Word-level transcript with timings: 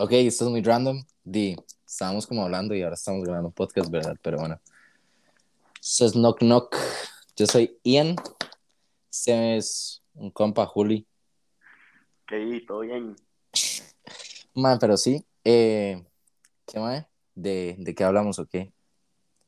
Ok, 0.00 0.12
esto 0.12 0.44
es 0.44 0.50
muy 0.52 0.62
random. 0.62 1.04
Di, 1.24 1.56
estábamos 1.84 2.24
como 2.24 2.44
hablando 2.44 2.72
y 2.72 2.82
ahora 2.82 2.94
estamos 2.94 3.24
grabando 3.24 3.50
podcast, 3.50 3.90
¿verdad? 3.90 4.16
Pero 4.22 4.38
bueno. 4.38 4.60
Eso 5.82 6.06
es 6.06 6.12
Knock 6.12 6.38
Knock. 6.38 6.76
Yo 7.34 7.46
soy 7.48 7.76
Ian. 7.82 8.14
Este 9.10 9.56
es 9.56 10.00
un 10.14 10.30
compa, 10.30 10.66
Juli. 10.66 11.04
¿Qué? 12.28 12.64
¿Todo 12.64 12.78
bien? 12.78 13.16
Man, 14.54 14.78
pero 14.78 14.96
sí. 14.96 15.26
Eh, 15.42 16.06
¿Qué 16.64 16.78
más? 16.78 17.04
¿De, 17.34 17.74
¿De 17.80 17.92
qué 17.92 18.04
hablamos 18.04 18.38
o 18.38 18.46
qué? 18.46 18.72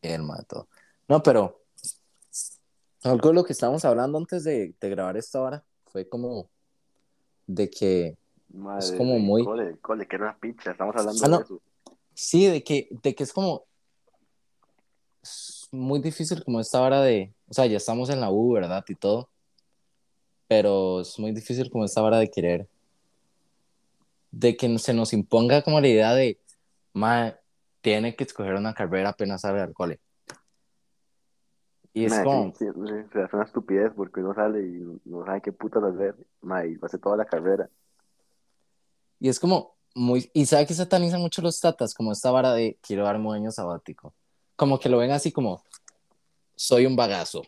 El 0.02 0.22
de 0.22 0.44
todo. 0.48 0.68
No, 1.06 1.22
pero 1.22 1.62
algo 3.04 3.28
de 3.28 3.34
lo 3.36 3.44
que 3.44 3.52
estábamos 3.52 3.84
hablando 3.84 4.18
antes 4.18 4.42
de, 4.42 4.74
de 4.80 4.90
grabar 4.90 5.16
esta 5.16 5.40
hora 5.40 5.64
fue 5.86 6.08
como 6.08 6.50
de 7.46 7.70
que 7.70 8.18
Madre, 8.52 8.84
es 8.84 8.92
como 8.92 9.18
muy... 9.18 9.44
Cole, 9.44 9.76
cole, 9.78 10.06
que 10.06 10.16
era 10.16 10.26
una 10.26 10.38
pizza, 10.38 10.72
estamos 10.72 10.94
hablando 10.96 11.24
Ah, 11.24 11.28
no. 11.28 11.38
de 11.38 11.44
eso. 11.44 11.60
Sí, 12.14 12.46
de 12.46 12.62
que, 12.62 12.88
de 12.90 13.14
que 13.14 13.22
es 13.24 13.32
como 13.32 13.64
es 15.22 15.68
muy 15.70 16.00
difícil 16.00 16.42
como 16.44 16.60
esta 16.60 16.80
hora 16.80 17.00
de, 17.02 17.32
o 17.48 17.54
sea, 17.54 17.66
ya 17.66 17.76
estamos 17.76 18.10
en 18.10 18.20
la 18.20 18.30
U, 18.30 18.52
¿verdad? 18.52 18.84
Y 18.88 18.94
todo, 18.94 19.28
pero 20.48 21.00
es 21.02 21.18
muy 21.18 21.32
difícil 21.32 21.70
como 21.70 21.84
esta 21.84 22.02
hora 22.02 22.18
de 22.18 22.30
querer, 22.30 22.66
de 24.32 24.56
que 24.56 24.78
se 24.78 24.94
nos 24.94 25.12
imponga 25.12 25.62
como 25.62 25.80
la 25.80 25.88
idea 25.88 26.14
de, 26.14 26.38
ma, 26.92 27.36
tiene 27.80 28.16
que 28.16 28.24
escoger 28.24 28.54
una 28.54 28.74
carrera 28.74 29.10
apenas 29.10 29.42
sale 29.42 29.60
al 29.60 29.72
cole. 29.72 30.00
Y 31.92 32.04
es 32.04 32.12
Madre, 32.12 32.24
como, 32.24 32.54
sí, 32.54 32.66
sí, 32.66 32.80
sí, 32.86 33.08
se 33.12 33.22
hace 33.22 33.36
una 33.36 33.44
estupidez 33.44 33.92
porque 33.96 34.20
uno 34.20 34.34
sale 34.34 34.62
y 34.62 35.00
no 35.04 35.24
sabe 35.24 35.40
qué 35.40 35.52
putas 35.52 35.82
hacer. 35.82 36.14
Madre, 36.40 36.70
y 36.72 36.78
hace 36.84 36.98
toda 36.98 37.16
la 37.16 37.24
carrera. 37.24 37.68
Y 39.20 39.28
es 39.28 39.38
como 39.38 39.76
muy, 39.94 40.30
y 40.32 40.46
sabe 40.46 40.66
que 40.66 40.74
satanizan 40.74 41.20
mucho 41.20 41.42
los 41.42 41.60
tatas, 41.60 41.94
como 41.94 42.12
esta 42.12 42.30
vara 42.30 42.52
de 42.52 42.78
quiero 42.80 43.04
darme 43.04 43.28
un 43.28 43.34
año 43.34 43.50
sabático, 43.52 44.14
como 44.56 44.78
que 44.78 44.88
lo 44.88 44.98
ven 44.98 45.10
así 45.10 45.30
como, 45.30 45.62
soy 46.56 46.86
un 46.86 46.96
bagazo. 46.96 47.42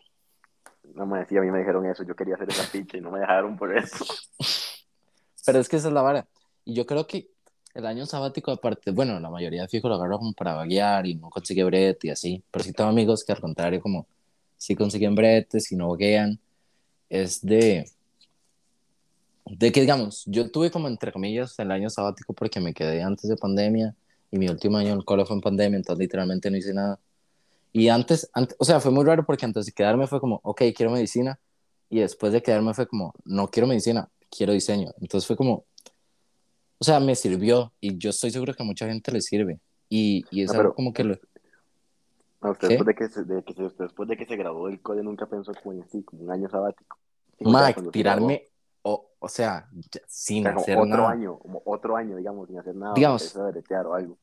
No 0.95 1.06
me 1.06 1.20
decía, 1.20 1.41
a 1.41 1.42
mí 1.42 1.51
me 1.51 1.61
dijeron 1.61 1.87
eso, 1.87 2.03
yo 2.05 2.14
quería 2.14 2.34
hacer 2.34 2.51
esa 2.51 2.70
pizza 2.70 2.97
y 2.97 3.01
no 3.01 3.11
me 3.11 3.20
dejaron 3.20 3.56
por 3.56 3.77
eso. 3.77 4.05
Pero 5.47 5.59
es 5.59 5.69
que 5.69 5.77
esa 5.77 5.89
es 5.89 5.95
la 5.95 6.03
vara. 6.03 6.29
Y 6.64 6.75
yo 6.75 6.87
creo 6.87 7.06
que 7.06 7.31
el 7.75 7.86
año 7.86 8.07
sabático, 8.07 8.51
aparte, 8.51 8.91
bueno, 8.91 9.19
la 9.19 9.31
mayoría 9.31 9.62
de 9.62 9.69
fijo 9.69 9.89
lo 9.89 9.95
agarró 9.95 10.19
como 10.19 10.33
para 10.34 10.55
vaguear 10.55 11.07
y 11.07 11.14
no 11.14 11.31
consigue 11.31 11.64
brete 11.64 12.09
y 12.09 12.11
así. 12.11 12.45
Pero 12.51 12.64
sí 12.64 12.73
tengo 12.73 12.91
amigos 12.91 13.25
que 13.25 13.33
al 13.33 13.41
contrario, 13.41 13.81
como 13.81 14.07
sí 14.57 14.77
consiguen 14.77 15.14
bretes 15.14 15.73
y 15.73 15.77
no 15.77 15.89
vaguean. 15.89 16.39
Es 17.09 17.41
de, 17.42 17.91
de 19.58 19.70
que, 19.70 19.81
digamos, 19.83 20.25
yo 20.27 20.50
tuve 20.50 20.70
como 20.70 20.89
entre 20.89 21.12
comillas 21.12 21.58
el 21.58 21.70
año 21.70 21.91
sabático 21.91 22.33
porque 22.33 22.58
me 22.61 22.72
quedé 22.72 23.03
antes 23.03 23.28
de 23.28 23.36
pandemia 23.36 23.95
y 24.31 24.39
mi 24.39 24.48
último 24.48 24.78
año 24.78 24.92
en 24.92 24.98
el 24.98 25.05
cole 25.05 25.25
fue 25.27 25.36
en 25.36 25.42
pandemia, 25.42 25.77
entonces 25.77 26.00
literalmente 26.00 26.50
no 26.50 26.56
hice 26.56 26.72
nada. 26.72 26.98
Y 27.73 27.89
antes, 27.89 28.30
antes, 28.33 28.56
o 28.58 28.64
sea, 28.64 28.80
fue 28.80 28.91
muy 28.91 29.05
raro 29.05 29.25
porque 29.27 29.45
antes 29.45 29.67
de 29.67 29.73
quedarme 29.73 30.06
fue 30.06 30.20
como, 30.20 30.41
ok, 30.42 30.62
quiero 30.75 30.91
medicina. 30.92 31.39
Y 31.91 32.00
después 32.00 32.33
de 32.33 32.42
quedarme 32.42 32.73
fue 32.73 32.86
como, 32.86 33.12
no 33.25 33.48
quiero 33.48 33.67
medicina, 33.67 34.08
quiero 34.30 34.53
diseño. 34.55 34.91
Entonces 35.00 35.27
fue 35.27 35.36
como, 35.36 35.64
o 36.78 36.84
sea, 36.84 36.98
me 37.00 37.14
sirvió 37.14 37.73
y 37.80 37.98
yo 37.98 38.11
estoy 38.11 38.30
seguro 38.30 38.55
que 38.55 38.62
a 38.62 38.67
mucha 38.67 38.86
gente 38.86 39.12
le 39.12 39.20
sirve. 39.20 39.61
Y, 39.91 40.25
y 40.30 40.42
es 40.42 40.48
No, 40.48 40.53
algo 40.61 40.62
pero- 40.70 40.75
como 40.75 40.92
que 40.95 41.05
lo... 41.05 41.19
No, 42.41 42.50
usted 42.53 42.69
después 42.70 42.86
de 42.86 42.95
que, 42.95 43.08
se, 43.08 43.25
de 43.25 43.42
que 43.45 43.53
se- 43.55 43.64
usted 43.64 43.84
después 43.84 44.08
de 44.08 44.17
que 44.17 44.25
se 44.27 44.36
graduó 44.36 44.67
del 44.69 44.80
cole 44.80 45.03
nunca 45.03 45.27
pensó 45.27 45.53
como 45.62 45.75
en 45.75 45.83
así, 45.83 46.03
como 46.03 46.23
un 46.23 46.30
año 46.30 46.48
sabático. 46.48 46.97
Se 47.39 47.91
tirarme, 47.92 48.47
o, 48.83 49.11
o 49.19 49.29
sea, 49.29 49.69
sin. 50.07 50.47
O 50.47 50.51
sea, 50.51 50.61
hacer 50.61 50.79
otro 50.79 50.87
nada. 50.87 51.11
año, 51.11 51.39
como 51.39 51.63
otro 51.65 51.97
año, 51.97 52.17
digamos, 52.17 52.49
sin 52.49 52.59
hacer 52.59 52.75
nada. 52.75 52.95
Digamos. 52.95 53.37
A 53.37 53.43
o 53.43 53.95
algo. 53.95 54.19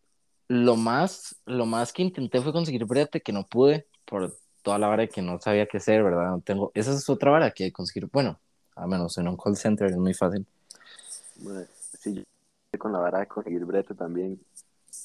Lo 0.47 0.75
más, 0.75 1.35
lo 1.45 1.65
más 1.65 1.93
que 1.93 2.01
intenté 2.01 2.41
fue 2.41 2.51
conseguir 2.51 2.85
brete 2.85 3.21
que 3.21 3.31
no 3.31 3.45
pude 3.45 3.87
por 4.05 4.35
toda 4.61 4.79
la 4.79 4.87
vara 4.87 5.07
que 5.07 5.21
no 5.21 5.39
sabía 5.39 5.67
qué 5.67 5.77
hacer, 5.77 6.03
¿verdad? 6.03 6.29
No 6.31 6.41
tengo, 6.41 6.71
esa 6.73 6.91
es 6.91 7.07
otra 7.09 7.31
vara 7.31 7.51
que 7.51 7.71
conseguir, 7.71 8.09
bueno, 8.11 8.39
a 8.75 8.87
menos 8.87 9.17
en 9.17 9.27
un 9.27 9.37
call 9.37 9.55
center 9.55 9.87
es 9.87 9.97
muy 9.97 10.13
fácil. 10.13 10.45
Madre, 11.43 11.67
sí, 11.99 12.23
con 12.77 12.91
la 12.91 12.99
vara 12.99 13.19
de 13.19 13.27
conseguir 13.27 13.63
brete 13.65 13.93
también. 13.93 14.39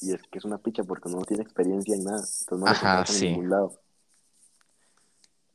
Y 0.01 0.13
es 0.13 0.23
que 0.23 0.39
es 0.39 0.45
una 0.45 0.59
picha 0.59 0.83
porque 0.85 1.09
uno 1.09 1.19
no 1.19 1.25
tiene 1.25 1.43
experiencia 1.43 1.95
en 1.95 2.05
nada. 2.05 2.19
Entonces 2.19 2.59
no 2.59 2.67
Ajá, 2.67 3.07
sí. 3.07 3.27
en 3.27 3.33
ningún 3.33 3.51
lado. 3.51 3.81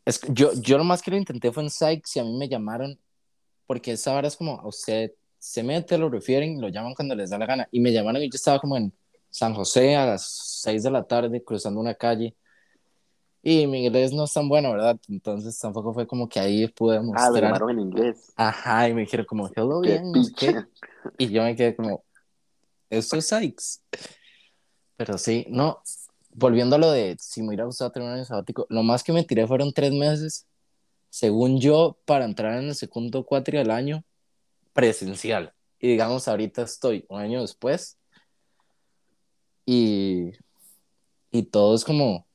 Es 0.05 0.19
que 0.19 0.33
yo, 0.33 0.53
yo 0.53 0.77
lo 0.77 0.83
más 0.83 1.01
que 1.01 1.11
lo 1.11 1.17
intenté 1.17 1.51
fue 1.51 1.63
en 1.63 1.69
Sykes 1.69 2.11
y 2.15 2.19
a 2.19 2.23
mí 2.23 2.35
me 2.37 2.49
llamaron, 2.49 2.99
porque 3.69 3.91
esa 3.91 4.13
vara 4.13 4.27
es 4.27 4.35
como 4.35 4.59
a 4.59 4.67
usted 4.67 5.11
se 5.37 5.61
mete, 5.61 5.95
lo 5.99 6.09
refieren, 6.09 6.59
lo 6.59 6.69
llaman 6.69 6.95
cuando 6.95 7.13
les 7.13 7.29
da 7.29 7.37
la 7.37 7.45
gana. 7.45 7.67
Y 7.71 7.79
me 7.79 7.93
llamaron 7.93 8.19
y 8.23 8.25
yo 8.27 8.35
estaba 8.35 8.57
como 8.59 8.75
en 8.75 8.91
San 9.29 9.53
José 9.53 9.95
a 9.95 10.07
las 10.07 10.27
6 10.63 10.81
de 10.81 10.89
la 10.89 11.03
tarde 11.03 11.43
cruzando 11.43 11.79
una 11.79 11.93
calle. 11.93 12.35
Y 13.43 13.67
mi 13.67 13.85
inglés 13.85 14.11
no 14.11 14.23
es 14.23 14.33
tan 14.33 14.49
bueno, 14.49 14.71
¿verdad? 14.71 14.99
Entonces 15.07 15.57
tampoco 15.59 15.93
fue 15.93 16.07
como 16.07 16.27
que 16.27 16.39
ahí 16.39 16.67
pude 16.69 16.97
Ah, 16.97 17.01
mostrar. 17.03 17.43
llamaron 17.43 17.69
en 17.69 17.79
inglés. 17.79 18.33
Ajá, 18.35 18.89
y 18.89 18.95
me 18.95 19.01
dijeron 19.01 19.27
como, 19.27 19.47
hello, 19.55 19.81
bien, 19.81 20.11
no 20.11 20.23
sé 20.23 20.33
qué. 20.35 20.55
Y 21.19 21.29
yo 21.29 21.43
me 21.43 21.55
quedé 21.55 21.75
como, 21.75 22.03
esto 22.89 23.17
es 23.17 23.27
Sykes. 23.27 23.81
Pero 24.97 25.19
sí, 25.19 25.45
no, 25.47 25.83
volviendo 26.33 26.75
a 26.75 26.79
lo 26.79 26.89
de 26.89 27.17
si 27.19 27.41
me 27.41 27.49
hubiera 27.49 27.65
gustado 27.65 27.91
tener 27.91 28.07
un 28.07 28.15
año 28.15 28.25
sabático, 28.25 28.65
lo 28.67 28.81
más 28.81 29.03
que 29.03 29.13
me 29.13 29.23
tiré 29.23 29.45
fueron 29.45 29.71
tres 29.71 29.93
meses, 29.93 30.47
según 31.09 31.59
yo, 31.59 31.97
para 32.05 32.25
entrar 32.25 32.59
en 32.59 32.69
el 32.69 32.75
segundo 32.75 33.25
cuatri 33.25 33.57
del 33.57 33.71
año 33.71 34.03
presencial. 34.73 35.53
Y 35.79 35.89
digamos, 35.89 36.27
ahorita 36.27 36.63
estoy 36.63 37.05
un 37.09 37.19
año 37.19 37.41
después 37.41 37.99
y, 39.65 40.31
y 41.31 41.43
todo 41.43 41.75
es 41.75 41.85
como, 41.85 42.25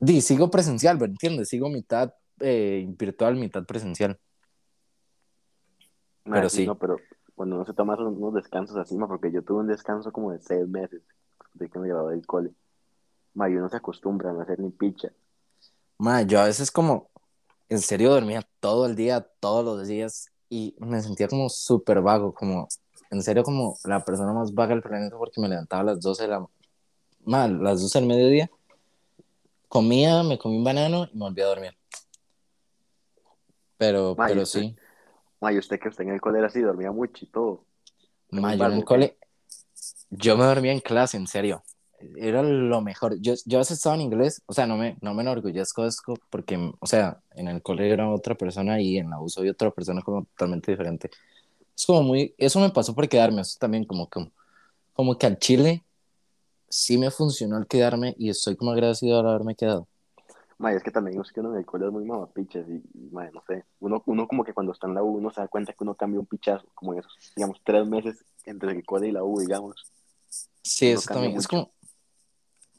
di, 0.00 0.20
sigo 0.20 0.50
presencial, 0.50 0.98
¿me 0.98 1.06
entiendes? 1.06 1.48
Sigo 1.48 1.68
mitad 1.68 2.14
eh, 2.40 2.86
virtual, 2.98 3.36
mitad 3.36 3.64
presencial. 3.64 4.18
Madre, 6.24 6.40
Pero 6.40 6.48
sí. 6.48 6.66
No, 6.66 6.78
pero 6.78 6.96
cuando 7.34 7.56
uno 7.56 7.64
se 7.64 7.74
toma 7.74 7.96
unos 7.96 8.34
descansos 8.34 8.76
así, 8.76 8.96
ma, 8.96 9.06
porque 9.06 9.30
yo 9.30 9.42
tuve 9.42 9.60
un 9.60 9.66
descanso 9.66 10.10
como 10.12 10.32
de 10.32 10.40
seis 10.40 10.66
meses 10.66 11.02
de 11.54 11.68
que 11.68 11.78
me 11.78 11.88
gradué 11.88 12.14
del 12.14 12.26
cole. 12.26 12.52
Ma, 13.34 13.50
y 13.50 13.56
uno 13.56 13.68
se 13.68 13.76
acostumbra 13.76 14.30
a 14.30 14.32
no 14.32 14.40
hacer 14.40 14.60
ni 14.60 14.70
picha. 14.70 15.12
Ma, 15.98 16.22
yo 16.22 16.40
a 16.40 16.46
veces 16.46 16.70
como, 16.70 17.10
en 17.68 17.80
serio 17.80 18.10
dormía 18.10 18.46
todo 18.60 18.86
el 18.86 18.94
día, 18.96 19.20
todos 19.40 19.64
los 19.64 19.88
días, 19.88 20.30
y 20.48 20.74
me 20.78 21.00
sentía 21.00 21.28
como 21.28 21.48
súper 21.48 22.00
vago, 22.00 22.32
como, 22.34 22.68
en 23.10 23.22
serio 23.22 23.42
como 23.42 23.76
la 23.84 24.04
persona 24.04 24.32
más 24.32 24.52
vaga 24.54 24.74
del 24.74 24.82
planeta 24.82 25.16
porque 25.16 25.40
me 25.40 25.48
levantaba 25.48 25.82
a 25.82 25.84
las 25.84 26.00
12 26.00 26.24
de 26.24 26.28
la, 26.28 26.46
ma, 27.24 27.48
las 27.48 27.82
12 27.82 27.98
del 27.98 28.08
mediodía, 28.08 28.50
comía, 29.68 30.22
me 30.22 30.38
comí 30.38 30.56
un 30.58 30.64
banano 30.64 31.08
y 31.12 31.16
me 31.16 31.24
volví 31.24 31.42
a 31.42 31.46
dormir. 31.46 31.76
Pero, 33.76 34.14
pero 34.16 34.42
usted- 34.42 34.60
sí, 34.60 34.76
Ma, 35.40 35.52
y 35.52 35.58
usted 35.58 35.78
que 35.78 35.88
usted 35.88 36.04
en 36.04 36.10
el 36.10 36.20
cole 36.20 36.38
era 36.38 36.46
así, 36.46 36.60
dormía 36.60 36.90
mucho 36.90 37.24
y 37.24 37.28
todo. 37.28 37.66
ma, 38.30 38.52
un 38.52 38.58
yo 38.58 38.66
en 38.66 38.72
el 38.72 38.84
cole, 38.84 39.18
yo 40.10 40.36
me 40.36 40.44
dormía 40.44 40.72
en 40.72 40.80
clase, 40.80 41.16
en 41.16 41.26
serio. 41.26 41.62
Era 42.16 42.42
lo 42.42 42.80
mejor. 42.80 43.18
Yo, 43.20 43.34
yo 43.46 43.60
estaba 43.60 43.94
en 43.94 44.02
inglés, 44.02 44.42
o 44.46 44.52
sea, 44.52 44.66
no 44.66 44.76
me, 44.76 44.96
no 45.00 45.14
me 45.14 45.22
enorgullezco 45.22 45.82
de 45.82 45.88
esto 45.88 46.14
porque, 46.30 46.72
o 46.78 46.86
sea, 46.86 47.20
en 47.32 47.48
el 47.48 47.62
cole 47.62 47.90
era 47.90 48.10
otra 48.10 48.34
persona 48.34 48.80
y 48.80 48.98
en 48.98 49.10
la 49.10 49.20
U 49.20 49.28
soy 49.28 49.48
otra 49.48 49.70
persona 49.70 50.02
como 50.02 50.24
totalmente 50.24 50.70
diferente. 50.72 51.10
Es 51.76 51.86
como 51.86 52.02
muy, 52.02 52.34
eso 52.38 52.60
me 52.60 52.70
pasó 52.70 52.94
por 52.94 53.08
quedarme, 53.08 53.40
eso 53.40 53.56
también 53.58 53.84
como, 53.84 54.08
como, 54.08 54.30
como 54.92 55.18
que 55.18 55.26
al 55.26 55.38
Chile 55.38 55.82
sí 56.68 56.98
me 56.98 57.10
funcionó 57.10 57.58
el 57.58 57.66
quedarme 57.66 58.14
y 58.18 58.30
estoy 58.30 58.56
como 58.56 58.72
agradecido 58.72 59.22
de 59.22 59.28
haberme 59.28 59.54
quedado. 59.54 59.88
Ma, 60.58 60.72
y 60.72 60.76
es 60.76 60.82
que 60.82 60.90
también 60.92 61.20
es 61.20 61.32
que 61.32 61.40
uno 61.40 61.52
en 61.52 61.58
el 61.58 61.66
cole 61.66 61.86
es 61.86 61.92
muy 61.92 62.04
mamapichas 62.04 62.66
y, 62.68 62.74
y 62.74 63.10
ma, 63.10 63.28
no 63.30 63.42
sé. 63.46 63.64
Uno, 63.80 64.02
uno 64.06 64.28
como 64.28 64.44
que 64.44 64.52
cuando 64.54 64.72
está 64.72 64.86
en 64.86 64.94
la 64.94 65.02
U, 65.02 65.16
uno 65.16 65.30
se 65.30 65.40
da 65.40 65.48
cuenta 65.48 65.72
que 65.72 65.82
uno 65.82 65.94
cambia 65.94 66.20
un 66.20 66.26
pichazo, 66.26 66.66
como 66.74 66.92
en 66.92 67.00
esos, 67.00 67.18
digamos, 67.34 67.60
tres 67.64 67.86
meses 67.86 68.24
entre 68.44 68.72
el 68.72 68.84
cole 68.84 69.08
y 69.08 69.12
la 69.12 69.24
U, 69.24 69.40
digamos. 69.40 69.86
Sí, 70.62 70.92
Uno 70.92 70.94
eso 70.94 71.10
también, 71.12 71.36
es 71.36 71.48
mucho. 71.48 71.48
como, 71.48 71.73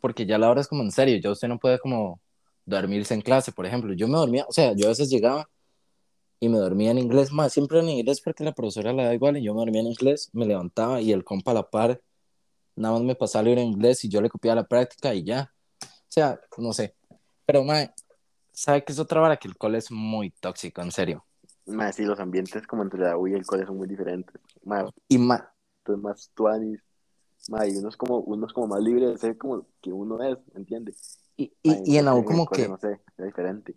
porque 0.06 0.28
ya 0.28 0.38
la 0.38 0.52
hora 0.52 0.62
es 0.62 0.68
como 0.68 0.84
en 0.84 0.92
serio, 0.92 1.18
ya 1.18 1.31
usted 1.31 1.48
no 1.48 1.57
puede 1.57 1.80
como 1.80 2.22
dormirse 2.63 3.16
en 3.16 3.22
clase, 3.22 3.52
por 3.52 3.66
ejemplo. 3.66 3.92
Yo 3.96 4.07
me 4.07 4.19
dormía, 4.19 4.46
o 4.48 4.52
sea, 4.52 4.74
yo 4.75 4.86
a 4.86 4.90
veces 4.90 5.10
llegaba 5.10 5.50
y 6.40 6.48
me 6.48 6.60
dormía 6.60 6.92
en 6.92 7.00
inglés, 7.00 7.31
más 7.31 7.54
siempre 7.54 7.80
en 7.80 7.90
inglés 7.90 8.22
porque 8.22 8.44
la 8.44 8.52
profesora 8.54 8.94
le 8.94 9.04
da 9.04 9.16
igual 9.16 9.36
y 9.38 9.44
yo 9.44 9.56
me 9.56 9.62
dormía 9.62 9.81
en 9.81 9.88
inglés, 9.88 10.30
me 10.31 10.46
levantaba 10.46 11.02
y 11.02 11.12
el 11.12 11.24
compa 11.24 11.50
a 11.50 11.54
la 11.56 11.72
par 11.72 12.00
nada 12.75 12.94
más 12.94 13.04
me 13.04 13.16
pasaba 13.16 13.42
el 13.42 13.46
libro 13.48 13.62
en 13.62 13.69
inglés 13.69 14.06
y 14.06 14.10
yo 14.10 14.22
le 14.22 14.30
copiaba 14.30 14.62
la 14.62 14.68
práctica 14.68 15.12
y 15.12 15.24
ya. 15.24 15.52
O 15.81 15.88
sea, 16.07 16.40
no 16.60 16.72
sé. 16.72 16.94
Pero, 17.44 17.63
mae, 17.63 17.92
¿sabe 18.52 18.84
qué 18.84 18.92
es 18.94 19.00
otra 19.00 19.22
vara? 19.22 19.38
Que 19.38 19.48
el 19.48 19.57
cole 19.57 19.80
es 19.80 19.90
muy 19.90 20.30
tóxico, 20.30 20.84
en 20.84 20.92
serio. 20.92 21.25
Ma, 21.66 21.92
sí, 21.92 22.04
los 22.04 22.19
ambientes 22.19 22.68
como 22.68 22.84
entre 22.84 23.00
la 23.00 23.18
U 23.18 23.28
y 23.28 23.34
el 23.34 23.44
cole 23.44 23.66
son 23.66 23.78
muy 23.78 23.88
diferentes. 23.88 24.40
Ma, 24.66 24.88
Y 25.07 25.18
ma, 25.18 25.52
entonces 25.80 26.04
más 26.04 26.31
tuanis. 26.36 26.84
Ma, 27.50 27.65
y 27.68 27.75
uno 27.77 27.89
es 27.89 27.97
como, 27.97 28.18
uno 28.19 28.47
es 28.47 28.53
como 28.53 28.68
más 28.68 28.81
libre 28.81 29.07
de 29.07 29.18
ser 29.18 29.38
como 29.38 29.65
que 29.81 29.92
uno 29.92 30.21
es, 30.24 30.38
¿entiendes? 30.56 31.19
y, 31.38 31.51
y, 31.62 31.94
y 31.94 31.97
en 31.97 32.06
la 32.06 32.15
U 32.15 32.24
como 32.24 32.45
cole, 32.45 32.63
que, 32.63 32.69
No 32.69 32.77
sé, 32.77 33.01
es 33.18 33.25
diferente. 33.25 33.75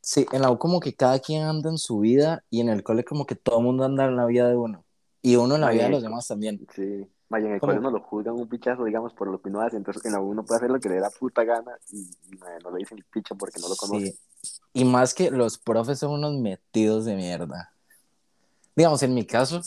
sí, 0.00 0.26
en 0.32 0.42
la 0.42 0.50
U 0.50 0.58
como 0.58 0.80
que 0.80 0.94
cada 0.94 1.18
quien 1.18 1.42
anda 1.44 1.70
en 1.70 1.78
su 1.78 1.98
vida 2.00 2.42
y 2.50 2.60
en 2.60 2.68
el 2.68 2.82
cole 2.82 3.04
como 3.04 3.26
que 3.26 3.34
todo 3.36 3.58
el 3.58 3.64
mundo 3.64 3.84
anda 3.84 4.06
en 4.06 4.16
la 4.16 4.24
vida 4.26 4.48
de 4.48 4.56
uno. 4.56 4.84
Y 5.22 5.36
uno 5.36 5.54
en 5.56 5.60
la 5.60 5.66
Mae, 5.68 5.74
vida 5.76 5.84
de 5.84 5.90
los 5.90 6.02
demás 6.02 6.26
también. 6.26 6.66
Sí. 6.74 7.06
Mae, 7.28 7.44
en 7.44 7.52
el 7.54 7.60
Como- 7.60 7.72
colegio 7.72 7.82
no 7.82 7.90
lo 7.98 8.02
juzgan 8.04 8.34
un 8.34 8.48
pichazo, 8.48 8.84
digamos, 8.84 9.12
por 9.12 9.28
lo 9.28 9.40
que 9.42 9.48
uno 9.48 9.60
hace. 9.60 9.76
Entonces, 9.76 10.04
en 10.06 10.12
la 10.12 10.20
U 10.20 10.28
uno 10.30 10.44
puede 10.44 10.58
hacer 10.58 10.70
lo 10.70 10.78
que 10.80 10.88
le 10.88 10.94
dé 10.96 11.00
la 11.00 11.10
puta 11.10 11.44
gana 11.44 11.72
y, 11.90 11.98
y, 12.32 12.36
mae, 12.38 12.58
no 12.64 12.70
le 12.70 12.78
dicen 12.78 12.98
el 12.98 13.04
picha 13.04 13.34
porque 13.34 13.60
no 13.60 13.68
lo 13.68 13.76
conoce. 13.76 14.12
Sí. 14.42 14.60
Y 14.72 14.84
más 14.84 15.12
que 15.14 15.30
los 15.30 15.58
profes 15.58 15.98
son 15.98 16.12
unos 16.12 16.34
metidos 16.34 17.04
de 17.04 17.16
mierda. 17.16 17.72
Digamos, 18.76 19.02
en 19.02 19.14
mi 19.14 19.24
caso, 19.26 19.60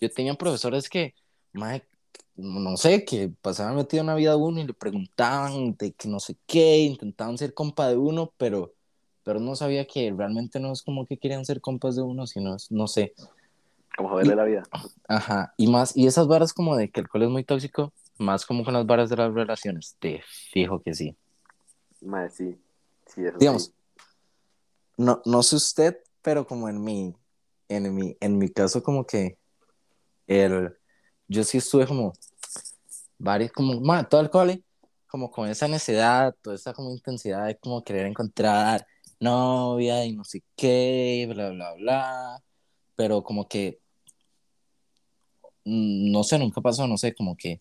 yo 0.00 0.10
tenía 0.10 0.34
profesores 0.34 0.88
que, 0.88 1.14
mae, 1.52 1.82
no 2.36 2.76
sé, 2.76 3.04
que 3.04 3.28
pasaban 3.42 3.76
metido 3.76 4.00
en 4.02 4.06
la 4.08 4.14
vida 4.14 4.30
de 4.30 4.36
uno 4.36 4.60
y 4.60 4.66
le 4.66 4.74
preguntaban 4.74 5.76
de 5.76 5.92
que 5.92 6.08
no 6.08 6.20
sé 6.20 6.36
qué, 6.46 6.78
intentaban 6.78 7.36
ser 7.38 7.54
compa 7.54 7.88
de 7.88 7.96
uno, 7.96 8.32
pero, 8.36 8.72
pero 9.22 9.40
no 9.40 9.54
sabía 9.56 9.86
que 9.86 10.12
realmente 10.16 10.58
no 10.60 10.72
es 10.72 10.82
como 10.82 11.06
que 11.06 11.18
querían 11.18 11.44
ser 11.44 11.60
compas 11.60 11.96
de 11.96 12.02
uno, 12.02 12.26
sino, 12.26 12.56
es- 12.56 12.70
no 12.70 12.86
sé. 12.86 13.14
Como 13.96 14.08
joderle 14.08 14.32
Y- 14.32 14.36
la 14.36 14.44
vida. 14.44 14.62
Ajá, 15.08 15.52
y 15.56 15.66
más, 15.66 15.96
y 15.96 16.06
esas 16.06 16.26
varas 16.28 16.52
como 16.52 16.76
de 16.76 16.90
que 16.90 17.00
el 17.00 17.06
alcohol 17.06 17.24
es 17.24 17.28
muy 17.30 17.44
tóxico, 17.44 17.92
más 18.18 18.46
como 18.46 18.64
con 18.64 18.74
las 18.74 18.86
varas 18.86 19.10
de 19.10 19.16
las 19.16 19.34
relaciones, 19.34 19.96
te 19.98 20.22
fijo 20.52 20.80
que 20.80 20.94
sí. 20.94 21.16
Mae, 22.00 22.30
sí. 22.30 22.56
Sí, 23.06 23.24
eso 23.24 23.38
Digamos, 23.38 23.64
sí. 23.66 23.72
no, 24.96 25.20
no 25.24 25.42
sé 25.42 25.56
usted, 25.56 25.98
pero 26.22 26.46
como 26.46 26.68
en 26.68 26.82
mi, 26.82 27.14
en 27.68 27.94
mi, 27.94 28.16
en 28.20 28.38
mi 28.38 28.48
caso 28.48 28.82
como 28.82 29.04
que 29.06 29.36
el, 30.26 30.76
yo 31.30 31.44
sí 31.44 31.58
estuve 31.58 31.86
como 31.86 32.12
varios, 33.16 33.52
como, 33.52 33.80
ma, 33.80 34.06
todo 34.08 34.20
el 34.20 34.30
cole, 34.30 34.64
como 35.06 35.30
con 35.30 35.48
esa 35.48 35.68
necesidad, 35.68 36.34
toda 36.42 36.56
esa 36.56 36.72
como 36.72 36.90
intensidad 36.90 37.46
de 37.46 37.56
como 37.56 37.84
querer 37.84 38.06
encontrar 38.06 38.84
novia 39.20 40.04
y 40.04 40.12
no 40.12 40.24
sé 40.24 40.42
qué, 40.56 41.28
bla, 41.30 41.50
bla, 41.50 41.74
bla, 41.74 42.42
pero 42.96 43.22
como 43.22 43.46
que, 43.46 43.78
mm, 45.64 46.10
no 46.10 46.24
sé, 46.24 46.36
nunca 46.38 46.60
pasó, 46.60 46.86
no 46.88 46.96
sé, 46.98 47.14
como 47.14 47.36
que, 47.36 47.60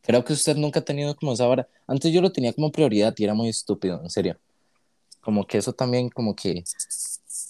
creo 0.00 0.24
que 0.24 0.32
usted 0.32 0.56
nunca 0.56 0.80
ha 0.80 0.84
tenido 0.84 1.14
como 1.14 1.34
esa 1.34 1.46
vara, 1.46 1.68
antes 1.86 2.10
yo 2.12 2.22
lo 2.22 2.32
tenía 2.32 2.54
como 2.54 2.72
prioridad 2.72 3.14
y 3.18 3.24
era 3.24 3.34
muy 3.34 3.50
estúpido, 3.50 4.00
en 4.02 4.08
serio, 4.08 4.38
como 5.20 5.46
que 5.46 5.58
eso 5.58 5.74
también 5.74 6.08
como 6.08 6.34
que 6.34 6.64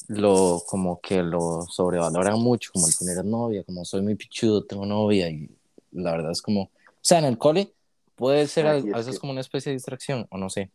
lo, 0.09 0.65
como 0.67 1.01
que 1.01 1.23
lo 1.23 1.63
sobrevalora 1.69 2.35
mucho, 2.35 2.73
como 2.73 2.89
el 2.89 2.97
tener 2.97 3.25
novia, 3.25 3.63
como 3.63 3.85
soy 3.85 4.03
muy 4.03 4.17
pichudo, 4.17 4.65
tengo 4.65 4.85
novia 4.85 5.31
y 5.31 5.49
la 5.93 6.13
verdad 6.13 6.33
es 6.33 6.43
como, 6.43 6.63
o 6.65 6.71
sea, 7.01 7.19
en 7.19 7.25
el 7.25 7.39
cole 7.39 7.73
puede 8.15 8.47
ser 8.47 8.67
es 8.67 8.85
a 8.85 8.99
veces 8.99 9.15
que- 9.15 9.21
como 9.21 9.33
una 9.33 9.41
especie 9.41 9.71
de 9.71 9.75
distracción, 9.77 10.27
o 10.31 10.39
no 10.39 10.51
sé. 10.51 10.71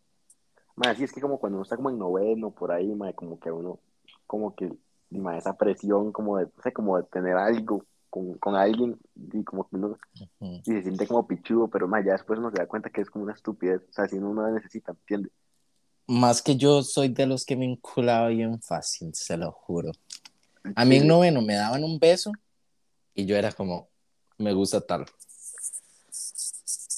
Mae, 0.75 0.95
sí, 0.95 1.03
es 1.05 1.13
que 1.13 1.21
como 1.21 1.39
cuando 1.39 1.57
uno 1.57 1.63
está 1.63 1.75
como 1.77 1.89
en 1.89 1.97
noveno, 1.97 2.51
por 2.51 2.71
ahí, 2.71 2.93
mae, 2.93 3.13
como 3.13 3.39
que 3.39 3.51
uno, 3.51 3.79
como 4.27 4.55
que, 4.55 4.71
y, 5.09 5.19
mae, 5.19 5.37
esa 5.37 5.55
presión 5.57 6.11
como 6.11 6.37
de, 6.37 6.45
no 6.45 6.63
sé, 6.63 6.73
como 6.73 6.97
de 6.97 7.03
tener 7.03 7.37
algo 7.37 7.85
con, 8.09 8.33
con 8.39 8.55
alguien, 8.55 8.97
y 9.33 9.43
como 9.43 9.67
que 9.69 9.75
uno 9.77 9.97
Ujú. 10.41 10.61
y 10.65 10.71
se 10.71 10.81
siente 10.83 11.07
como 11.07 11.27
pichudo, 11.27 11.67
pero 11.69 11.87
mae, 11.87 12.03
ya 12.03 12.13
después 12.13 12.39
uno 12.39 12.51
se 12.51 12.57
da 12.57 12.67
cuenta 12.67 12.89
que 12.89 13.01
es 13.01 13.09
como 13.09 13.23
una 13.23 13.33
estupidez, 13.33 13.81
o 13.89 13.93
sea, 13.93 14.07
si 14.07 14.17
uno 14.17 14.33
no 14.33 14.41
la 14.41 14.51
necesita, 14.51 14.91
¿entiendes? 14.91 15.31
Más 16.07 16.41
que 16.41 16.55
yo 16.55 16.83
soy 16.83 17.07
de 17.09 17.25
los 17.25 17.45
que 17.45 17.55
me 17.55 17.65
enculaba 17.65 18.27
bien 18.27 18.61
fácil, 18.61 19.13
se 19.13 19.37
lo 19.37 19.51
juro. 19.51 19.91
A 20.75 20.85
mí 20.85 20.97
en 20.97 21.07
noveno 21.07 21.41
me 21.41 21.55
daban 21.55 21.83
un 21.83 21.97
beso 21.99 22.31
y 23.13 23.25
yo 23.25 23.35
era 23.37 23.51
como, 23.51 23.89
me 24.37 24.53
gusta 24.53 24.81
tal. 24.81 25.05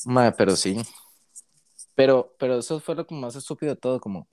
Madre, 0.06 0.36
pero 0.38 0.56
sí. 0.56 0.78
Pero, 1.96 2.34
pero 2.38 2.60
eso 2.60 2.80
fue 2.80 2.96
lo 2.96 3.06
más 3.10 3.36
estúpido 3.36 3.74
de 3.74 3.80
todo, 3.80 4.00
como 4.00 4.28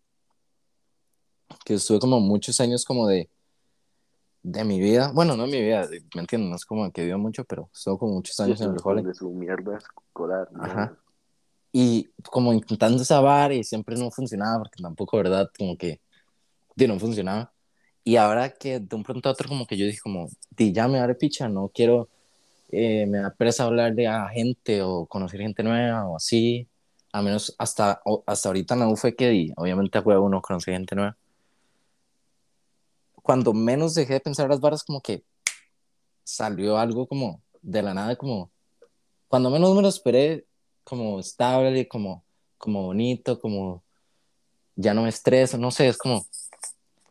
que 1.65 1.75
estuve 1.75 1.99
como 1.99 2.21
muchos 2.21 2.61
años 2.61 2.85
como 2.85 3.07
de, 3.09 3.31
de 4.43 4.65
mi 4.65 4.79
vida. 4.81 5.13
Bueno, 5.15 5.37
no 5.37 5.47
mi 5.47 5.63
vida, 5.63 5.87
de- 5.87 6.05
me 6.15 6.21
entienden, 6.21 6.51
no 6.51 6.57
es 6.57 6.65
como 6.65 6.91
que 6.93 7.05
vivo 7.05 7.19
mucho, 7.19 7.45
pero 7.45 7.71
estuve 7.73 7.99
como 7.99 8.13
muchos 8.15 8.37
Sí, 8.37 8.43
años 8.43 8.61
en 8.61 8.69
el 8.71 8.75
de 8.77 8.81
cole. 8.83 9.03
de 9.03 9.15
su 9.15 9.31
mierda 9.31 9.79
escolar, 9.79 10.49
Ajá. 10.55 10.71
digamos. 10.71 10.99
Y 11.73 12.11
como 12.31 12.53
intentando 12.53 13.05
saber 13.05 13.53
y 13.53 13.65
siempre 13.65 13.97
no 13.97 14.11
funcionaba, 14.11 14.59
porque 14.59 14.83
tampoco, 14.83 15.17
¿verdad? 15.17 15.49
Como 15.59 15.77
que, 15.77 16.01
di, 16.77 16.87
no 16.87 16.99
funcionaba. 17.01 17.53
Y 18.05 18.17
ahora 18.17 18.51
que 18.51 18.79
de 18.81 18.95
un 18.97 19.03
pronto 19.03 19.29
a 19.29 19.33
otro 19.33 19.49
como 19.49 19.67
que 19.67 19.77
yo 19.77 19.87
dije 19.87 19.99
como, 20.03 20.29
di, 20.51 20.73
ya 20.73 20.87
me 20.87 20.99
daré 20.99 21.15
picha, 21.15 21.49
no 21.49 21.71
quiero, 21.75 22.11
eh, 22.75 23.07
me 23.07 23.19
da 23.19 23.31
pereza 23.31 23.65
hablarle 23.65 24.07
a 24.07 24.29
gente 24.29 24.83
o 24.83 25.07
conocer 25.07 25.41
gente 25.41 25.63
nueva 25.63 26.07
o 26.07 26.17
así. 26.17 26.69
A 27.13 27.23
menos 27.23 27.55
hasta, 27.59 28.03
hasta 28.27 28.49
ahorita 28.49 28.89
U 28.89 28.97
fue 28.97 29.15
que 29.15 29.29
di, 29.29 29.53
obviamente 29.57 29.99
a 29.99 30.01
huevo 30.01 30.27
uno 30.27 30.43
conoce 30.43 30.73
gente 30.73 30.95
nueva. 30.97 31.17
Cuando 33.23 33.53
menos 33.55 33.95
dejé 33.95 34.15
de 34.15 34.21
pensar 34.21 34.49
las 34.49 34.61
varas 34.61 34.85
como 34.85 35.01
que 35.01 35.23
salió 36.25 36.77
algo 36.79 37.07
como 37.07 37.41
de 37.63 37.83
la 37.83 37.95
nada, 37.95 38.17
como 38.17 38.51
cuando 39.29 39.51
menos 39.51 39.75
me 39.75 39.83
lo 39.83 39.89
esperé, 39.89 40.47
como 40.85 41.19
estable, 41.19 41.89
como, 41.89 42.25
como 42.59 42.83
bonito, 42.85 43.41
como 43.41 43.83
ya 44.77 44.95
no 44.95 45.03
me 45.03 45.09
estreso, 45.09 45.59
no 45.59 45.71
sé, 45.71 45.89
es 45.89 45.99
como, 45.99 46.27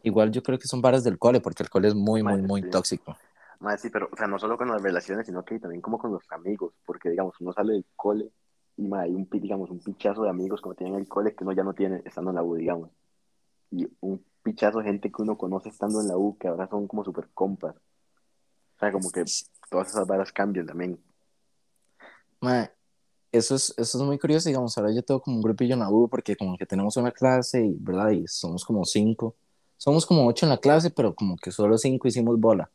igual 0.03 0.31
yo 0.31 0.43
creo 0.43 0.59
que 0.59 0.67
son 0.67 0.81
varas 0.81 1.03
del 1.03 1.17
cole, 1.17 1.41
porque 1.41 1.63
el 1.63 1.69
cole 1.69 1.87
es 1.87 1.95
muy, 1.95 2.23
muy, 2.23 2.41
muy 2.41 2.69
tóxico. 2.69 3.17
Mae, 3.63 3.77
sí, 3.77 3.89
pero, 3.89 4.09
o 4.11 4.17
sea, 4.17 4.27
no 4.27 4.37
solo 4.37 4.57
con 4.57 4.67
las 4.67 4.81
relaciones, 4.81 5.25
sino 5.25 5.45
que 5.45 5.57
también 5.57 5.81
como 5.81 5.97
con 5.97 6.11
los 6.11 6.29
amigos, 6.31 6.73
porque, 6.85 7.09
digamos, 7.09 7.39
uno 7.39 7.53
sale 7.53 7.71
del 7.71 7.85
cole 7.95 8.29
y, 8.75 8.85
mae, 8.89 9.05
hay 9.05 9.15
un, 9.15 9.25
digamos, 9.31 9.69
un 9.69 9.79
pichazo 9.79 10.23
de 10.23 10.29
amigos 10.29 10.59
como 10.59 10.75
tienen 10.75 10.95
en 10.95 10.99
el 11.01 11.07
cole 11.07 11.33
que 11.33 11.45
uno 11.45 11.53
ya 11.53 11.63
no 11.63 11.73
tiene 11.73 12.01
estando 12.03 12.31
en 12.31 12.35
la 12.35 12.43
U, 12.43 12.55
digamos. 12.55 12.89
Y 13.71 13.87
un 14.01 14.21
pichazo 14.43 14.79
de 14.79 14.83
gente 14.83 15.09
que 15.09 15.21
uno 15.21 15.37
conoce 15.37 15.69
estando 15.69 16.01
en 16.01 16.09
la 16.09 16.17
U, 16.17 16.37
que 16.37 16.49
ahora 16.49 16.67
son 16.67 16.87
como 16.87 17.05
super 17.05 17.29
compas. 17.33 17.73
O 18.75 18.79
sea, 18.79 18.91
como 18.91 19.09
que 19.09 19.23
todas 19.69 19.87
esas 19.87 20.05
varas 20.05 20.33
cambian 20.33 20.65
también. 20.65 20.99
Mae, 22.41 22.69
eso 23.31 23.55
es, 23.55 23.73
eso 23.77 23.97
es 23.97 24.03
muy 24.03 24.19
curioso, 24.19 24.49
digamos, 24.49 24.77
ahora 24.77 24.91
yo 24.93 25.03
tengo 25.03 25.21
como 25.21 25.37
un 25.37 25.41
grupillo 25.41 25.75
en 25.75 25.79
la 25.79 25.89
U, 25.89 26.09
porque 26.09 26.35
como 26.35 26.57
que 26.57 26.65
tenemos 26.65 26.97
una 26.97 27.11
clase, 27.11 27.65
y, 27.65 27.77
¿verdad? 27.79 28.11
Y 28.11 28.27
somos 28.27 28.65
como 28.65 28.83
cinco, 28.83 29.35
somos 29.77 30.05
como 30.05 30.27
ocho 30.27 30.45
en 30.45 30.49
la 30.49 30.57
clase, 30.57 30.89
pero 30.89 31.15
como 31.15 31.37
que 31.37 31.49
solo 31.49 31.77
cinco 31.77 32.09
hicimos 32.09 32.37
bola. 32.37 32.69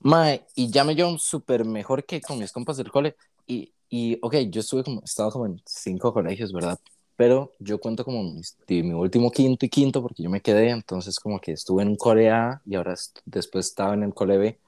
Mae, 0.00 0.44
y 0.54 0.70
ya 0.70 0.84
me 0.84 0.94
llevo 0.94 1.18
súper 1.18 1.64
mejor 1.64 2.04
que 2.04 2.20
con 2.20 2.38
mis 2.38 2.52
compas 2.52 2.76
del 2.76 2.90
cole. 2.90 3.16
Y, 3.46 3.72
y 3.88 4.18
ok, 4.22 4.34
yo 4.50 4.60
estuve 4.60 4.84
como, 4.84 5.02
estaba 5.04 5.30
como 5.30 5.46
en 5.46 5.60
cinco 5.64 6.12
colegios, 6.12 6.52
¿verdad? 6.52 6.78
Pero 7.16 7.52
yo 7.58 7.78
cuento 7.80 8.04
como 8.04 8.22
mis- 8.22 8.56
mi 8.68 8.92
último 8.92 9.30
quinto 9.30 9.64
y 9.64 9.68
quinto, 9.70 10.02
porque 10.02 10.22
yo 10.22 10.30
me 10.30 10.42
quedé, 10.42 10.70
entonces 10.70 11.18
como 11.18 11.40
que 11.40 11.52
estuve 11.52 11.82
en 11.82 11.88
un 11.88 11.96
cole 11.96 12.30
A 12.30 12.60
y 12.66 12.74
ahora 12.74 12.94
después 13.24 13.66
estaba 13.66 13.94
en 13.94 14.02
el 14.02 14.14
cole 14.14 14.36
B. 14.38 14.58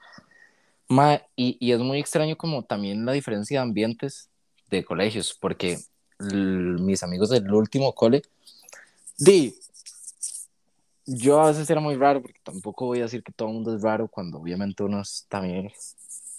Mae, 0.89 1.23
y, 1.37 1.57
y 1.61 1.73
es 1.73 1.81
muy 1.81 1.99
extraño 1.99 2.37
como 2.37 2.65
también 2.65 3.05
la 3.05 3.13
diferencia 3.13 3.61
de 3.61 3.63
ambientes 3.63 4.31
de 4.71 4.85
colegios, 4.85 5.37
porque 5.39 5.79
mis 6.21 7.03
amigos 7.03 7.29
del 7.31 7.53
último 7.53 7.95
cole, 7.95 8.23
di, 9.19 9.55
yo 11.09 11.41
a 11.41 11.49
veces 11.49 11.69
era 11.71 11.81
muy 11.81 11.97
raro, 11.97 12.23
porque 12.23 12.41
tampoco 12.43 12.87
voy 12.87 12.99
a 13.01 13.03
decir 13.05 13.23
que 13.23 13.33
todo 13.33 13.49
el 13.49 13.55
mundo 13.55 13.75
es 13.75 13.83
raro, 13.83 14.09
cuando 14.09 14.39
obviamente 14.39 14.83
uno 14.83 15.01
es- 15.01 15.27
también 15.29 15.71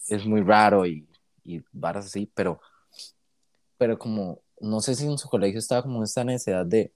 es 0.08 0.26
muy 0.26 0.42
raro 0.42 0.86
y, 0.86 1.08
y 1.44 1.64
varas 1.72 2.06
así, 2.08 2.32
pero, 2.36 2.62
pero 3.78 3.98
como, 3.98 4.42
no 4.60 4.82
sé 4.82 4.96
si 4.96 5.06
en 5.06 5.18
su 5.18 5.30
colegio 5.30 5.60
estaba 5.60 5.84
como 5.84 6.04
esta 6.04 6.24
necesidad 6.24 6.66
de, 6.66 6.94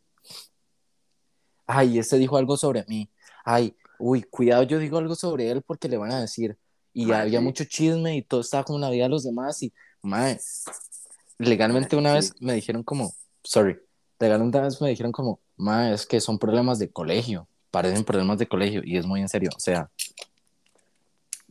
ay, 1.65 1.99
este 1.99 2.17
dijo 2.17 2.37
algo 2.37 2.57
sobre 2.57 2.85
mí, 2.87 3.09
ay, 3.45 3.75
uy, 3.99 4.23
cuidado, 4.23 4.63
yo 4.63 4.79
digo 4.79 4.97
algo 4.97 5.15
sobre 5.15 5.49
él 5.49 5.61
porque 5.63 5.89
le 5.89 5.97
van 5.97 6.11
a 6.11 6.21
decir, 6.21 6.57
y 6.93 7.11
había 7.11 7.39
sí. 7.39 7.45
mucho 7.45 7.63
chisme 7.65 8.15
y 8.17 8.21
todo 8.21 8.41
estaba 8.41 8.63
como 8.63 8.77
en 8.77 8.81
la 8.81 8.89
vida 8.91 9.05
de 9.05 9.09
los 9.09 9.23
demás 9.23 9.63
y, 9.63 9.73
mae, 10.01 10.39
legalmente 11.39 11.95
una 11.95 12.13
vez 12.13 12.33
me 12.39 12.53
dijeron 12.53 12.83
como, 12.83 13.13
sorry, 13.43 13.79
legalmente 14.19 14.57
una 14.57 14.67
vez 14.67 14.81
me 14.81 14.89
dijeron 14.89 15.11
como, 15.11 15.39
mae, 15.57 15.93
es 15.93 16.05
que 16.05 16.19
son 16.21 16.37
problemas 16.37 16.79
de 16.79 16.91
colegio, 16.91 17.47
parecen 17.73 18.03
problemas 18.03 18.37
de 18.37 18.47
colegio 18.47 18.83
y 18.85 18.97
es 18.97 19.05
muy 19.07 19.19
en 19.19 19.27
serio, 19.27 19.49
o 19.55 19.59
sea, 19.59 19.89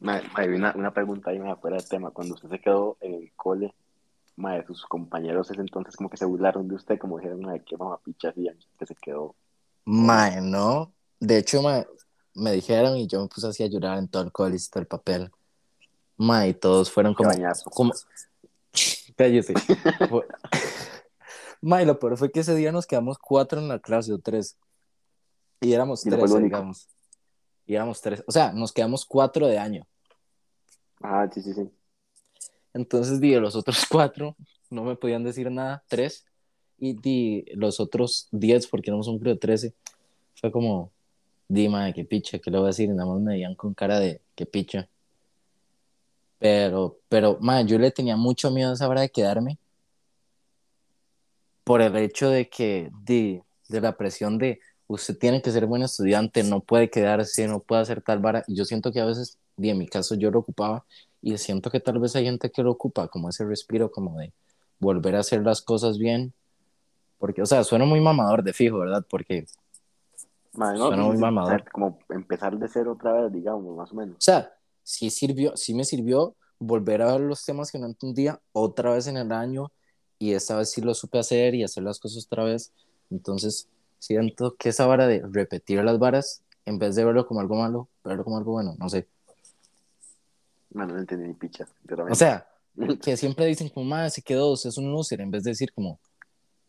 Mae, 0.03 0.21
mae, 0.37 0.53
una, 0.53 0.73
una 0.75 0.93
pregunta 0.93 1.31
ahí, 1.31 1.39
mae, 1.39 1.55
fuera 1.57 1.77
del 1.77 1.89
tema. 1.89 2.11
Cuando 2.11 2.35
usted 2.35 2.49
se 2.49 2.59
quedó 2.59 2.97
en 3.01 3.15
el 3.15 3.33
cole, 3.37 3.73
mae, 4.37 4.67
sus 4.67 4.85
compañeros 4.87 5.49
ese 5.51 5.61
entonces 5.61 5.97
como 5.97 6.11
que 6.11 6.17
se 6.17 6.25
burlaron 6.25 6.67
de 6.67 6.75
usted, 6.75 6.99
como 6.99 7.19
dijeron, 7.19 7.41
mae, 7.41 7.63
qué 7.65 7.77
mamapicha 7.77 8.31
hacían, 8.31 8.57
que 8.79 8.87
se 8.87 8.97
quedó. 8.97 9.37
mae, 9.85 10.41
no, 10.41 10.93
de 11.21 11.39
hecho, 11.39 11.63
mae, 11.63 11.87
me 12.35 12.51
dijeron 12.51 12.97
y 12.97 13.07
yo 13.07 13.21
me 13.21 13.29
puse 13.29 13.47
así 13.47 13.63
a 13.63 13.69
llorar 13.69 13.99
en 13.99 14.09
todo 14.09 14.25
el 14.25 14.33
cole 14.33 14.57
y 14.57 14.69
todo 14.69 14.81
el 14.81 14.89
papel, 14.89 15.31
mae, 16.17 16.49
y 16.49 16.55
todos 16.55 16.91
fueron 16.91 17.15
como, 17.15 17.29
bañazo. 17.29 17.71
como, 17.71 17.93
cállese, 19.17 19.55
lo 21.61 21.99
peor 22.01 22.19
fue 22.19 22.33
que 22.33 22.41
ese 22.41 22.57
día 22.57 22.73
nos 22.73 22.89
quedamos 22.89 23.19
cuatro 23.19 23.61
en 23.61 23.69
la 23.69 23.79
clase 23.79 24.13
o 24.13 24.19
tres, 24.19 24.57
y 25.63 25.73
éramos 25.73 26.05
Y 26.05 26.11
no 26.11 26.19
tres, 26.19 26.43
digamos, 26.43 26.89
y 27.65 27.75
éramos 27.75 28.01
tres, 28.03 28.23
o 28.27 28.33
sea, 28.33 28.53
nos 28.53 28.73
quedamos 28.73 29.07
cuatro 29.07 29.47
de 29.47 29.59
año, 29.59 29.87
Ah, 31.03 31.29
sí, 31.33 31.43
sí, 31.43 31.53
sí. 31.53 31.69
Entonces, 32.73 33.21
di, 33.21 33.35
los 33.35 33.57
otros 33.57 33.85
cuatro 33.91 34.37
no 34.71 34.85
me 34.85 34.97
podían 34.97 35.25
decir 35.25 35.51
nada, 35.51 35.83
tres, 35.89 36.25
y 36.79 36.95
di, 36.95 37.45
los 37.55 37.81
otros 37.81 38.29
diez, 38.31 38.67
porque 38.67 38.91
éramos 38.91 39.09
un 39.09 39.19
grupo 39.19 39.31
de 39.31 39.37
trece, 39.37 39.75
fue 40.35 40.51
como, 40.51 40.91
di, 41.49 41.69
madre, 41.69 41.93
qué 41.93 42.05
picha, 42.05 42.39
¿qué 42.39 42.51
le 42.51 42.59
voy 42.59 42.67
a 42.67 42.69
decir? 42.69 42.89
Y 42.89 42.93
nada 42.93 43.11
más 43.11 43.21
me 43.21 43.33
veían 43.33 43.55
con 43.55 43.75
cara 43.75 43.99
de, 43.99 44.21
qué 44.35 44.47
picha. 44.47 44.89
Pero, 46.39 46.99
pero, 47.09 47.39
ma, 47.41 47.63
yo 47.63 47.79
le 47.79 47.91
tenía 47.91 48.17
mucho 48.17 48.51
miedo 48.51 48.71
a 48.71 48.75
esa 48.75 48.89
hora 48.89 49.03
de 49.03 49.11
quedarme. 49.11 49.59
Por 51.65 51.83
el 51.83 51.95
hecho 51.97 52.31
de 52.31 52.49
que, 52.49 52.91
de, 53.05 53.43
de 53.69 53.81
la 53.81 53.97
presión 53.97 54.39
de 54.39 54.59
usted 54.93 55.19
tiene 55.19 55.41
que 55.41 55.51
ser 55.51 55.67
buen 55.67 55.83
estudiante, 55.83 56.43
no 56.43 56.61
puede 56.61 56.91
quedarse, 56.91 57.49
no 57.49 57.61
puede 57.61 57.83
hacer 57.83 58.03
tal 58.03 58.19
vara. 58.19 58.45
Y 58.47 58.55
yo 58.55 58.65
siento 58.65 58.93
que 58.93 59.01
a 59.01 59.07
veces, 59.07 59.39
y 59.57 59.71
en 59.71 59.79
mi 59.79 59.87
caso 59.87 60.15
yo 60.15 60.31
lo 60.31 60.41
ocupaba, 60.41 60.85
y 61.21 61.37
siento 61.39 61.71
que 61.71 61.81
tal 61.81 61.99
vez 61.99 62.15
hay 62.17 62.25
gente 62.25 62.51
que 62.51 62.63
lo 62.63 62.73
ocupa, 62.73 63.09
como 63.09 63.29
ese 63.29 63.45
respiro, 63.45 63.91
como 63.91 64.19
de 64.19 64.33
volver 64.79 65.17
a 65.17 65.21
hacer 65.21 65.43
las 65.43 65.63
cosas 65.63 65.99
bien. 65.99 66.33
Porque, 67.19 67.43
o 67.43 67.47
sea, 67.47 67.63
suena 67.65 67.85
muy 67.85 68.01
mamador 68.01 68.43
de 68.43 68.53
fijo, 68.53 68.79
¿verdad? 68.79 69.05
Porque 69.09 69.47
no, 70.55 70.89
suena 70.89 71.03
muy 71.05 71.17
mamador. 71.17 71.65
como 71.71 71.99
empezar 72.11 72.59
de 72.59 72.69
cero 72.69 72.93
otra 72.93 73.13
vez, 73.13 73.33
digamos, 73.33 73.77
más 73.77 73.93
o 73.93 73.95
menos. 73.95 74.17
O 74.17 74.21
sea, 74.21 74.53
sí 74.83 75.09
sirvió, 75.11 75.57
sí 75.57 75.73
me 75.75 75.85
sirvió 75.85 76.35
volver 76.59 77.03
a 77.03 77.13
ver 77.13 77.23
los 77.23 77.45
temas 77.45 77.71
que 77.71 77.79
no 77.79 77.87
entendía 77.87 78.41
otra 78.53 78.93
vez 78.93 79.07
en 79.07 79.17
el 79.17 79.33
año 79.33 79.73
y 80.19 80.35
esta 80.35 80.57
vez 80.57 80.71
sí 80.71 80.81
lo 80.81 80.95
supe 80.95 81.19
hacer 81.19 81.55
y 81.55 81.65
hacer 81.65 81.83
las 81.83 81.99
cosas 81.99 82.27
otra 82.27 82.45
vez. 82.45 82.73
Entonces, 83.11 83.69
siento 84.03 84.57
que 84.57 84.71
esa 84.71 84.85
vara 84.87 85.07
de 85.07 85.23
repetir 85.31 85.83
las 85.85 85.97
varas, 86.01 86.43
en 86.65 86.77
vez 86.79 86.97
de 86.97 87.05
verlo 87.05 87.25
como 87.25 87.39
algo 87.39 87.55
malo, 87.55 87.89
verlo 88.03 88.25
como 88.25 88.37
algo 88.37 88.51
bueno, 88.51 88.75
no 88.77 88.89
sé. 88.89 89.07
Ma, 90.71 90.87
no 90.87 90.99
entendí 90.99 91.29
ni 91.29 91.35
picha, 91.35 91.69
O 92.11 92.15
sea, 92.17 92.49
que 93.03 93.17
siempre 93.17 93.47
dicen 93.47 93.69
como, 93.69 93.87
madre, 93.87 94.11
se 94.11 94.21
quedó, 94.21 94.51
usted 94.51 94.71
es 94.71 94.79
un 94.79 94.91
loser, 94.91 95.21
en 95.21 95.31
vez 95.31 95.45
de 95.45 95.51
decir 95.51 95.73
como, 95.73 96.01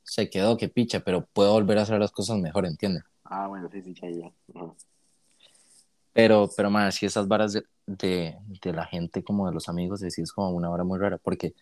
se 0.03 0.29
quedó, 0.29 0.57
que 0.57 0.69
picha, 0.69 0.99
pero 0.99 1.25
puedo 1.25 1.53
volver 1.53 1.79
a 1.79 1.81
hacer 1.81 1.99
las 1.99 2.11
cosas 2.11 2.37
mejor, 2.37 2.67
¿entiende? 2.67 3.01
Ah, 3.23 3.47
bueno, 3.47 3.67
sí, 3.71 3.81
sí, 3.81 3.95
ya, 3.95 4.11
ya. 4.11 4.31
Pero, 6.13 6.47
pero, 6.55 6.69
madre, 6.69 6.91
sí, 6.91 7.07
esas 7.07 7.27
varas 7.27 7.53
de, 7.53 7.63
de, 7.87 8.37
de 8.61 8.73
la 8.73 8.85
gente, 8.85 9.23
como 9.23 9.47
de 9.47 9.53
los 9.55 9.67
amigos, 9.69 10.01
sí 10.01 10.21
es 10.21 10.31
como 10.31 10.51
una 10.51 10.69
vara 10.69 10.83
muy 10.83 10.99
rara, 10.99 11.17
porque 11.17 11.55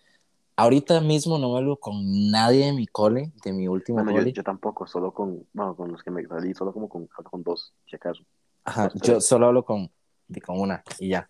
ahorita 0.62 1.02
mismo 1.02 1.38
no 1.38 1.58
hablo 1.58 1.78
con 1.78 2.30
nadie 2.30 2.68
de 2.68 2.74
mi 2.74 2.88
cole, 2.88 3.32
de 3.44 3.54
mi 3.54 3.68
último 3.68 3.98
Bueno, 3.98 4.12
yo, 4.12 4.18
cole. 4.20 4.34
yo 4.34 4.44
tampoco, 4.44 4.86
solo 4.86 5.12
con, 5.14 5.46
bueno, 5.54 5.76
con 5.76 5.92
los 5.92 6.04
que 6.04 6.12
me 6.12 6.26
salí, 6.26 6.54
solo 6.54 6.72
como 6.72 6.88
con, 6.88 7.08
con 7.08 7.44
dos, 7.44 7.74
si 7.86 7.96
acaso. 7.96 8.24
Ajá, 8.64 8.92
yo 9.02 9.20
solo 9.22 9.48
hablo 9.48 9.66
con, 9.66 9.92
de, 10.28 10.42
con 10.42 10.60
una 10.60 10.84
y 11.00 11.10
ya. 11.10 11.30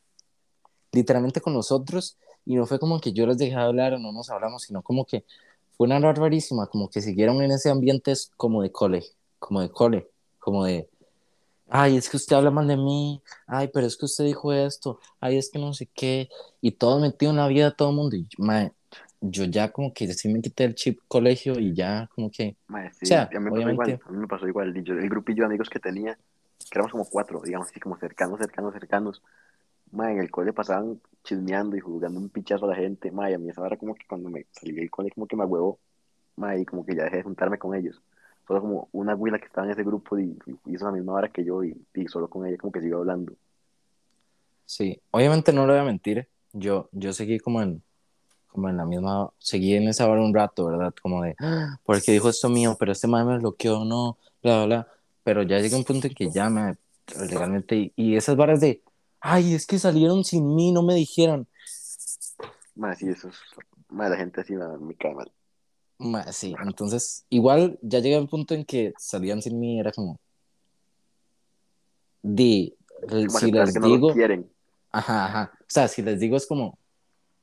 Literalmente 0.91 1.39
con 1.39 1.53
los 1.53 1.71
otros, 1.71 2.17
y 2.45 2.55
no 2.55 2.65
fue 2.65 2.77
como 2.79 2.99
que 2.99 3.13
yo 3.13 3.25
les 3.25 3.37
dejé 3.37 3.55
de 3.55 3.61
hablar 3.61 3.93
o 3.93 3.99
no 3.99 4.11
nos 4.11 4.29
hablamos, 4.29 4.63
sino 4.63 4.81
como 4.81 5.05
que 5.05 5.23
fue 5.77 5.87
una 5.87 5.97
hora 5.97 6.13
rarísima, 6.13 6.67
como 6.67 6.89
que 6.89 7.01
siguieron 7.01 7.41
en 7.41 7.51
ese 7.51 7.69
ambiente 7.69 8.11
es 8.11 8.31
como 8.35 8.61
de 8.61 8.71
cole, 8.71 9.03
como 9.39 9.61
de 9.61 9.69
cole, 9.69 10.09
como 10.39 10.65
de, 10.65 10.89
ay, 11.69 11.95
es 11.95 12.09
que 12.09 12.17
usted 12.17 12.35
habla 12.35 12.51
mal 12.51 12.67
de 12.67 12.75
mí, 12.75 13.21
ay, 13.47 13.69
pero 13.73 13.87
es 13.87 13.95
que 13.95 14.05
usted 14.05 14.25
dijo 14.25 14.51
esto, 14.51 14.99
ay, 15.21 15.37
es 15.37 15.49
que 15.49 15.57
no 15.59 15.73
sé 15.73 15.87
qué, 15.93 16.27
y 16.59 16.71
todo 16.71 16.99
metido 16.99 17.31
en 17.31 17.37
la 17.37 17.47
vida 17.47 17.69
de 17.69 17.75
todo 17.75 17.91
el 17.91 17.95
mundo, 17.95 18.17
y 18.17 18.27
yo 19.21 19.45
ya 19.45 19.71
como 19.71 19.93
que 19.93 20.13
sí 20.13 20.29
me 20.29 20.41
quité 20.41 20.65
el 20.65 20.75
chip 20.75 20.99
colegio 21.07 21.59
y 21.59 21.73
ya 21.75 22.07
como 22.15 22.29
que, 22.31 22.57
Ma, 22.67 22.91
sí, 22.93 23.07
o 23.07 23.07
sea, 23.07 23.35
a 23.35 23.39
mí 23.39 23.45
me 23.45 23.51
pasó 23.51 23.69
obviamente, 23.69 23.69
igual, 23.69 23.99
a 24.05 24.11
mí 24.11 24.17
me 24.17 24.27
pasó 24.27 24.47
igual. 24.47 24.73
yo- 24.83 24.93
el 24.95 25.09
grupillo 25.09 25.41
de 25.43 25.47
amigos 25.47 25.69
que 25.69 25.79
tenía, 25.79 26.15
que 26.15 26.77
éramos 26.79 26.91
como 26.91 27.05
cuatro, 27.05 27.41
digamos 27.41 27.67
así, 27.69 27.79
como 27.79 27.97
cercanos, 27.97 28.39
cercanos, 28.39 28.73
cercanos. 28.73 29.21
Ma, 29.91 30.11
en 30.11 30.19
el 30.19 30.31
cole 30.31 30.53
pasaban 30.53 31.01
chismeando 31.23 31.75
y 31.77 31.81
jugando 31.81 32.19
un 32.19 32.29
pichazo 32.29 32.65
a 32.65 32.69
la 32.69 32.75
gente. 32.75 33.11
Ma, 33.11 33.31
y 33.31 33.35
a 33.35 33.39
mí 33.39 33.49
esa 33.49 33.65
era 33.67 33.77
como 33.77 33.95
que 33.95 34.05
cuando 34.07 34.29
me 34.29 34.47
salí 34.51 34.73
del 34.73 34.91
cole, 34.91 35.11
como 35.11 35.27
que 35.27 35.35
me 35.37 35.45
huevó. 35.45 35.79
Ma, 36.37 36.57
y 36.57 36.65
como 36.65 36.85
que 36.85 36.95
ya 36.95 37.05
dejé 37.05 37.17
de 37.17 37.23
juntarme 37.23 37.59
con 37.59 37.75
ellos. 37.75 38.01
Solo 38.47 38.61
como 38.61 38.89
una 38.93 39.13
güila 39.15 39.39
que 39.39 39.45
estaba 39.47 39.67
en 39.67 39.73
ese 39.73 39.83
grupo 39.83 40.19
y, 40.19 40.37
y 40.65 40.75
hizo 40.75 40.85
la 40.85 40.91
misma 40.93 41.13
hora 41.13 41.29
que 41.29 41.45
yo 41.45 41.63
y, 41.63 41.75
y 41.95 42.07
solo 42.07 42.29
con 42.29 42.47
ella 42.47 42.57
como 42.57 42.71
que 42.73 42.81
sigo 42.81 42.99
hablando. 42.99 43.33
sí, 44.65 45.01
obviamente 45.11 45.53
no 45.53 45.65
le 45.67 45.73
voy 45.73 45.81
a 45.81 45.85
mentir, 45.85 46.29
yo, 46.53 46.89
yo 46.91 47.13
seguí 47.13 47.39
como 47.39 47.61
en, 47.61 47.83
como 48.51 48.69
en 48.69 48.77
la 48.77 48.85
misma, 48.85 49.31
seguí 49.39 49.75
en 49.75 49.87
esa 49.87 50.09
hora 50.09 50.21
un 50.21 50.33
rato, 50.33 50.65
¿verdad? 50.65 50.93
Como 51.01 51.23
de, 51.23 51.35
"Ah, 51.39 51.77
porque 51.83 52.11
dijo 52.11 52.29
esto 52.29 52.49
mío, 52.49 52.75
pero 52.79 52.91
este 52.91 53.07
man 53.07 53.27
me 53.27 53.37
bloqueó, 53.37 53.85
no, 53.85 54.17
bla, 54.43 54.57
bla, 54.57 54.65
bla. 54.65 54.87
Pero 55.23 55.43
ya 55.43 55.59
llega 55.59 55.77
un 55.77 55.83
punto 55.83 56.07
en 56.07 56.13
que 56.13 56.29
ya 56.31 56.49
me, 56.49 56.77
legalmente, 57.27 57.75
y, 57.75 57.93
y 57.95 58.15
esas 58.15 58.35
varas 58.35 58.59
de, 58.59 58.81
ay, 59.19 59.53
es 59.53 59.65
que 59.65 59.77
salieron 59.79 60.23
sin 60.23 60.55
mí, 60.55 60.71
no 60.71 60.81
me 60.83 60.95
dijeron. 60.95 61.47
Ma, 62.75 62.95
sí, 62.95 63.07
eso 63.09 63.27
es, 63.29 63.35
ma, 63.89 64.09
la 64.09 64.17
gente 64.17 64.41
así 64.41 64.53
me 64.53 64.95
cae 64.95 65.13
mal. 65.13 65.31
Ma, 65.99 66.23
sí, 66.31 66.55
entonces, 66.65 67.25
igual 67.29 67.77
ya 67.83 67.99
llega 67.99 68.19
un 68.19 68.27
punto 68.27 68.55
en 68.55 68.65
que 68.65 68.93
salían 68.97 69.41
sin 69.41 69.59
mí, 69.59 69.79
era 69.79 69.91
como, 69.91 70.19
di, 72.23 72.75
Como 73.07 73.29
si 73.39 73.51
les 73.51 73.73
que 73.73 73.79
no 73.79 73.87
digo, 73.87 74.13
quieren. 74.13 74.49
ajá, 74.91 75.25
ajá, 75.25 75.51
o 75.59 75.63
sea, 75.67 75.87
si 75.87 76.01
les 76.01 76.19
digo 76.19 76.37
es 76.37 76.47
como, 76.47 76.77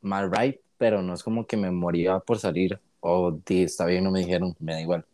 mal 0.00 0.30
right, 0.30 0.56
pero 0.78 1.02
no 1.02 1.12
es 1.12 1.22
como 1.22 1.46
que 1.46 1.56
me 1.56 1.70
moría 1.70 2.20
por 2.20 2.38
salir, 2.38 2.80
o 3.00 3.32
di, 3.32 3.64
está 3.64 3.84
bien, 3.84 4.04
no 4.04 4.10
me 4.10 4.20
dijeron, 4.20 4.56
me 4.60 4.72
da 4.72 4.80
igual. 4.80 5.04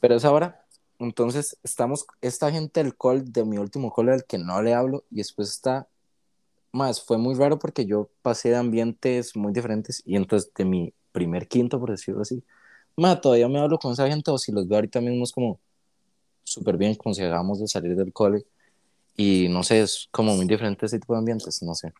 Pero 0.00 0.14
es 0.14 0.24
ahora, 0.24 0.64
entonces 0.98 1.58
estamos, 1.62 2.06
esta 2.20 2.50
gente 2.50 2.82
del 2.82 2.96
call, 2.96 3.32
de 3.32 3.44
mi 3.44 3.58
último 3.58 3.92
call 3.92 4.10
al 4.10 4.24
que 4.24 4.38
no 4.38 4.62
le 4.62 4.72
hablo, 4.72 5.04
y 5.10 5.16
después 5.16 5.50
está, 5.50 5.88
más, 6.72 7.04
fue 7.04 7.18
muy 7.18 7.34
raro 7.34 7.58
porque 7.58 7.84
yo 7.84 8.08
pasé 8.22 8.50
de 8.50 8.56
ambientes 8.56 9.36
muy 9.36 9.52
diferentes, 9.52 10.02
y 10.06 10.16
entonces 10.16 10.50
de 10.54 10.64
mi 10.64 10.94
primer 11.12 11.48
quinto, 11.48 11.78
por 11.78 11.90
decirlo 11.90 12.22
así, 12.22 12.42
más, 12.96 13.20
todavía 13.20 13.48
me 13.48 13.58
hablo 13.58 13.78
con 13.78 13.92
esa 13.92 14.08
gente, 14.08 14.30
o 14.30 14.38
si 14.38 14.52
los 14.52 14.66
veo 14.68 14.78
ahorita 14.78 15.00
mismo 15.00 15.24
es 15.24 15.32
como 15.32 15.58
súper 16.44 16.76
bien, 16.76 16.94
como 16.94 17.14
si 17.14 17.22
acabamos 17.22 17.60
de 17.60 17.68
salir 17.68 17.96
del 17.96 18.12
cole, 18.12 18.44
y 19.16 19.48
no 19.50 19.62
sé, 19.62 19.82
es 19.82 20.08
como 20.10 20.34
muy 20.34 20.46
diferente 20.46 20.86
ese 20.86 20.98
tipo 20.98 21.12
de 21.14 21.18
ambientes, 21.18 21.62
no 21.62 21.74
sé. 21.74 21.92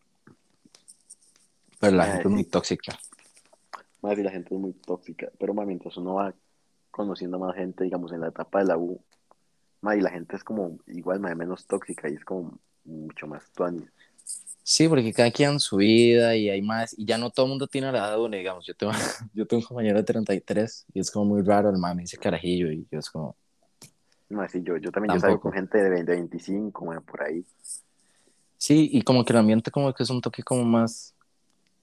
Pero 1.83 1.97
la 1.97 2.05
Ma, 2.05 2.07
gente 2.07 2.29
es 2.29 2.33
muy 2.33 2.43
sí. 2.43 2.49
tóxica. 2.49 2.97
Más 4.01 4.17
y 4.17 4.23
la 4.23 4.31
gente 4.31 4.53
es 4.55 4.61
muy 4.61 4.73
tóxica, 4.73 5.31
pero 5.39 5.53
ma, 5.53 5.65
mientras 5.65 5.97
uno 5.97 6.15
va 6.15 6.33
conociendo 6.91 7.39
más 7.39 7.55
gente, 7.55 7.83
digamos, 7.85 8.11
en 8.13 8.21
la 8.21 8.29
etapa 8.29 8.59
de 8.59 8.65
la 8.65 8.77
U, 8.77 9.03
ma, 9.81 9.95
y 9.95 10.01
la 10.01 10.11
gente 10.11 10.35
es 10.35 10.43
como 10.43 10.79
igual, 10.87 11.19
ma, 11.19 11.33
menos 11.35 11.67
tóxica 11.67 12.09
y 12.09 12.15
es 12.15 12.25
como 12.25 12.59
mucho 12.85 13.27
más 13.27 13.51
tuani. 13.53 13.85
Sí, 14.63 14.87
porque 14.87 15.13
cada 15.13 15.31
quien 15.31 15.59
su 15.59 15.77
vida 15.77 16.35
y 16.35 16.49
hay 16.49 16.61
más, 16.61 16.97
y 16.97 17.05
ya 17.05 17.17
no 17.17 17.31
todo 17.31 17.45
el 17.47 17.49
mundo 17.51 17.67
tiene 17.67 17.91
la 17.91 17.99
edad 17.99 18.11
de 18.13 18.21
uno, 18.21 18.37
digamos, 18.37 18.65
yo 18.65 18.75
tengo, 18.75 18.93
yo 19.33 19.45
tengo 19.47 19.61
un 19.61 19.67
compañero 19.67 19.97
de 19.97 20.03
33 20.05 20.85
y 20.93 20.99
es 21.01 21.11
como 21.11 21.25
muy 21.25 21.41
raro, 21.41 21.69
el 21.69 21.77
mami 21.77 22.03
dice 22.03 22.17
carajillo 22.17 22.71
y 22.71 22.87
yo 22.91 22.99
es 22.99 23.09
como, 23.09 23.37
Ma, 24.29 24.47
sí, 24.49 24.61
yo, 24.63 24.77
yo 24.77 24.91
también 24.91 25.13
yo 25.13 25.19
salgo 25.19 25.39
con 25.39 25.53
gente 25.53 25.77
de 25.77 25.89
20, 25.89 26.11
25, 26.11 26.85
ma, 26.85 27.01
por 27.01 27.23
ahí. 27.23 27.45
Sí, 28.57 28.89
y 28.91 29.01
como 29.03 29.25
que 29.25 29.33
el 29.33 29.39
ambiente 29.39 29.71
como 29.71 29.93
que 29.93 30.03
es 30.03 30.09
un 30.09 30.21
toque 30.21 30.43
como 30.43 30.63
más, 30.63 31.12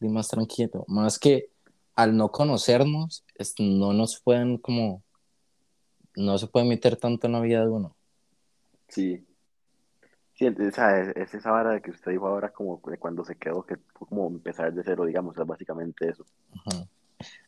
más 0.08 0.28
tranquilo, 0.28 0.84
más 0.88 1.18
que 1.18 1.50
al 1.94 2.16
no 2.16 2.30
conocernos, 2.30 3.24
no 3.58 3.92
nos 3.92 4.20
pueden 4.20 4.58
como, 4.58 5.02
no 6.16 6.38
se 6.38 6.46
puede 6.46 6.66
meter 6.66 6.96
tanto 6.96 7.26
en 7.26 7.34
la 7.34 7.40
vida 7.40 7.60
de 7.60 7.68
uno. 7.68 7.94
Sí. 8.88 9.26
Sí, 10.34 10.46
es, 10.46 10.56
es 11.16 11.34
esa 11.34 11.50
vara 11.50 11.72
de 11.72 11.82
que 11.82 11.90
usted 11.90 12.12
dijo 12.12 12.26
ahora 12.26 12.50
como 12.50 12.80
de 12.86 12.96
cuando 12.96 13.24
se 13.26 13.36
quedó, 13.36 13.62
que 13.62 13.76
fue 13.92 14.08
como 14.08 14.26
empezar 14.28 14.72
de 14.72 14.82
cero, 14.82 15.04
digamos, 15.04 15.36
es 15.36 15.46
básicamente 15.46 16.08
eso. 16.08 16.24
Ajá. 16.64 16.88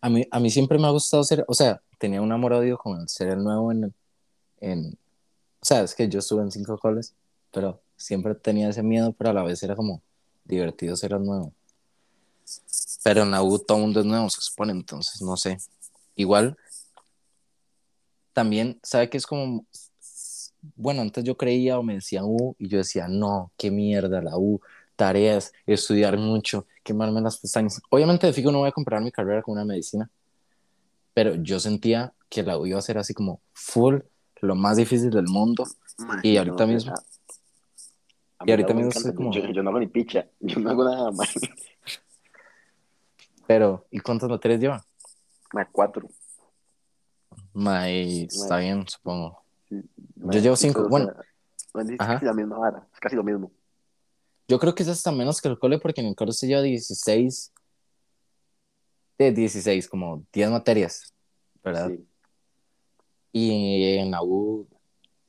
A 0.03 0.11
mí, 0.11 0.27
a 0.31 0.39
mí 0.39 0.51
siempre 0.51 0.79
me 0.79 0.87
ha 0.87 0.91
gustado 0.91 1.25
ser, 1.25 1.45
o 1.49 1.55
sea, 1.55 1.81
tenía 1.99 2.21
un 2.21 2.31
amor-odio 2.31 2.77
con 2.77 3.01
el 3.01 3.09
ser 3.09 3.29
el 3.29 3.43
nuevo 3.43 3.73
en, 3.73 3.95
en, 4.61 4.99
o 5.61 5.65
sea, 5.65 5.81
es 5.83 5.95
que 5.95 6.07
yo 6.09 6.19
estuve 6.19 6.43
en 6.43 6.51
cinco 6.51 6.77
coles, 6.77 7.15
pero 7.51 7.81
siempre 7.97 8.35
tenía 8.35 8.69
ese 8.69 8.83
miedo, 8.83 9.13
pero 9.13 9.31
a 9.31 9.33
la 9.33 9.43
vez 9.43 9.63
era 9.63 9.75
como 9.75 10.03
divertido 10.45 10.95
ser 10.97 11.13
el 11.13 11.25
nuevo. 11.25 11.53
Pero 13.03 13.23
en 13.23 13.31
la 13.31 13.43
U 13.43 13.59
todo 13.59 13.79
el 13.79 13.85
mundo 13.85 14.01
es 14.01 14.07
nuevo, 14.07 14.31
se 14.31 14.41
supone, 14.41 14.73
entonces 14.73 15.21
no 15.23 15.37
sé. 15.37 15.59
Igual, 16.15 16.57
también, 18.33 18.79
¿sabe 18.83 19.11
qué 19.11 19.19
es 19.19 19.27
como, 19.27 19.67
bueno, 20.77 21.03
antes 21.03 21.25
yo 21.25 21.37
creía 21.37 21.79
o 21.79 21.83
me 21.83 21.95
decían 21.95 22.25
U 22.27 22.55
y 22.59 22.69
yo 22.69 22.79
decía, 22.79 23.09
no, 23.09 23.53
qué 23.57 23.71
mierda 23.71 24.23
la 24.23 24.37
U, 24.37 24.61
tareas, 24.97 25.53
estudiar 25.67 26.17
mucho, 26.17 26.67
quemarme 26.83 27.21
las 27.21 27.39
pestañas. 27.39 27.81
Obviamente 27.91 28.27
de 28.27 28.33
fijo 28.33 28.53
no 28.53 28.59
voy 28.61 28.69
a 28.69 28.73
comparar 28.73 29.03
mi 29.03 29.11
carrera 29.11 29.43
con 29.43 29.53
una 29.53 29.65
medicina, 29.65 30.09
pero 31.15 31.35
yo 31.37 31.61
sentía 31.61 32.13
que 32.29 32.43
la 32.43 32.59
U 32.59 32.67
iba 32.67 32.79
a 32.79 32.83
ser 32.83 32.99
así 32.99 33.13
como 33.13 33.41
full, 33.53 33.99
lo 34.41 34.55
más 34.55 34.77
difícil 34.77 35.11
del 35.11 35.27
mundo. 35.27 35.65
Ma, 35.99 36.21
Y 36.23 36.37
ahorita 36.37 36.67
no 36.67 36.73
mismo, 36.73 36.93
a, 36.93 37.03
a 38.39 38.45
y 38.47 38.51
ahorita 38.51 38.75
mismo 38.75 38.91
estoy 38.91 39.15
como, 39.15 39.33
yo, 39.33 39.45
yo 39.51 39.63
no 39.63 39.71
hago 39.71 39.81
ni 39.81 39.89
picha, 39.89 40.27
yo 40.41 40.61
no 40.61 40.71
hago 40.71 40.85
nada 40.85 41.11
más. 41.11 41.35
Pero, 43.53 43.87
¿y 43.91 44.01
cuántas 44.01 44.31
materias 44.31 44.61
lleva? 44.61 44.87
Ma, 45.53 45.69
cuatro. 45.71 46.09
Mae, 47.53 48.25
está 48.25 48.57
bien, 48.57 48.89
supongo. 48.89 49.43
sí, 49.69 49.83
Yo 50.17 50.41
llevo 50.41 50.57
cinco, 50.57 50.79
pero, 50.79 50.87
o 50.87 50.89
bueno, 50.89 51.13
sea, 51.99 51.99
casi 51.99 52.25
la 52.25 52.33
misma 52.33 52.59
vara, 52.59 52.89
es 52.95 52.99
casi 52.99 53.15
lo 53.15 53.23
mismo. 53.23 53.53
Yo 54.49 54.59
creo 54.59 54.75
que 54.75 54.83
es 54.83 54.89
hasta 54.89 55.13
menos 55.13 55.43
que 55.43 55.49
el 55.49 55.59
cole 55.59 55.79
porque 55.79 56.01
en 56.01 56.07
el 56.07 56.17
cole 56.17 56.33
se 56.33 56.47
lleva 56.47 56.63
16, 56.63 57.53
de 59.19 59.33
16, 59.33 59.87
como 59.87 60.25
10 60.33 60.51
materias, 60.51 61.13
¿verdad? 61.63 61.89
Sí. 61.91 62.09
Y 63.33 63.99
en 63.99 64.13
la 64.13 64.23
U 64.23 64.67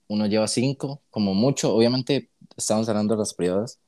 uno 0.07 0.27
lleva 0.27 0.47
5, 0.47 1.01
como 1.09 1.33
mucho. 1.33 1.75
Obviamente 1.75 2.29
estamos 2.55 2.87
hablando 2.87 3.15
de 3.15 3.19
las 3.19 3.33
privadas, 3.33 3.81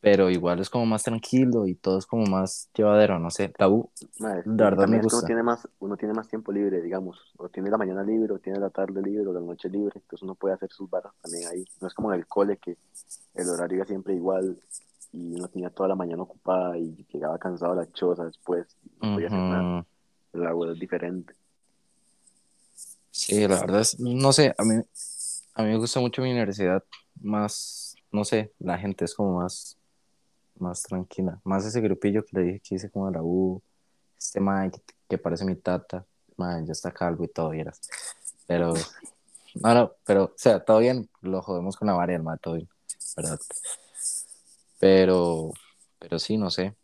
pero 0.00 0.30
igual 0.30 0.60
es 0.60 0.70
como 0.70 0.86
más 0.86 1.02
tranquilo 1.02 1.66
y 1.66 1.74
todo 1.74 1.98
es 1.98 2.06
como 2.06 2.24
más 2.26 2.70
llevadero, 2.74 3.18
no 3.18 3.30
sé, 3.30 3.52
U, 3.60 3.90
Madre, 4.18 4.42
la 4.46 4.64
verdad 4.64 4.86
me 4.86 5.00
que 5.00 5.06
uno 5.06 5.14
gusta. 5.14 5.26
tiene 5.26 5.42
más, 5.42 5.68
uno 5.80 5.96
tiene 5.96 6.14
más 6.14 6.28
tiempo 6.28 6.52
libre, 6.52 6.80
digamos, 6.82 7.32
o 7.36 7.48
tiene 7.48 7.70
la 7.70 7.78
mañana 7.78 8.02
libre, 8.02 8.32
o 8.32 8.38
tiene 8.38 8.60
la 8.60 8.70
tarde 8.70 9.02
libre, 9.02 9.26
o 9.26 9.32
la 9.32 9.40
noche 9.40 9.68
libre, 9.68 9.92
entonces 9.96 10.22
uno 10.22 10.34
puede 10.34 10.54
hacer 10.54 10.70
sus 10.70 10.88
barras 10.88 11.12
también 11.20 11.48
ahí. 11.48 11.64
No 11.80 11.88
es 11.88 11.94
como 11.94 12.12
en 12.12 12.20
el 12.20 12.26
cole 12.26 12.58
que 12.58 12.76
el 13.34 13.48
horario 13.48 13.78
era 13.78 13.86
siempre 13.86 14.14
igual 14.14 14.58
y 15.12 15.34
uno 15.34 15.48
tenía 15.48 15.70
toda 15.70 15.88
la 15.88 15.94
mañana 15.94 16.22
ocupada 16.22 16.76
y 16.78 17.06
llegaba 17.12 17.38
cansado 17.38 17.72
a 17.72 17.76
la 17.76 17.90
choza 17.92 18.24
después 18.24 18.66
y 18.84 19.06
no 19.06 19.14
podía 19.14 19.28
hacer 19.28 19.38
nada. 19.40 19.86
La 20.32 20.54
U 20.54 20.64
es 20.70 20.78
diferente. 20.78 21.34
Sí, 23.10 23.48
la 23.48 23.60
verdad 23.60 23.80
es, 23.80 23.98
no 23.98 24.32
sé, 24.32 24.54
a 24.56 24.64
mí, 24.64 24.74
a 25.54 25.62
mí 25.62 25.68
me 25.70 25.78
gusta 25.78 25.98
mucho 25.98 26.22
mi 26.22 26.30
universidad, 26.30 26.84
más, 27.20 27.96
no 28.12 28.24
sé, 28.24 28.52
la 28.60 28.78
gente 28.78 29.04
es 29.06 29.14
como 29.14 29.40
más, 29.40 29.77
más 30.60 30.82
tranquila, 30.82 31.40
más 31.44 31.64
ese 31.64 31.80
grupillo 31.80 32.24
que 32.24 32.38
le 32.38 32.42
dije 32.42 32.60
que 32.60 32.74
hice 32.76 32.90
la 32.94 33.22
U, 33.22 33.62
este 34.18 34.40
man 34.40 34.70
que, 35.08 35.18
parece 35.18 35.44
mi 35.44 35.56
tata, 35.56 36.04
man, 36.36 36.66
ya 36.66 36.72
está 36.72 36.92
calvo 36.92 37.24
y 37.24 37.28
todo, 37.28 37.50
vieras, 37.50 37.80
pero, 38.46 38.74
no, 39.54 39.74
no, 39.74 39.92
pero, 40.04 40.24
o 40.24 40.32
sea, 40.36 40.60
todo 40.64 40.78
bien, 40.78 41.08
lo 41.20 41.42
jodemos 41.42 41.76
con 41.76 41.88
la 41.88 42.04
el 42.04 42.22
man, 42.22 42.38
todo 42.42 42.54
bien, 42.54 42.68
¿verdad? 43.16 43.38
Pero, 44.78 45.52
pero 45.98 46.18
sí, 46.18 46.36
no 46.36 46.50
sé, 46.50 46.74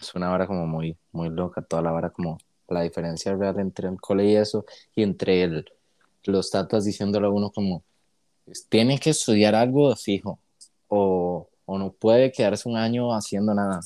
es 0.00 0.14
una 0.14 0.28
vara 0.28 0.46
como 0.46 0.66
muy, 0.66 0.96
muy 1.12 1.30
loca, 1.30 1.62
toda 1.62 1.82
la 1.82 1.90
vara 1.90 2.10
como 2.10 2.38
la 2.68 2.82
diferencia 2.82 3.34
real 3.34 3.58
entre 3.60 3.88
el 3.88 4.00
cole 4.00 4.26
y 4.26 4.36
eso, 4.36 4.64
y 4.94 5.02
entre 5.02 5.42
el, 5.42 5.72
los 6.24 6.50
tatas 6.50 6.84
diciéndole 6.84 7.26
a 7.26 7.30
uno 7.30 7.50
como, 7.50 7.84
tiene 8.68 8.98
que 8.98 9.10
estudiar 9.10 9.54
algo 9.54 9.94
fijo, 9.96 10.38
o, 10.88 11.48
o 11.66 11.78
no 11.78 11.92
puede 11.92 12.32
quedarse 12.32 12.68
un 12.68 12.76
año 12.76 13.12
haciendo 13.14 13.54
nada, 13.54 13.80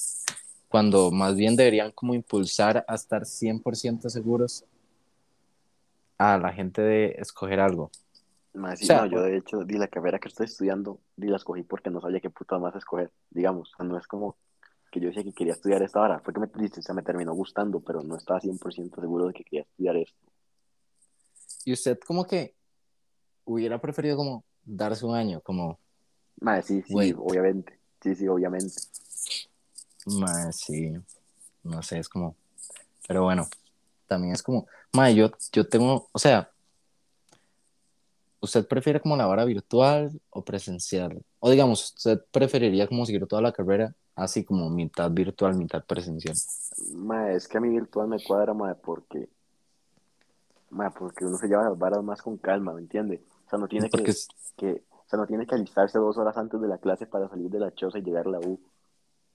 cuando 0.69 1.11
más 1.11 1.35
bien 1.37 1.57
deberían 1.57 1.91
como 1.93 2.15
impulsar 2.15 2.85
a 2.87 2.95
estar 2.95 3.25
100% 3.25 4.09
seguros 4.09 4.65
a 6.19 6.39
la 6.39 6.53
gente 6.53 6.83
de 6.83 7.17
escoger 7.19 7.61
algo. 7.61 7.91
O 8.55 8.77
sí, 8.77 8.93
no, 8.95 8.99
sea, 8.99 9.07
yo 9.07 9.23
de 9.23 9.37
hecho, 9.37 9.65
di 9.65 9.79
la 9.79 9.89
carrera 9.89 10.19
que 10.19 10.29
estoy 10.29 10.47
estudiando, 10.47 11.01
di 11.17 11.29
la 11.29 11.37
escogí 11.37 11.63
porque 11.63 11.91
no 11.91 12.01
sabía 12.01 12.21
qué 12.21 12.31
puta 12.31 12.59
más 12.59 12.75
escoger, 12.77 13.11
digamos, 13.31 13.73
o 13.73 13.77
sea, 13.77 13.87
no 13.87 13.97
es 13.99 14.07
como 14.07 14.37
que 14.91 15.01
yo 15.01 15.09
decía 15.09 15.23
que 15.23 15.33
quería 15.33 15.53
estudiar 15.55 15.83
esta 15.83 16.01
hora, 16.01 16.21
fue 16.21 16.35
que 16.35 16.41
me, 16.41 16.47
o 16.47 16.83
sea, 16.83 16.95
me 16.95 17.03
terminó 17.03 17.33
gustando, 17.35 17.81
pero 17.81 18.03
no 18.03 18.17
estaba 18.17 18.41
100% 18.41 19.01
seguro 19.01 19.29
de 19.29 19.33
que 19.35 19.45
quería 19.45 19.63
estudiar 19.63 19.97
esto. 19.97 20.19
y 21.65 21.73
usted 21.73 21.99
como 22.07 22.27
que 22.27 22.55
hubiera 23.45 23.81
preferido 23.81 24.17
como 24.17 24.45
darse 24.65 25.07
un 25.07 25.15
año, 25.15 25.41
como, 25.43 25.79
Más, 26.41 26.65
sí, 26.65 26.83
sí, 26.83 26.93
güey, 26.93 27.15
obviamente, 27.17 27.79
sí, 28.01 28.15
sí, 28.15 28.27
obviamente. 28.29 28.75
Mae, 30.07 30.53
sí, 30.53 30.93
no 31.63 31.83
sé, 31.83 31.99
es 31.99 32.09
como, 32.09 32.35
pero 33.07 33.25
bueno, 33.25 33.47
también 34.07 34.33
es 34.35 34.43
como, 34.43 34.67
mae, 34.93 35.15
yo, 35.15 35.31
yo 35.53 35.69
tengo, 35.69 36.09
o 36.13 36.19
sea, 36.19 36.51
¿usted 38.41 38.67
prefiere 38.67 39.01
como 39.01 39.17
la 39.17 39.27
vara 39.27 39.45
virtual 39.45 40.19
o 40.31 40.43
presencial? 40.43 41.23
O 41.39 41.51
digamos, 41.51 41.95
¿usted 41.97 42.21
preferiría 42.31 42.89
como 42.89 43.05
seguir 43.05 43.27
toda 43.27 43.43
la 43.43 43.53
carrera 43.53 43.95
así 44.15 44.45
como 44.45 44.69
mitad 44.71 45.11
virtual, 45.11 45.55
mitad 45.57 45.85
presencial? 45.85 46.37
Ma, 46.95 47.33
es 47.33 47.47
que 47.49 47.59
a 47.59 47.61
mí 47.61 47.69
virtual 47.69 48.09
me 48.09 48.23
cuadra, 48.23 48.55
ma, 48.55 48.75
porque, 48.75 49.29
ma, 50.71 50.91
porque 50.91 51.25
uno 51.25 51.37
se 51.39 51.49
lleva 51.49 51.65
las 51.65 51.79
varas 51.79 52.03
más 52.03 52.23
con 52.23 52.37
calma, 52.37 52.73
¿me 52.73 52.81
entiende? 52.81 53.23
O 53.47 53.51
sea, 53.51 53.59
no 53.59 53.69
tiene 53.69 53.89
Porque, 53.89 54.13
que, 54.13 54.19
que, 54.57 54.83
sea, 55.11 55.19
no 55.19 55.27
tiene 55.27 55.47
que 55.47 55.55
alistarse 55.55 55.99
dos 55.99 56.17
horas 56.19 56.37
antes 56.37 56.61
de 56.61 56.69
la 56.69 56.79
clase 56.79 57.07
para 57.07 57.29
salir 57.29 57.51
de 57.51 57.59
la 57.61 57.75
choza 57.75 57.99
y 57.99 58.03
llegar 58.03 58.27
a 58.27 58.31
la 58.31 58.41
U. 58.41 58.61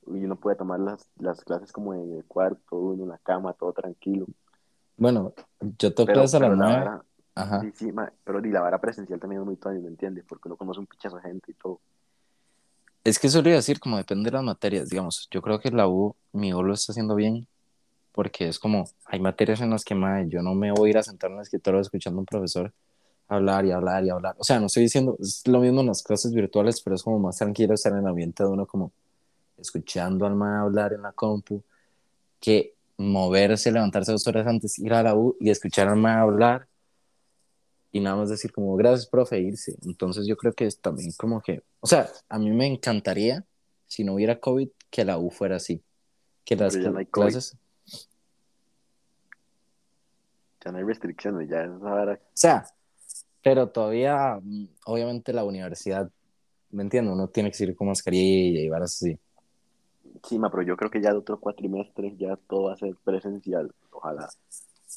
Y 0.07 0.23
uno 0.23 0.35
puede 0.35 0.55
tomar 0.55 0.79
las, 0.79 1.09
las 1.17 1.43
clases 1.43 1.71
como 1.71 1.93
en 1.93 2.13
el 2.13 2.25
cuarto, 2.25 2.77
uno 2.77 3.03
en 3.03 3.09
la 3.09 3.17
cama, 3.17 3.53
todo 3.53 3.73
tranquilo. 3.73 4.27
bueno, 4.97 5.33
yo 5.77 5.93
Pero, 5.93 6.13
clases 6.13 6.35
a 6.35 6.39
la 6.39 6.49
nueve, 6.55 6.89
ajá. 7.35 7.61
sí, 7.61 7.71
sí, 7.75 7.91
ma, 7.91 8.11
pero 8.23 8.39
di 8.41 8.51
la 8.51 8.61
vara 8.61 8.79
presencial 8.79 9.19
también 9.19 9.41
es 9.41 9.45
muy 9.47 9.57
tonto, 9.57 9.81
¿me 9.81 9.89
entiendes? 9.89 10.23
Porque 10.27 10.47
uno 10.47 10.55
conoce 10.57 10.79
un 10.79 10.87
pichazo 10.87 11.17
de 11.17 11.23
gente 11.23 11.51
y 11.51 11.55
todo. 11.55 11.81
Es 13.03 13.19
que 13.19 13.27
eso 13.27 13.41
le 13.41 13.49
iba 13.49 13.55
a 13.55 13.57
decir, 13.57 13.79
como 13.79 13.97
depende 13.97 14.29
de 14.29 14.37
las 14.37 14.43
materias, 14.43 14.89
digamos, 14.89 15.27
yo 15.29 15.41
creo 15.41 15.59
que 15.59 15.69
la 15.71 15.87
U, 15.87 16.15
mi 16.33 16.53
U 16.53 16.63
lo 16.63 16.73
está 16.73 16.91
haciendo 16.91 17.15
bien, 17.15 17.47
porque 18.13 18.47
es 18.47 18.59
como, 18.59 18.85
hay 19.05 19.19
materias 19.19 19.61
en 19.61 19.69
las 19.71 19.83
que, 19.83 19.93
mae, 19.93 20.27
yo 20.29 20.41
no 20.41 20.55
me 20.55 20.71
voy 20.71 20.89
a 20.89 20.91
ir 20.91 20.97
a 20.97 21.03
sentar 21.03 21.29
en 21.29 21.37
el 21.37 21.41
escritorio 21.43 21.81
escuchando 21.81 22.17
a 22.17 22.21
un 22.21 22.25
profesor 22.25 22.73
hablar 23.27 23.65
y 23.65 23.71
hablar 23.71 24.03
y 24.03 24.09
hablar. 24.09 24.35
O 24.37 24.43
sea, 24.43 24.59
no 24.59 24.67
estoy 24.67 24.83
diciendo, 24.83 25.17
es 25.19 25.47
lo 25.47 25.59
mismo 25.59 25.81
en 25.81 25.87
las 25.87 26.03
clases 26.03 26.33
virtuales, 26.33 26.81
pero 26.81 26.95
es 26.95 27.03
como 27.03 27.19
más 27.19 27.37
tranquilo 27.37 27.73
estar 27.73 27.91
en 27.91 27.99
el 27.99 28.07
ambiente 28.07 28.43
de 28.43 28.49
uno 28.49 28.65
como 28.65 28.91
escuchando 29.57 30.25
al 30.25 30.35
man 30.35 30.59
hablar 30.59 30.93
en 30.93 31.01
la 31.01 31.11
compu, 31.11 31.63
que 32.39 32.73
moverse, 32.97 33.71
levantarse 33.71 34.11
dos 34.11 34.27
horas 34.27 34.47
antes, 34.47 34.77
ir 34.79 34.93
a 34.93 35.03
la 35.03 35.15
U 35.15 35.35
y 35.39 35.49
escuchar 35.49 35.87
al 35.87 35.97
man 35.97 36.19
hablar 36.19 36.67
y 37.91 38.01
nada 38.01 38.17
más 38.17 38.29
decir 38.29 38.51
como, 38.51 38.75
gracias, 38.75 39.07
profe, 39.07 39.37
e 39.37 39.41
irse. 39.41 39.77
Entonces 39.85 40.27
yo 40.27 40.35
creo 40.35 40.53
que 40.53 40.65
es 40.65 40.79
también 40.79 41.11
como 41.17 41.41
que, 41.41 41.63
o 41.79 41.87
sea, 41.87 42.09
a 42.27 42.37
mí 42.37 42.51
me 42.51 42.67
encantaría, 42.67 43.45
si 43.87 44.03
no 44.03 44.15
hubiera 44.15 44.39
COVID, 44.39 44.69
que 44.89 45.05
la 45.05 45.17
U 45.17 45.31
fuera 45.31 45.55
así, 45.55 45.81
que 46.43 46.57
las 46.57 46.73
ya 46.73 46.89
no 46.89 46.93
COVID, 46.95 47.07
clases, 47.09 47.57
ya 50.63 50.71
no 50.71 50.77
hay 50.79 50.83
restricciones, 50.83 51.47
ya 51.47 51.63
esa 51.63 51.77
vara. 51.77 52.13
o 52.13 52.17
sea, 52.33 52.65
pero 53.45 53.69
todavía, 53.69 54.39
mm, 54.41 54.65
obviamente 54.87 55.31
la 55.31 55.43
universidad, 55.43 56.09
¿me 56.71 56.81
entiendo? 56.81 57.13
Uno 57.13 57.27
tiene 57.27 57.51
que 57.51 57.63
ir 57.63 57.75
con 57.75 57.89
mascarilla 57.89 58.59
y 58.59 58.69
varas 58.69 58.95
así. 58.95 59.19
Sí, 60.23 60.39
ma, 60.39 60.49
pero 60.49 60.63
yo 60.63 60.75
creo 60.75 60.89
que 60.89 60.99
ya 60.99 61.11
el 61.11 61.17
otro 61.17 61.39
cuatrimestre 61.39 62.15
ya 62.17 62.37
todo 62.49 62.63
va 62.63 62.73
a 62.73 62.77
ser 62.77 62.95
presencial, 63.03 63.71
ojalá. 63.91 64.27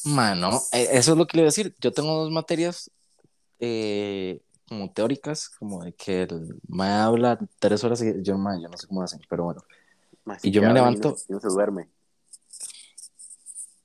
Mano, 0.06 0.62
eh, 0.72 0.88
eso 0.92 1.12
es 1.12 1.18
lo 1.18 1.26
que 1.26 1.36
le 1.36 1.42
iba 1.42 1.48
a 1.48 1.52
decir. 1.52 1.74
Yo 1.78 1.92
tengo 1.92 2.14
dos 2.14 2.30
materias 2.30 2.90
eh, 3.60 4.40
como 4.66 4.92
teóricas, 4.92 5.50
como 5.50 5.84
de 5.84 5.92
que 5.92 6.22
el 6.22 6.58
mae 6.68 7.02
habla 7.02 7.38
tres 7.58 7.84
horas 7.84 8.00
y 8.00 8.22
yo, 8.22 8.38
mae, 8.38 8.62
yo 8.62 8.68
no 8.70 8.78
sé 8.78 8.86
cómo 8.86 9.02
hacen, 9.02 9.20
pero 9.28 9.44
bueno. 9.44 9.60
Ma, 10.24 10.38
Y 10.42 10.50
yo 10.50 10.62
me 10.62 10.72
levanto, 10.72 11.16
y 11.28 11.32
uno 11.32 11.40
se 11.40 11.48
duerme. 11.48 11.90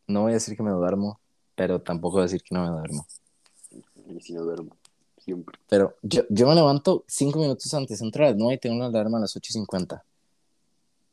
no 0.07 0.21
voy 0.21 0.31
a 0.31 0.35
decir 0.35 0.55
que 0.55 0.63
me 0.63 0.71
duermo, 0.71 1.19
pero 1.53 1.81
tampoco 1.81 2.13
voy 2.13 2.21
a 2.21 2.27
decir 2.27 2.41
que 2.41 2.55
no 2.55 2.61
me 2.61 2.69
duermo. 2.69 3.05
Y 4.07 4.19
si 4.21 4.33
no 4.33 4.43
duermo, 4.43 4.75
siempre. 5.17 5.57
Pero 5.69 5.95
yo, 6.01 6.23
yo 6.29 6.47
me 6.47 6.55
levanto 6.55 7.03
cinco 7.07 7.39
minutos 7.39 7.73
antes, 7.73 8.01
entro 8.01 8.25
a 8.25 8.31
las 8.31 8.53
y 8.53 8.57
tengo 8.57 8.75
una 8.75 8.87
alarma 8.87 9.17
a 9.17 9.21
las 9.21 9.35
ocho 9.35 9.49
y 9.49 9.53
cincuenta. 9.53 10.03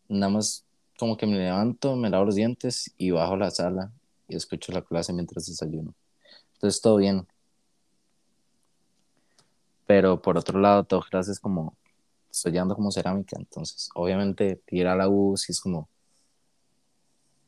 Nada 0.08 0.32
más 0.32 0.64
como 0.98 1.16
que 1.16 1.26
me 1.26 1.38
levanto, 1.38 1.96
me 1.96 2.10
lavo 2.10 2.26
los 2.26 2.34
dientes 2.34 2.92
y 2.98 3.10
bajo 3.10 3.36
la 3.36 3.50
sala 3.50 3.90
y 4.28 4.36
escucho 4.36 4.72
la 4.72 4.82
clase 4.82 5.12
mientras 5.12 5.46
desayuno. 5.46 5.94
Entonces 6.54 6.80
todo 6.80 6.96
bien. 6.96 7.26
Pero 9.86 10.20
por 10.20 10.36
otro 10.36 10.60
lado, 10.60 10.84
tengo 10.84 11.02
clases 11.02 11.40
como, 11.40 11.74
estoy 12.30 12.52
llevando 12.52 12.76
como 12.76 12.92
cerámica, 12.92 13.36
entonces 13.38 13.88
obviamente 13.94 14.60
ir 14.68 14.86
a 14.86 14.94
la 14.94 15.08
U 15.08 15.36
sí 15.36 15.52
es 15.52 15.60
como, 15.60 15.88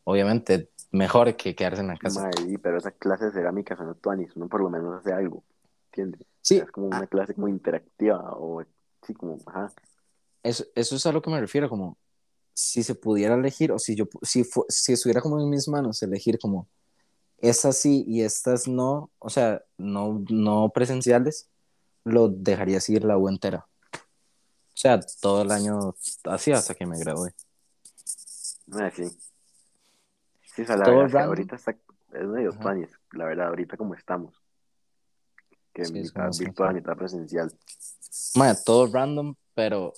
obviamente 0.05 0.71
mejor 0.91 1.35
que 1.37 1.55
quedarse 1.55 1.81
en 1.81 1.89
la 1.89 1.97
casa. 1.97 2.31
Pero 2.63 2.79
esas 2.79 2.95
clases 2.95 3.33
de 3.33 3.41
cerámica 3.41 3.77
son 3.77 3.95
tuanis, 4.01 4.35
uno 4.37 4.49
por 4.49 4.61
lo 4.61 4.71
menos 4.71 4.99
hace 5.01 5.13
algo, 5.13 5.45
¿entiendes? 5.87 6.21
Sí, 6.41 6.59
Es 6.59 6.71
como 6.71 6.93
a- 6.93 6.99
una 6.99 7.07
clase 7.07 7.35
como 7.35 7.49
interactiva 7.49 8.33
o 8.37 8.63
sí, 9.07 9.15
como, 9.15 9.39
ajá. 9.47 9.73
eso, 10.43 10.65
eso 10.75 10.97
es 10.97 11.07
a 11.07 11.13
lo 11.13 11.23
que 11.23 11.31
me 11.31 11.41
refiero, 11.41 11.69
como 11.69 11.97
si 12.55 12.83
se 12.83 12.95
pudiera 12.95 13.35
elegir 13.35 13.73
o 13.73 13.79
si 13.79 13.95
yo, 13.95 14.07
si, 14.23 14.45
fu- 14.45 14.67
si 14.69 14.93
estuviera 14.93 15.21
como 15.21 15.41
en 15.41 15.49
mis 15.49 15.69
manos, 15.69 16.03
elegir 16.03 16.39
como 16.39 16.69
estas 17.39 17.77
sí 17.79 18.05
y 18.07 18.23
estas 18.23 18.69
no, 18.69 19.11
o 19.19 19.31
sea, 19.31 19.63
no, 19.79 20.23
no 20.29 20.71
presenciales, 20.75 21.49
lo 22.05 22.29
dejaría 22.29 22.81
seguir 22.81 23.05
la 23.05 23.17
U 23.17 23.29
entera. 23.29 23.67
O 23.95 24.77
sea, 24.83 25.01
todo 25.21 25.43
el 25.43 25.51
año 25.51 25.95
así 26.25 26.51
hasta 26.53 26.75
que 26.75 26.87
me 26.87 26.99
gradué. 26.99 27.35
Sí. 28.97 29.05
Sí, 30.55 30.63
o 30.63 30.67
sea, 30.67 30.77
la 30.77 30.85
Todo 30.85 30.99
verdad 30.99 31.23
es 31.23 31.27
ahorita 31.27 31.57
está, 31.57 31.71
es 32.13 32.27
medio 32.27 32.51
Ajá. 32.51 32.77
la 33.13 33.25
verdad, 33.25 33.49
ahorita 33.49 33.77
como 33.77 33.95
estamos, 33.95 34.35
que 35.73 35.85
Sí, 35.85 35.93
es 35.99 36.03
mitad 36.05 36.27
más 36.27 36.39
virtual, 36.39 36.75
mitad 36.75 36.97
presencial. 36.97 37.53
Mae, 38.35 38.55
todo 38.65 38.87
random, 38.93 39.35
pero 39.55 39.93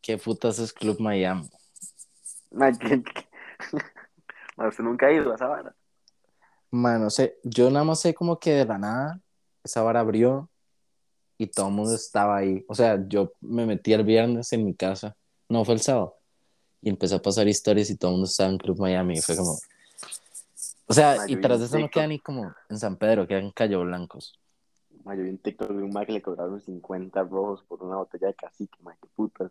¿qué 0.00 0.16
putas 0.16 0.58
es 0.58 0.72
Club 0.72 0.98
Miami? 1.00 1.48
Ma, 2.50 2.72
¿qué- 2.72 3.02
qué? 3.02 3.28
Ma, 4.56 4.68
usted 4.68 4.82
nunca 4.84 5.06
ha 5.06 5.12
ido 5.12 5.30
a 5.30 5.34
esa 5.34 5.46
vara. 5.46 5.74
Mae, 6.70 6.98
no 6.98 7.10
sé, 7.10 7.38
yo 7.44 7.70
nada 7.70 7.84
más 7.84 8.00
sé 8.00 8.14
como 8.14 8.38
que 8.38 8.52
de 8.52 8.64
la 8.64 8.78
nada 8.78 9.20
esa 9.62 9.82
vara 9.82 10.00
abrió 10.00 10.48
y 11.36 11.46
todo 11.46 11.68
el 11.68 11.74
mundo 11.74 11.94
estaba 11.94 12.38
ahí. 12.38 12.64
O 12.68 12.74
sea, 12.74 12.98
yo 13.08 13.32
me 13.40 13.66
metí 13.66 13.92
el 13.92 14.04
viernes 14.04 14.52
en 14.52 14.64
mi 14.64 14.74
casa, 14.74 15.16
no 15.48 15.64
fue 15.64 15.74
el 15.74 15.80
sábado, 15.80 16.16
y 16.80 16.88
empecé 16.88 17.14
a 17.14 17.22
pasar 17.22 17.46
historias 17.46 17.90
y 17.90 17.96
todo 17.96 18.10
el 18.10 18.14
mundo 18.16 18.26
estaba 18.26 18.50
en 18.50 18.58
Club 18.58 18.78
Miami 18.80 19.18
y 19.18 19.22
fue 19.22 19.36
como... 19.36 19.58
O 20.88 20.94
sea, 20.94 21.16
y 21.26 21.36
tras 21.36 21.60
de 21.60 21.66
eso 21.66 21.78
no 21.78 21.88
queda 21.90 22.06
ni 22.06 22.18
como 22.20 22.54
en 22.68 22.78
San 22.78 22.96
Pedro, 22.96 23.26
queda 23.26 23.38
en 23.40 23.50
Cayo 23.52 23.80
Blancos. 23.82 24.38
ma, 25.04 25.14
yo 25.16 25.22
vi 25.24 25.30
un 25.30 25.38
TikTok 25.38 25.70
de 25.70 25.82
un 25.82 25.92
ma 25.92 26.04
que 26.06 26.12
le 26.12 26.22
cobraron 26.22 26.60
50 26.60 27.22
rojos 27.22 27.62
por 27.64 27.82
una 27.82 27.96
botella 27.96 28.28
de 28.28 28.34
cacique, 28.34 28.78
ma, 28.82 28.96
qué 29.00 29.08
putas. 29.14 29.50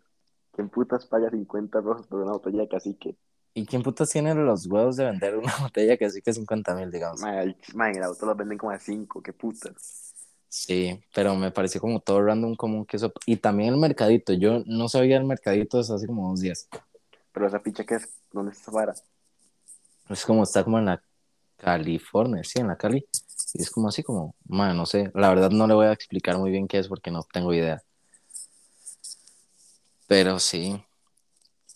¿Quién 0.52 0.68
putas 0.68 1.06
paga 1.06 1.30
50 1.30 1.80
rojos 1.80 2.06
por 2.06 2.20
una 2.22 2.32
botella 2.32 2.60
de 2.62 2.68
cacique? 2.68 3.16
¿Y 3.54 3.66
quién 3.66 3.82
putas 3.82 4.10
tiene 4.10 4.34
los 4.34 4.66
huevos 4.66 4.96
de 4.96 5.04
vender 5.04 5.36
una 5.36 5.52
botella 5.60 5.96
que 5.96 6.10
sí 6.10 6.22
que 6.22 6.32
50 6.32 6.74
mil, 6.74 6.90
digamos? 6.90 7.20
Mae, 7.20 7.42
el- 7.42 7.56
mae, 7.74 7.90
en 7.90 7.96
el 7.98 8.02
auto 8.04 8.26
los 8.26 8.36
venden 8.36 8.58
como 8.58 8.72
a 8.72 8.78
5, 8.78 9.22
qué 9.22 9.32
putas. 9.32 10.14
Sí, 10.50 10.98
pero 11.14 11.34
me 11.34 11.50
pareció 11.50 11.80
como 11.80 12.00
todo 12.00 12.22
random, 12.22 12.54
como 12.56 12.86
que 12.86 12.96
eso. 12.96 13.12
Y 13.26 13.36
también 13.36 13.74
el 13.74 13.80
mercadito. 13.80 14.32
Yo 14.32 14.62
no 14.66 14.88
sabía 14.88 15.18
el 15.18 15.24
mercadito 15.24 15.76
desde 15.78 15.94
hace 15.94 16.06
como 16.06 16.30
dos 16.30 16.40
días. 16.40 16.68
Pero 17.32 17.46
esa 17.46 17.62
picha 17.62 17.84
que 17.86 17.94
es, 17.94 18.08
¿dónde 18.32 18.52
está 18.52 18.70
vara? 18.70 18.94
Es 20.08 20.24
como 20.24 20.42
está 20.42 20.64
como 20.64 20.78
en 20.78 20.86
la 20.86 21.02
California, 21.58 22.42
sí, 22.44 22.60
en 22.60 22.68
la 22.68 22.76
Cali. 22.76 23.06
Y 23.54 23.62
es 23.62 23.70
como 23.70 23.88
así 23.88 24.02
como, 24.02 24.34
man, 24.46 24.76
no 24.76 24.86
sé. 24.86 25.10
La 25.14 25.28
verdad 25.28 25.50
no 25.50 25.66
le 25.66 25.74
voy 25.74 25.86
a 25.86 25.92
explicar 25.92 26.38
muy 26.38 26.50
bien 26.50 26.66
qué 26.68 26.78
es 26.78 26.88
porque 26.88 27.10
no 27.10 27.22
tengo 27.32 27.52
idea. 27.52 27.82
Pero 30.06 30.38
sí, 30.38 30.82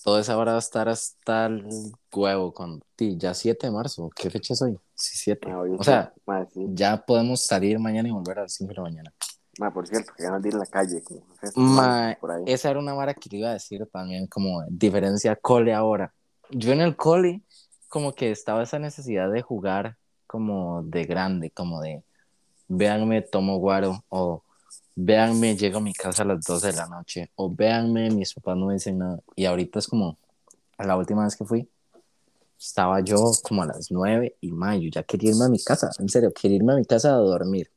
toda 0.02 0.20
esa 0.20 0.36
hora 0.38 0.52
va 0.52 0.56
a 0.58 0.60
estar 0.60 0.88
hasta 0.88 1.46
el 1.46 1.66
huevo 2.12 2.52
con 2.54 2.82
ti. 2.96 3.16
Ya 3.18 3.34
7 3.34 3.66
de 3.66 3.72
marzo. 3.72 4.10
¿Qué 4.14 4.30
fecha 4.30 4.54
es 4.54 4.62
hoy? 4.62 4.78
Sí, 4.94 5.16
7. 5.18 5.48
Mae, 5.48 5.56
hoy 5.56 5.74
es- 5.74 5.80
O 5.80 5.84
sea, 5.84 6.12
sí. 6.52 6.66
ya 6.72 6.96
podemos 7.04 7.44
salir 7.44 7.78
mañana 7.78 8.08
y 8.08 8.12
volver 8.12 8.38
a 8.38 8.42
las 8.42 8.54
5 8.54 8.70
de 8.70 8.76
la 8.76 8.82
mañana. 8.82 9.14
Mae, 9.58 9.70
por 9.70 9.86
cierto, 9.86 10.12
que 10.16 10.22
ganas 10.22 10.40
de 10.42 10.48
ir 10.48 10.54
a 10.54 10.58
la 10.58 10.66
calle, 10.66 11.02
como 11.02 11.20
no 11.26 11.34
sé, 11.36 11.58
Ma, 11.60 12.16
por 12.20 12.30
ahí. 12.30 12.44
esa 12.46 12.70
era 12.70 12.78
una 12.78 12.94
vara 12.94 13.12
que 13.12 13.28
le 13.30 13.38
iba 13.38 13.50
a 13.50 13.52
decir 13.54 13.86
también, 13.92 14.26
como 14.26 14.62
diferencia 14.70 15.36
cole 15.36 15.74
ahora. 15.74 16.14
Yo 16.50 16.72
en 16.72 16.80
el 16.80 16.96
cole, 16.96 17.42
como 17.92 18.14
que 18.14 18.30
estaba 18.30 18.62
esa 18.62 18.78
necesidad 18.78 19.30
de 19.30 19.42
jugar 19.42 19.98
como 20.26 20.82
de 20.82 21.04
grande, 21.04 21.50
como 21.50 21.82
de 21.82 22.02
véanme, 22.66 23.20
tomo 23.20 23.58
guaro, 23.58 24.02
o 24.08 24.42
véanme, 24.96 25.58
llego 25.58 25.76
a 25.76 25.82
mi 25.82 25.92
casa 25.92 26.22
a 26.22 26.24
las 26.26 26.42
12 26.42 26.68
de 26.68 26.72
la 26.72 26.86
noche, 26.86 27.30
o 27.34 27.54
véanme, 27.54 28.08
mis 28.08 28.32
papás 28.32 28.56
no 28.56 28.68
me 28.68 28.74
dicen 28.74 28.96
nada. 28.96 29.20
Y 29.36 29.44
ahorita 29.44 29.78
es 29.78 29.86
como, 29.86 30.16
la 30.78 30.96
última 30.96 31.24
vez 31.24 31.36
que 31.36 31.44
fui, 31.44 31.68
estaba 32.58 33.00
yo 33.00 33.30
como 33.42 33.62
a 33.62 33.66
las 33.66 33.90
9 33.90 34.38
y 34.40 34.52
ma, 34.52 34.74
yo 34.74 34.88
ya 34.88 35.02
quería 35.02 35.32
irme 35.32 35.44
a 35.44 35.50
mi 35.50 35.62
casa, 35.62 35.90
en 35.98 36.08
serio, 36.08 36.32
quería 36.32 36.56
irme 36.56 36.72
a 36.72 36.76
mi 36.76 36.86
casa 36.86 37.12
a 37.12 37.18
dormir. 37.18 37.70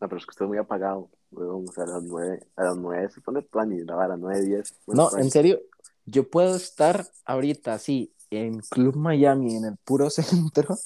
No, 0.00 0.08
pero 0.08 0.18
es 0.18 0.24
que 0.24 0.30
usted 0.30 0.44
es 0.44 0.48
muy 0.50 0.58
apagado, 0.58 1.10
weón. 1.32 1.68
O 1.68 1.72
sea, 1.72 1.82
a 1.82 1.88
las 1.88 2.04
9, 2.04 2.46
a 2.54 2.62
las 2.62 2.76
9 2.76 3.10
se 3.10 3.20
pone 3.20 3.42
plan 3.42 3.72
y 3.72 3.80
la 3.80 3.96
vara, 3.96 4.16
9, 4.16 4.40
10. 4.40 4.74
No, 4.86 5.10
en 5.18 5.32
serio, 5.32 5.58
yo 6.06 6.30
puedo 6.30 6.54
estar 6.54 7.08
ahorita 7.24 7.74
así 7.74 8.12
en 8.32 8.60
Club 8.60 8.96
Miami, 8.96 9.56
en 9.56 9.64
el 9.66 9.76
puro 9.84 10.10
centro, 10.10 10.76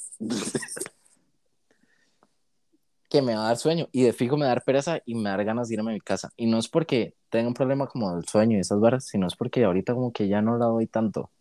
que 3.09 3.21
me 3.21 3.35
va 3.35 3.43
a 3.43 3.47
dar 3.47 3.57
sueño 3.57 3.87
y 3.91 4.03
de 4.03 4.13
fijo 4.13 4.35
me 4.35 4.45
va 4.45 4.51
a 4.51 4.55
dar 4.55 4.63
pereza 4.63 4.99
y 5.05 5.15
me 5.15 5.23
va 5.23 5.35
a 5.35 5.37
dar 5.37 5.45
ganas 5.45 5.69
de 5.69 5.75
irme 5.75 5.91
a 5.91 5.93
mi 5.93 6.01
casa. 6.01 6.31
Y 6.35 6.47
no 6.47 6.57
es 6.57 6.67
porque 6.67 7.15
tenga 7.29 7.47
un 7.47 7.53
problema 7.53 7.87
como 7.87 8.13
del 8.15 8.25
sueño 8.25 8.57
y 8.57 8.61
esas 8.61 8.79
varas, 8.79 9.05
sino 9.05 9.27
es 9.27 9.35
porque 9.35 9.63
ahorita 9.63 9.93
como 9.93 10.11
que 10.11 10.27
ya 10.27 10.41
no 10.41 10.57
la 10.57 10.65
doy 10.65 10.87
tanto. 10.87 11.31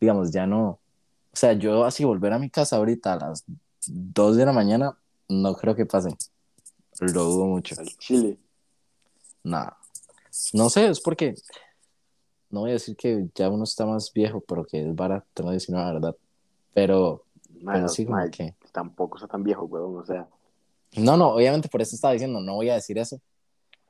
Digamos, 0.00 0.32
ya 0.32 0.46
no. 0.46 0.68
O 0.68 1.38
sea, 1.38 1.52
yo 1.52 1.84
así 1.84 2.04
volver 2.04 2.32
a 2.32 2.38
mi 2.38 2.50
casa 2.50 2.76
ahorita 2.76 3.12
a 3.12 3.16
las 3.16 3.44
2 3.86 4.36
de 4.36 4.46
la 4.46 4.52
mañana, 4.52 4.98
no 5.28 5.54
creo 5.54 5.74
que 5.74 5.86
pase. 5.86 6.10
Lo 7.00 7.24
dudo 7.24 7.46
mucho. 7.46 7.76
Al 7.78 7.86
chile. 7.98 8.38
Nada. 9.44 9.76
No 10.52 10.68
sé, 10.70 10.88
es 10.88 11.00
porque 11.00 11.34
no 12.50 12.60
voy 12.60 12.70
a 12.70 12.74
decir 12.74 12.96
que 12.96 13.26
ya 13.34 13.48
uno 13.48 13.64
está 13.64 13.86
más 13.86 14.12
viejo, 14.12 14.40
pero 14.40 14.64
que 14.64 14.80
es 14.80 14.94
barato, 14.94 15.26
tengo 15.34 15.50
19, 15.50 15.92
¿verdad? 15.94 16.16
Pero, 16.74 17.22
Mae, 17.62 17.76
pero 17.76 17.88
sí, 17.88 18.06
mae, 18.06 18.30
que. 18.30 18.54
tampoco 18.72 19.16
está 19.16 19.28
tan 19.28 19.42
viejo, 19.42 19.64
weón. 19.64 19.96
O 19.96 20.04
sea, 20.04 20.28
No, 20.96 21.16
no, 21.16 21.30
obviamente 21.30 21.68
por 21.68 21.82
eso 21.82 21.94
estaba 21.94 22.12
diciendo, 22.12 22.40
no 22.40 22.54
voy 22.54 22.70
a 22.70 22.74
decir 22.74 22.98
eso. 22.98 23.20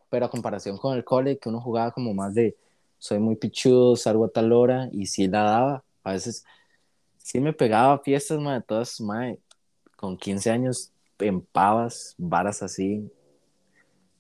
Pero 0.09 0.27
a 0.27 0.31
comparación 0.31 0.79
con 0.79 0.97
el 0.97 1.05
cole, 1.05 1.39
que 1.39 1.49
uno 1.49 1.61
jugaba 1.61 1.91
como 1.91 2.15
más 2.15 2.35
de 2.35 2.57
soy 2.99 3.19
muy 3.19 3.37
pichudo, 3.37 3.97
salgo 3.97 4.25
a 4.25 4.29
tal 4.29 4.53
hora, 4.53 4.89
y 4.93 5.07
sí 5.07 5.29
la 5.29 5.43
daba. 5.43 5.85
A 6.05 6.13
veces 6.13 6.45
sí 7.19 7.41
me 7.41 7.53
pegaba 7.53 7.95
a 7.95 7.99
fiestas, 7.99 8.39
mae, 8.39 8.63
todas, 8.63 9.01
mae, 9.01 9.39
con 9.97 10.17
15 10.17 10.51
años, 10.51 10.93
en 11.19 11.41
pavas, 11.41 12.15
varas 12.19 12.63
así, 12.63 13.11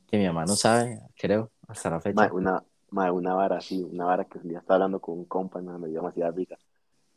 que 0.08 0.18
mi 0.18 0.26
mamá 0.26 0.44
no 0.44 0.56
sabe, 0.56 1.00
creo, 1.16 1.50
hasta 1.68 1.90
la 1.90 2.00
fecha. 2.00 2.14
mae, 2.14 2.30
una, 2.32 2.62
mae, 2.90 3.10
una 3.10 3.34
vara 3.34 3.58
así, 3.58 3.82
una 3.82 4.04
vara 4.06 4.24
que 4.24 4.38
ya 4.44 4.58
estaba 4.58 4.76
hablando 4.76 5.00
con 5.00 5.18
un 5.18 5.24
compa, 5.24 5.60
mae, 5.60 5.78
me 5.78 5.88
dio 5.88 6.00
demasiada 6.00 6.30
risa. 6.32 6.56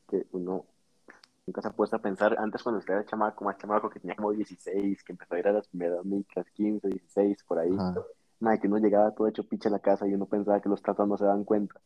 Que 0.08 0.26
uno 0.32 0.66
nunca 1.46 1.62
se 1.62 1.68
ha 1.68 1.72
puesto 1.72 1.96
a 1.96 2.00
pensar, 2.00 2.36
antes 2.40 2.62
cuando 2.64 2.80
usted 2.80 2.94
era 2.94 3.06
chamaco, 3.06 3.44
más 3.46 3.58
chamaco, 3.58 3.90
que 3.90 4.00
tenía 4.00 4.16
como 4.16 4.32
16, 4.32 5.04
que 5.04 5.12
empezó 5.14 5.36
a 5.36 5.40
ir 5.40 5.48
a 5.48 5.52
las 5.54 5.68
primeras 5.68 6.04
micas, 6.06 6.46
15, 6.52 6.88
16, 6.88 7.44
por 7.44 7.60
ahí. 7.60 7.76
Ajá. 7.78 7.96
Mae, 8.40 8.60
que 8.60 8.68
uno 8.68 8.78
llegaba 8.78 9.12
todo 9.12 9.28
hecho 9.28 9.44
picha 9.44 9.70
a 9.70 9.72
la 9.72 9.80
casa 9.80 10.08
y 10.08 10.14
uno 10.14 10.26
pensaba 10.26 10.62
que 10.62 10.70
los 10.70 10.82
tatas 10.82 11.08
no 11.08 11.18
se 11.18 11.26
daban 11.26 11.44
cuenta. 11.44 11.80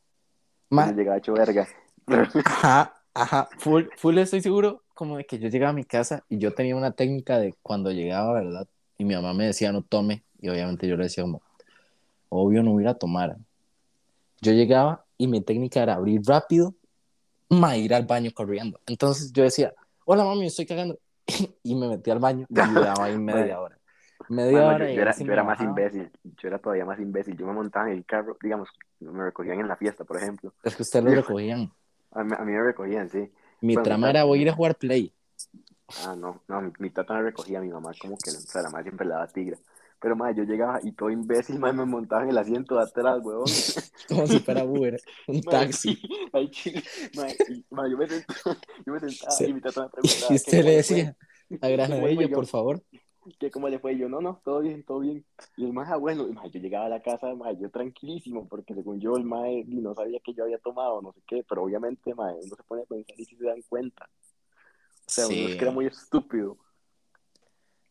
Ma- 0.70 0.86
Uno 0.86 0.96
llegaba 0.96 1.18
hecho 1.18 1.34
verga. 1.34 1.68
Ajá, 2.46 2.96
ajá, 3.14 3.50
full, 3.58 3.86
full 3.98 4.18
estoy 4.18 4.42
seguro 4.42 4.84
como 4.94 5.18
de 5.18 5.26
que 5.26 5.40
yo 5.40 5.48
llegaba 5.50 5.72
a 5.72 5.74
mi 5.74 5.84
casa 5.86 6.24
y 6.30 6.38
yo 6.38 6.54
tenía 6.54 6.76
una 6.76 6.92
técnica 6.92 7.40
de 7.40 7.56
cuando 7.62 7.92
llegaba, 7.92 8.34
¿verdad? 8.34 8.68
Y 8.98 9.06
mi 9.06 9.16
mamá 9.16 9.34
me 9.34 9.46
decía 9.46 9.72
no 9.72 9.82
tome 9.82 10.24
y 10.40 10.50
obviamente 10.50 10.88
yo 10.88 10.96
le 10.98 11.04
decía 11.04 11.24
como, 11.24 11.42
obvio 12.30 12.62
no 12.64 12.72
voy 12.72 12.86
a 12.88 12.94
tomar. 12.94 13.38
Yo 14.44 14.52
llegaba 14.52 15.06
y 15.18 15.28
mi 15.28 15.40
técnica 15.40 15.82
era 15.84 15.94
abrir 15.96 16.22
rápido, 16.26 16.76
ma, 17.50 17.78
ir 17.78 17.94
al 17.94 18.06
baño 18.06 18.30
corriendo. 18.34 18.78
Entonces 18.86 19.32
yo 19.32 19.44
decía, 19.44 19.74
hola 20.04 20.26
mami, 20.26 20.48
estoy 20.48 20.66
cagando. 20.66 21.00
y 21.64 21.76
me 21.76 21.88
metí 21.88 22.12
al 22.12 22.20
baño 22.20 22.46
y 22.50 22.56
duraba 22.56 23.06
ahí 23.06 23.18
media 23.18 23.62
hora. 23.62 23.80
Media 24.28 24.64
Mano, 24.64 24.76
hora 24.76 24.92
yo, 24.92 25.02
era, 25.02 25.16
yo 25.18 25.44
más 25.46 25.62
imbécil, 25.62 26.12
yo 26.24 26.48
era 26.50 26.60
todavía 26.60 26.84
más 26.84 27.00
imbécil. 27.00 27.38
Yo 27.38 27.48
me 27.48 27.54
montaba 27.54 27.90
en 27.90 27.98
el 27.98 28.06
carro, 28.06 28.38
digamos, 28.42 28.68
me 29.00 29.24
recogían 29.24 29.62
en 29.62 29.68
la 29.70 29.78
fiesta, 29.78 30.04
por 30.04 30.18
ejemplo. 30.18 30.54
Es 30.64 30.76
que 30.76 30.82
ustedes 30.82 31.06
lo 31.06 31.12
recogían. 31.12 31.72
A 32.12 32.24
mí, 32.24 32.36
a 32.38 32.44
mí 32.44 32.52
me 32.52 32.64
recogían, 32.64 33.10
sí. 33.10 33.32
Mi 33.62 33.76
Bueno, 33.76 33.84
trama 33.86 34.10
era 34.10 34.26
voy 34.26 34.40
a 34.40 34.42
ir 34.42 34.50
a 34.50 34.54
jugar 34.54 34.76
play. 34.76 35.14
Ah, 36.06 36.16
no, 36.18 36.42
no, 36.48 36.62
mi, 36.62 36.72
mi 36.80 36.90
tata 36.90 37.14
me 37.14 37.22
recogía, 37.22 37.62
mi 37.62 37.70
mamá 37.70 37.94
como 37.98 38.18
que, 38.18 38.30
o 38.30 38.34
sea, 38.34 38.62
la 38.62 38.70
madre 38.70 38.86
siempre 38.86 39.06
le 39.08 39.14
daba 39.14 39.28
tigra. 39.28 39.58
Pero, 40.04 40.18
madre, 40.18 40.36
yo 40.38 40.44
llegaba 40.44 40.82
y 40.84 40.94
todo 40.94 41.10
imbécil, 41.12 41.60
madre, 41.62 41.78
me 41.78 41.86
montaba 41.86 42.24
en 42.26 42.32
el 42.32 42.38
asiento 42.40 42.76
de 42.76 42.84
atrás, 42.84 43.20
weón. 43.24 43.46
Como 44.10 44.28
si 44.28 44.40
fuera 44.42 44.66
Uber, 44.66 45.02
un 45.28 45.42
Madre, 45.46 45.70
taxi. 45.70 45.96
sí, 45.96 46.02
ahí 46.34 46.52
chile, 46.52 46.84
madre, 47.16 47.42
y, 47.48 47.66
madre, 47.72 47.92
yo 47.92 47.98
me 47.98 48.08
sentaba, 48.08 48.58
yo 48.86 48.94
me 48.94 49.00
sentaba 49.02 49.32
Sí. 49.32 49.46
y 49.48 49.54
mi 49.54 49.62
tata 49.62 49.84
me 49.84 49.90
preguntaba. 49.90 50.34
Y 50.34 50.36
usted 50.36 50.66
le 50.66 50.72
decía, 50.78 51.18
a 51.62 51.70
¿Cómo 51.86 51.98
le 52.00 52.08
fue 52.10 52.28
Granadilla, 52.28 52.30
por 52.30 52.48
favor. 52.48 52.84
que 53.40 53.52
cómo 53.52 53.70
le 53.70 53.80
fue, 53.80 53.94
y 53.94 54.00
yo, 54.00 54.10
no, 54.10 54.22
no, 54.22 54.42
todo 54.44 54.62
bien, 54.62 54.84
todo 54.84 55.00
bien. 55.00 55.26
Y 55.58 55.66
el 55.66 55.74
más, 55.74 55.90
ah, 55.92 55.98
bueno, 55.98 56.28
y, 56.28 56.34
madre, 56.34 56.52
yo 56.52 56.60
llegaba 56.60 56.88
a 56.88 56.90
la 56.90 57.02
casa, 57.02 57.34
madre, 57.36 57.58
yo 57.62 57.72
tranquilísimo, 57.72 58.48
porque 58.50 58.74
según 58.76 59.00
yo, 59.02 59.16
el 59.18 59.24
mae 59.26 59.64
no 59.68 59.96
sabía 59.96 60.20
que 60.22 60.34
yo 60.34 60.44
había 60.44 60.60
tomado, 60.60 61.02
no 61.02 61.14
sé 61.14 61.22
qué, 61.28 61.44
pero 61.48 61.64
obviamente, 61.64 62.14
madre, 62.16 62.38
uno 62.44 62.56
se 62.56 62.64
pone 62.64 62.84
a 62.84 62.86
pensar 62.86 63.16
y 63.20 63.26
si 63.26 63.36
se 63.38 63.46
dan 63.46 63.62
cuenta. 63.70 64.10
O 65.08 65.12
sea, 65.12 65.28
uno 65.28 65.48
es 65.50 65.56
que 65.56 65.62
era 65.64 65.72
muy 65.72 65.86
estúpido. 65.88 66.58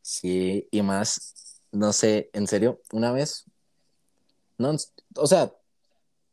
Sí, 0.01 0.67
y 0.71 0.83
más, 0.83 1.52
no 1.73 1.93
sé, 1.93 2.31
en 2.33 2.47
serio, 2.47 2.81
una 2.93 3.13
vez, 3.13 3.47
no, 4.59 4.77
o 5.17 5.27
sea, 5.27 5.53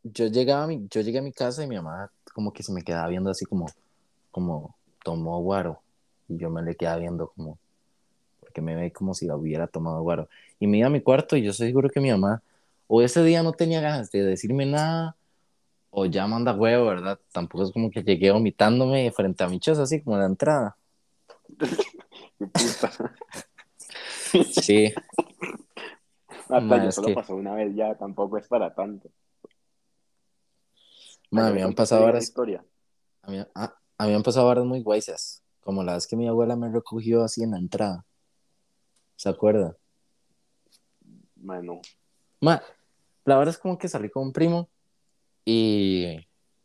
yo 0.04 0.28
llegaba 0.28 0.66
a 0.66 0.68
mi, 0.68 0.88
yo 0.90 1.02
llegué 1.02 1.20
a 1.20 1.24
mi 1.24 1.32
casa 1.32 1.64
y 1.64 1.68
mi 1.68 1.76
mamá 1.78 2.12
como 2.34 2.54
que 2.54 2.64
se 2.64 2.72
me 2.72 2.84
quedaba 2.84 3.08
viendo 3.08 3.30
así 3.30 3.46
como, 3.46 3.66
como 4.32 4.76
tomó 5.04 5.42
guaro, 5.42 5.82
y 6.28 6.38
yo 6.38 6.50
me 6.50 6.62
le 6.62 6.76
quedaba 6.76 6.98
viendo 6.98 7.30
como, 7.30 7.58
porque 8.40 8.62
me 8.62 8.76
ve 8.76 8.92
como 8.92 9.14
si 9.14 9.30
hubiera 9.32 9.68
tomado 9.68 10.02
guaro, 10.02 10.30
y 10.60 10.68
me 10.68 10.78
iba 10.78 10.88
a 10.88 10.92
mi 10.92 11.02
cuarto 11.02 11.38
y 11.38 11.44
yo 11.44 11.52
estoy 11.52 11.68
seguro 11.68 11.90
que 11.90 12.02
mi 12.02 12.12
mamá, 12.12 12.44
o 12.88 13.02
ese 13.02 13.24
día 13.24 13.42
no 13.42 13.54
tenía 13.54 13.82
ganas 13.82 14.12
de 14.12 14.24
decirme 14.24 14.66
nada, 14.66 15.16
o 15.92 16.06
ya 16.06 16.28
manda 16.28 16.54
huevo, 16.54 16.86
¿verdad? 16.86 17.20
Tampoco 17.32 17.64
es 17.64 17.72
como 17.72 17.90
que 17.90 18.04
llegué 18.04 18.32
vomitándome 18.32 19.12
frente 19.12 19.44
a 19.44 19.48
mi 19.48 19.60
choza, 19.60 19.84
así 19.84 20.02
como 20.02 20.18
en 20.18 20.22
la 20.22 20.28
entrada. 20.28 20.76
Sí, 24.52 24.94
Hasta 26.50 26.66
Ma, 26.66 26.84
yo 26.84 26.92
solo 26.92 27.08
que- 27.08 27.14
pasó 27.14 27.36
una 27.36 27.54
vez 27.56 27.74
ya, 27.76 27.96
tampoco 27.98 28.38
es 28.38 28.48
para 28.48 28.74
tanto. 28.76 29.10
ma, 31.32 31.48
Ay, 31.48 31.54
me 31.54 31.60
¿me 31.60 31.64
han 31.64 31.74
pasado 31.76 32.04
horas 32.06 32.24
historia? 32.24 32.66
A 33.24 33.32
mí, 33.32 33.40
a, 33.56 33.76
a 33.98 34.04
mí 34.06 34.10
me 34.12 34.16
han 34.16 34.24
pasado 34.24 34.48
horas 34.48 34.66
muy 34.66 34.82
guaysas, 34.82 35.44
como 35.62 35.84
la 35.84 35.96
vez 35.96 36.08
que 36.08 36.16
mi 36.18 36.28
abuela 36.28 36.56
me 36.56 36.70
recogió 36.72 37.24
así 37.24 37.44
en 37.44 37.52
la 37.52 37.58
entrada. 37.60 38.06
¿Se 39.16 39.30
acuerda? 39.30 39.78
Ma, 41.42 41.62
no. 41.62 41.82
Ma, 42.42 42.62
la 43.26 43.38
verdad 43.38 43.54
es 43.56 43.60
como 43.60 43.78
que 43.78 43.88
salí 43.90 44.10
con 44.10 44.24
un 44.24 44.34
primo 44.34 44.70
y, 45.46 46.06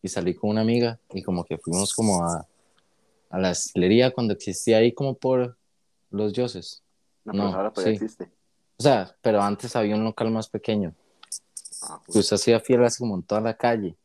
y 0.02 0.08
salí 0.08 0.34
con 0.34 0.50
una 0.50 0.62
amiga 0.62 1.00
y 1.10 1.22
como 1.22 1.44
que 1.44 1.58
fuimos 1.58 1.94
como 1.94 2.24
a, 2.24 2.46
a 3.30 3.38
la 3.38 3.50
destilería 3.50 4.12
cuando 4.12 4.34
existía 4.34 4.78
ahí 4.78 4.92
como 4.94 5.16
por 5.16 5.58
los 6.10 6.32
dioses. 6.34 6.82
No, 7.24 7.32
pero 7.32 7.48
No, 7.48 7.54
ahora 7.54 7.72
todavía 7.72 7.92
sí. 7.92 8.04
existe. 8.04 8.30
O 8.76 8.82
sea, 8.82 9.16
pero 9.22 9.40
antes 9.42 9.76
había 9.76 9.94
un 9.94 10.04
local 10.04 10.30
más 10.30 10.48
pequeño. 10.48 10.94
Ah, 11.82 12.00
que 12.10 12.18
usted 12.18 12.36
hacía 12.36 12.60
fieras 12.60 12.98
como 12.98 13.14
en 13.14 13.22
toda 13.22 13.40
la 13.40 13.56
calle. 13.56 13.96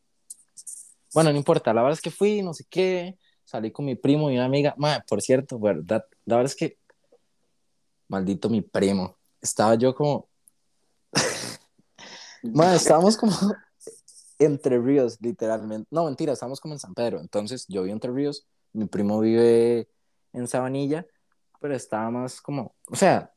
Bueno, 1.14 1.32
no 1.32 1.38
importa, 1.38 1.74
la 1.74 1.82
verdad 1.82 1.98
es 1.98 2.02
que 2.02 2.12
fui, 2.12 2.42
no 2.42 2.54
sé 2.54 2.66
qué, 2.70 3.18
salí 3.44 3.72
con 3.72 3.86
mi 3.86 3.96
primo 3.96 4.30
y 4.30 4.36
una 4.36 4.46
amiga. 4.46 4.76
Ma, 4.78 5.04
por 5.08 5.22
cierto, 5.22 5.58
verdad, 5.60 6.06
la 6.26 6.36
verdad 6.36 6.52
es 6.52 6.56
que, 6.56 6.78
maldito 8.08 8.50
mi 8.50 8.62
primo, 8.62 9.18
estaba 9.42 9.76
yo 9.76 9.96
como, 9.96 10.28
ma, 12.44 12.76
estábamos 12.76 13.18
como 13.18 13.32
Entre 14.40 14.80
Ríos, 14.80 15.20
literalmente. 15.20 15.88
No, 15.92 16.06
mentira, 16.06 16.32
estamos 16.32 16.62
como 16.62 16.74
en 16.74 16.80
San 16.80 16.94
Pedro. 16.94 17.20
Entonces 17.20 17.66
yo 17.68 17.84
vivo 17.84 17.94
Entre 17.94 18.10
Ríos, 18.10 18.48
mi 18.72 18.86
primo 18.86 19.20
vive 19.20 19.90
en 20.32 20.48
Sabanilla, 20.48 21.06
pero 21.60 21.76
estaba 21.76 22.10
más 22.10 22.40
como, 22.40 22.74
o 22.88 22.96
sea, 22.96 23.34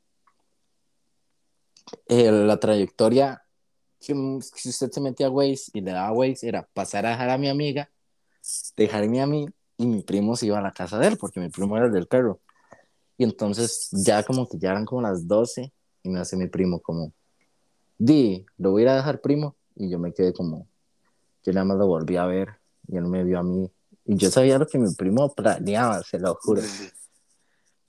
eh, 2.09 2.31
la 2.31 2.59
trayectoria 2.59 3.42
que, 4.01 4.14
si 4.42 4.68
usted 4.68 4.90
se 4.90 5.01
metía 5.01 5.27
a 5.27 5.31
Waze 5.31 5.71
y 5.73 5.81
le 5.81 5.92
daba 5.92 6.12
Waze 6.12 6.49
era 6.49 6.66
pasar 6.73 7.07
a 7.07 7.11
dejar 7.11 7.31
a 7.31 7.38
mi 7.38 7.49
amiga, 7.49 7.90
dejarme 8.77 9.21
a 9.21 9.27
mí 9.27 9.47
y 9.77 9.87
mi 9.87 10.03
primo 10.03 10.37
se 10.37 10.47
iba 10.47 10.59
a 10.59 10.62
la 10.62 10.73
casa 10.73 10.99
de 10.99 11.09
él, 11.09 11.16
porque 11.16 11.40
mi 11.40 11.49
primo 11.49 11.77
era 11.77 11.87
el 11.87 11.92
del 11.92 12.09
carro. 12.09 12.40
Y 13.16 13.25
entonces 13.25 13.88
ya 13.92 14.23
como 14.23 14.49
que 14.49 14.59
ya 14.59 14.71
eran 14.71 14.85
como 14.85 15.03
las 15.03 15.27
12 15.27 15.73
y 16.03 16.09
me 16.09 16.21
hace 16.21 16.37
mi 16.37 16.49
primo 16.49 16.81
como, 16.81 17.12
di, 17.99 18.45
lo 18.59 18.73
voy 18.73 18.83
a 18.83 18.85
ir 18.85 18.88
a 18.90 18.97
dejar 18.97 19.21
primo. 19.21 19.55
Y 19.77 19.88
yo 19.88 19.99
me 19.99 20.12
quedé 20.12 20.33
como, 20.33 20.66
yo 21.45 21.53
nada 21.53 21.64
más 21.64 21.79
lo 21.79 21.87
volví 21.87 22.16
a 22.16 22.27
ver 22.27 22.49
y 22.88 22.97
él 22.97 23.05
me 23.05 23.25
vio 23.25 23.38
a 23.38 23.42
mí. 23.42 23.71
Y 24.05 24.16
yo 24.16 24.31
sabía 24.31 24.59
lo 24.59 24.66
que 24.66 24.79
mi 24.79 24.92
primo 24.95 25.33
planeaba, 25.33 26.03
se 26.03 26.18
lo 26.18 26.35
juro. 26.35 26.62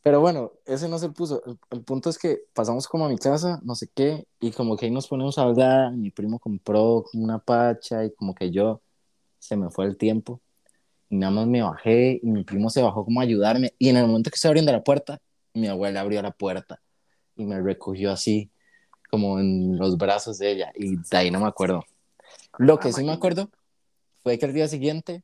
Pero 0.03 0.19
bueno, 0.19 0.51
ese 0.65 0.89
no 0.89 0.99
se 0.99 1.09
puso. 1.09 1.41
El, 1.71 1.81
punto 1.83 2.09
es 2.09 2.17
que 2.17 2.41
pasamos 2.53 2.87
como 2.87 3.05
a 3.05 3.09
mi 3.09 3.17
casa, 3.17 3.61
no 3.63 3.73
sé 3.73 3.89
qué, 3.95 4.27
y 4.41 4.51
como 4.51 4.75
que 4.75 4.85
ahí 4.85 4.91
nos 4.91 5.07
ponemos 5.07 5.37
a 5.37 5.43
hablar. 5.43 5.93
Mi 5.93 6.11
primo 6.11 6.39
compró 6.39 7.05
una 7.13 7.39
pacha 7.39 8.03
y 8.03 8.13
como 8.13 8.35
que 8.35 8.51
yo 8.51 8.81
se 9.39 9.55
me 9.55 9.69
fue 9.71 9.85
el 9.85 9.97
tiempo. 9.97 10.41
Y 11.09 11.15
nada 11.15 11.31
más 11.31 11.47
me 11.47 11.61
bajé 11.61 12.19
y 12.21 12.27
mi 12.27 12.43
primo 12.43 12.69
se 12.69 12.81
bajó 12.81 13.05
como 13.05 13.21
a 13.21 13.23
ayudarme. 13.23 13.73
Y 13.79 13.89
en 13.89 13.97
el 13.97 14.07
momento 14.07 14.29
que 14.29 14.37
se 14.37 14.47
abriendo 14.47 14.73
la 14.73 14.83
puerta, 14.83 15.21
mi 15.53 15.67
abuela 15.67 16.01
abrió 16.01 16.21
la 16.21 16.31
puerta 16.31 16.81
y 17.37 17.45
me 17.45 17.61
recogió 17.61 18.11
así, 18.11 18.51
como 19.09 19.39
en 19.39 19.77
los 19.77 19.97
brazos 19.97 20.37
de 20.37 20.51
ella. 20.51 20.73
Y 20.75 20.97
de 20.97 21.17
ahí 21.17 21.31
no 21.31 21.39
me 21.39 21.47
acuerdo. 21.47 21.81
Lo 22.57 22.77
que 22.77 22.91
sí 22.91 23.05
me 23.05 23.13
acuerdo 23.13 23.49
fue 24.21 24.37
que 24.37 24.47
el 24.47 24.53
día 24.53 24.67
siguiente 24.67 25.23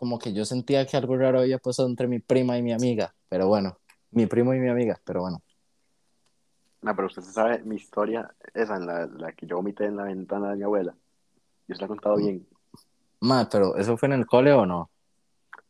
como 0.00 0.18
que 0.18 0.32
yo 0.32 0.46
sentía 0.46 0.86
que 0.86 0.96
algo 0.96 1.14
raro 1.14 1.40
había 1.40 1.58
pasado 1.58 1.86
entre 1.86 2.08
mi 2.08 2.20
prima 2.20 2.56
y 2.56 2.62
mi 2.62 2.72
amiga, 2.72 3.14
pero 3.28 3.48
bueno, 3.48 3.76
mi 4.12 4.24
primo 4.24 4.54
y 4.54 4.58
mi 4.58 4.70
amiga, 4.70 4.98
pero 5.04 5.20
bueno. 5.20 5.42
No, 6.80 6.96
pero 6.96 7.08
usted 7.08 7.20
sabe 7.20 7.62
mi 7.64 7.76
historia, 7.76 8.34
esa, 8.54 8.76
en 8.76 8.86
la, 8.86 9.04
la 9.04 9.32
que 9.32 9.46
yo 9.46 9.56
vomité 9.56 9.84
en 9.84 9.98
la 9.98 10.04
ventana 10.04 10.52
de 10.52 10.56
mi 10.56 10.62
abuela. 10.62 10.94
Yo 11.68 11.74
se 11.74 11.82
la 11.82 11.84
he 11.84 11.88
contado 11.88 12.16
mm. 12.16 12.18
bien. 12.18 12.48
Ma, 13.20 13.46
pero 13.52 13.76
¿eso 13.76 13.94
fue 13.98 14.06
en 14.06 14.14
el 14.14 14.26
cole 14.26 14.54
o 14.54 14.64
no? 14.64 14.88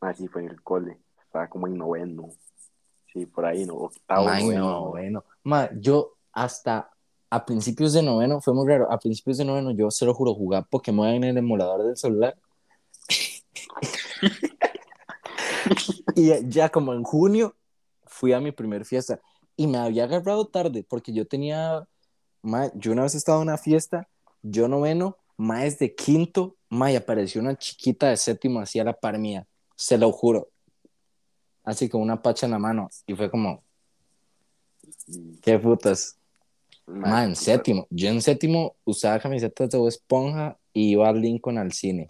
Ma, 0.00 0.14
sí, 0.14 0.28
fue 0.28 0.44
en 0.44 0.50
el 0.50 0.62
cole. 0.62 1.00
Estaba 1.20 1.48
como 1.48 1.66
en 1.66 1.76
noveno. 1.76 2.28
Sí, 3.12 3.26
por 3.26 3.46
ahí, 3.46 3.66
no, 3.66 3.74
octavo, 3.74 4.26
Ma, 4.26 4.38
noveno. 4.38 4.70
noveno. 4.70 5.24
Ma, 5.42 5.68
yo 5.72 6.18
hasta 6.32 6.88
a 7.30 7.44
principios 7.44 7.94
de 7.94 8.04
noveno, 8.04 8.40
fue 8.40 8.54
muy 8.54 8.68
raro, 8.68 8.92
a 8.92 8.98
principios 8.98 9.38
de 9.38 9.44
noveno 9.44 9.72
yo 9.72 9.90
se 9.90 10.06
lo 10.06 10.14
juro, 10.14 10.34
jugaba 10.34 10.64
Pokémon 10.64 11.08
en 11.08 11.24
el 11.24 11.36
emulador 11.36 11.82
del 11.82 11.96
celular 11.96 12.36
y 16.14 16.30
ya 16.48 16.68
como 16.68 16.94
en 16.94 17.02
junio 17.02 17.56
fui 18.06 18.32
a 18.32 18.40
mi 18.40 18.52
primer 18.52 18.84
fiesta 18.84 19.20
y 19.56 19.66
me 19.66 19.78
había 19.78 20.04
agarrado 20.04 20.46
tarde 20.46 20.84
porque 20.88 21.12
yo 21.12 21.26
tenía, 21.26 21.86
yo 22.74 22.92
una 22.92 23.02
vez 23.02 23.14
estaba 23.14 23.38
en 23.38 23.48
una 23.48 23.58
fiesta, 23.58 24.08
yo 24.42 24.68
noveno, 24.68 25.18
más 25.36 25.78
de 25.78 25.94
quinto, 25.94 26.56
ma, 26.68 26.92
y 26.92 26.96
apareció 26.96 27.40
una 27.40 27.56
chiquita 27.56 28.08
de 28.08 28.16
séptimo 28.16 28.60
así 28.60 28.78
a 28.78 28.84
la 28.84 28.92
par 28.92 29.18
mía, 29.18 29.46
se 29.76 29.98
lo 29.98 30.12
juro, 30.12 30.50
así 31.64 31.88
con 31.88 32.00
una 32.00 32.20
pacha 32.20 32.46
en 32.46 32.52
la 32.52 32.58
mano 32.58 32.88
y 33.06 33.14
fue 33.14 33.30
como, 33.30 33.62
qué 35.42 35.58
putas. 35.58 36.16
Ma, 36.86 37.24
en 37.24 37.36
séptimo, 37.36 37.86
yo 37.90 38.08
en 38.08 38.20
séptimo 38.20 38.76
usaba 38.84 39.20
camisetas 39.20 39.70
de 39.70 39.86
Esponja 39.86 40.58
y 40.72 40.90
iba 40.90 41.08
al 41.08 41.20
Lincoln 41.20 41.58
al 41.58 41.72
cine. 41.72 42.08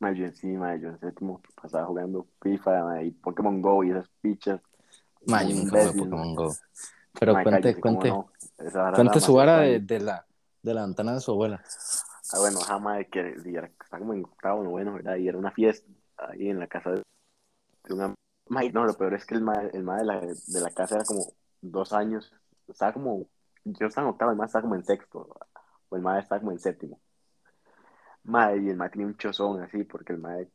Ma, 0.00 0.12
yo 0.12 0.26
encima, 0.26 0.76
yo 0.76 0.90
en 0.90 1.00
séptimo 1.00 1.40
pasaba 1.60 1.86
jugando 1.86 2.26
FIFA 2.40 3.02
y 3.02 3.10
Pokémon 3.10 3.60
Go 3.60 3.82
y 3.82 3.90
esas 3.90 4.08
pichas. 4.20 4.60
Ma, 5.26 5.42
yo 5.42 5.56
nunca 5.56 5.86
jugué 5.86 5.98
Pokémon 5.98 6.34
Go. 6.34 6.54
Pero 7.18 7.32
cuente, 7.42 7.80
cuente, 7.80 8.14
cuente 8.94 9.20
su 9.20 9.34
vara 9.34 9.58
de, 9.58 9.80
de, 9.80 9.98
la, 9.98 10.24
de 10.62 10.74
la 10.74 10.82
ventana 10.82 11.14
de 11.14 11.20
su 11.20 11.32
abuela. 11.32 11.60
Ah, 12.32 12.38
bueno, 12.38 12.60
jamás 12.60 13.06
que 13.10 13.34
está 13.82 13.98
como 13.98 14.14
en 14.14 14.24
octavo, 14.24 14.62
bueno, 14.64 14.92
¿verdad? 14.92 15.16
Y 15.16 15.26
era 15.26 15.38
una 15.38 15.50
fiesta 15.50 15.90
ahí 16.16 16.48
en 16.48 16.60
la 16.60 16.66
casa 16.68 16.90
de, 16.90 17.02
una... 17.90 18.14
Ma, 18.48 18.62
no, 18.72 18.84
lo 18.84 18.94
peor 18.94 19.14
es 19.14 19.26
que 19.26 19.34
el 19.34 19.42
ma, 19.42 19.54
el 19.54 19.82
ma 19.82 19.96
de, 19.96 20.04
la, 20.04 20.20
de 20.20 20.60
la 20.60 20.70
casa 20.70 20.96
era 20.96 21.04
como 21.04 21.26
dos 21.60 21.92
años. 21.92 22.32
Estaba 22.68 22.92
como... 22.92 23.26
Yo 23.64 23.86
estaba 23.86 24.06
en 24.06 24.12
octavo, 24.12 24.30
el 24.30 24.36
ma 24.36 24.46
estaba 24.46 24.62
como 24.62 24.76
en 24.76 24.84
sexto. 24.84 25.28
O 25.88 25.96
el 25.96 26.02
ma 26.02 26.18
estaba 26.18 26.40
como 26.40 26.52
en 26.52 26.60
séptimo. 26.60 27.00
Madre, 28.28 28.60
y 28.62 28.68
el 28.68 28.76
madre 28.76 28.92
tenía 28.92 29.06
un 29.06 29.16
chozón 29.16 29.62
así, 29.62 29.84
porque 29.84 30.12
el 30.12 30.18
madre. 30.18 30.50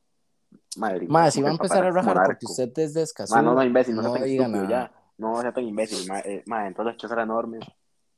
Madre, 0.77 1.07
madre 1.07 1.31
si 1.31 1.41
va 1.41 1.49
a 1.49 1.53
empezar 1.53 1.83
a 1.83 1.89
rajar 1.89 2.21
porque 2.25 2.45
usted 2.45 2.71
es 2.77 2.93
de 2.93 3.05
no, 3.29 3.41
no, 3.41 3.63
imbécil, 3.63 3.95
no, 3.95 4.03
no 4.03 4.13
sea 4.15 4.37
tan 4.37 4.69
ya. 4.69 4.91
No 5.17 5.41
sea 5.41 5.51
tan 5.51 5.63
imbécil, 5.63 6.07
madre. 6.07 6.35
Eh, 6.35 6.43
madre 6.45 6.67
entonces 6.67 6.93
el 6.93 6.99
choza 6.99 7.15
era 7.15 7.23
enorme. 7.23 7.59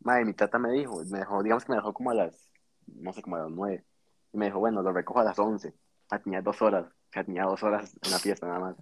Madre, 0.01 0.25
mi 0.25 0.33
tata 0.33 0.59
me 0.59 0.71
dijo, 0.73 1.01
me 1.09 1.19
dejó, 1.19 1.41
digamos 1.41 1.63
que 1.63 1.71
me 1.71 1.77
dejó 1.77 1.93
como 1.93 2.11
a 2.11 2.15
las, 2.15 2.51
no 2.85 3.13
sé, 3.13 3.21
como 3.21 3.37
a 3.37 3.43
las 3.43 3.51
nueve. 3.51 3.85
Y 4.33 4.37
me 4.37 4.47
dijo, 4.47 4.59
bueno, 4.59 4.81
lo 4.81 4.91
recojo 4.91 5.21
a 5.21 5.23
las 5.23 5.39
once. 5.39 5.73
Ah, 6.09 6.19
tenía 6.19 6.41
dos 6.41 6.61
horas, 6.61 6.87
o 6.87 7.13
sea, 7.13 7.23
tenía 7.23 7.43
dos 7.43 7.63
horas 7.63 7.97
en 8.03 8.11
la 8.11 8.19
fiesta 8.19 8.47
nada 8.47 8.59
más. 8.59 8.75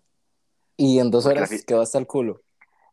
Y 0.76 0.98
en 0.98 1.12
dos 1.12 1.28
horas 1.28 1.52
quedó 1.68 1.82
hasta 1.82 2.00
el 2.00 2.08
culo. 2.08 2.42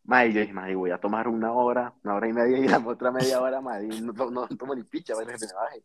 Madre, 0.04 0.34
yo 0.34 0.40
dije, 0.40 0.52
madre, 0.52 0.74
voy 0.74 0.90
a 0.90 0.98
tomar 0.98 1.28
una 1.28 1.52
hora, 1.54 1.94
una 2.04 2.14
hora 2.14 2.28
y 2.28 2.32
media 2.34 2.58
y 2.62 2.68
la 2.68 2.78
otra 2.86 3.10
media 3.10 3.40
hora, 3.40 3.62
madre, 3.62 3.88
no, 4.02 4.12
no, 4.12 4.30
no 4.30 4.48
tomo 4.48 4.74
ni 4.74 4.84
picha, 4.84 5.14
madre, 5.14 5.34
que 5.38 5.46
me 5.46 5.52
baje. 5.54 5.82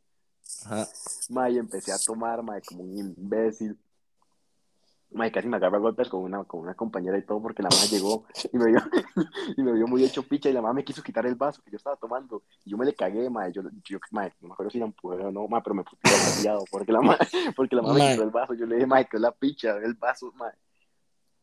Ajá. 0.66 1.50
y 1.50 1.58
empecé 1.58 1.92
a 1.92 1.98
tomar, 1.98 2.42
mae, 2.42 2.62
como 2.62 2.84
un 2.84 2.98
imbécil. 2.98 3.78
Mae, 5.12 5.32
casi 5.32 5.48
me 5.48 5.58
agarra 5.58 5.78
golpes 5.78 6.10
con 6.10 6.24
una, 6.24 6.44
con 6.44 6.62
una 6.62 6.74
compañera 6.74 7.18
y 7.18 7.22
todo 7.22 7.42
porque 7.42 7.64
la 7.64 7.70
mamá 7.70 7.86
llegó 7.86 8.26
y 8.52 8.58
me, 8.58 8.66
vio, 8.66 8.80
y 9.58 9.64
me 9.64 9.72
vio 9.72 9.88
muy 9.88 10.04
hecho 10.04 10.24
picha 10.24 10.50
y 10.50 10.54
la 10.54 10.62
mamá 10.62 10.74
me 10.74 10.84
quiso 10.84 11.02
quitar 11.04 11.26
el 11.26 11.36
vaso 11.36 11.62
que 11.62 11.72
yo 11.72 11.78
estaba 11.78 11.96
tomando 11.96 12.44
y 12.66 12.72
yo 12.72 12.78
me 12.78 12.86
le 12.86 12.94
cagué, 12.94 13.30
mae, 13.30 13.52
yo, 13.54 13.62
yo 13.84 14.00
mae, 14.12 14.34
no 14.42 14.50
me 14.50 14.54
acuerdo 14.54 14.72
si 14.72 14.80
la 14.80 14.86
empujé 14.86 15.24
o 15.24 15.32
no, 15.32 15.48
mae, 15.48 15.62
pero 15.64 15.76
me 15.76 15.84
puse 15.84 15.98
demasiado 16.04 16.66
porque 16.70 16.92
la 16.92 17.02
mamá, 17.02 17.18
porque 17.56 17.76
la 17.76 17.82
mamá 17.84 17.96
me 17.96 18.12
quitó 18.12 18.24
el 18.24 18.32
vaso, 18.32 18.54
yo 18.56 18.66
le 18.66 18.76
dije, 18.76 18.88
mae, 18.88 19.06
que 19.06 19.18
es 19.18 19.22
la 19.22 19.32
picha, 19.32 19.78
el 19.78 19.94
vaso, 19.94 20.34
mae. 20.36 20.52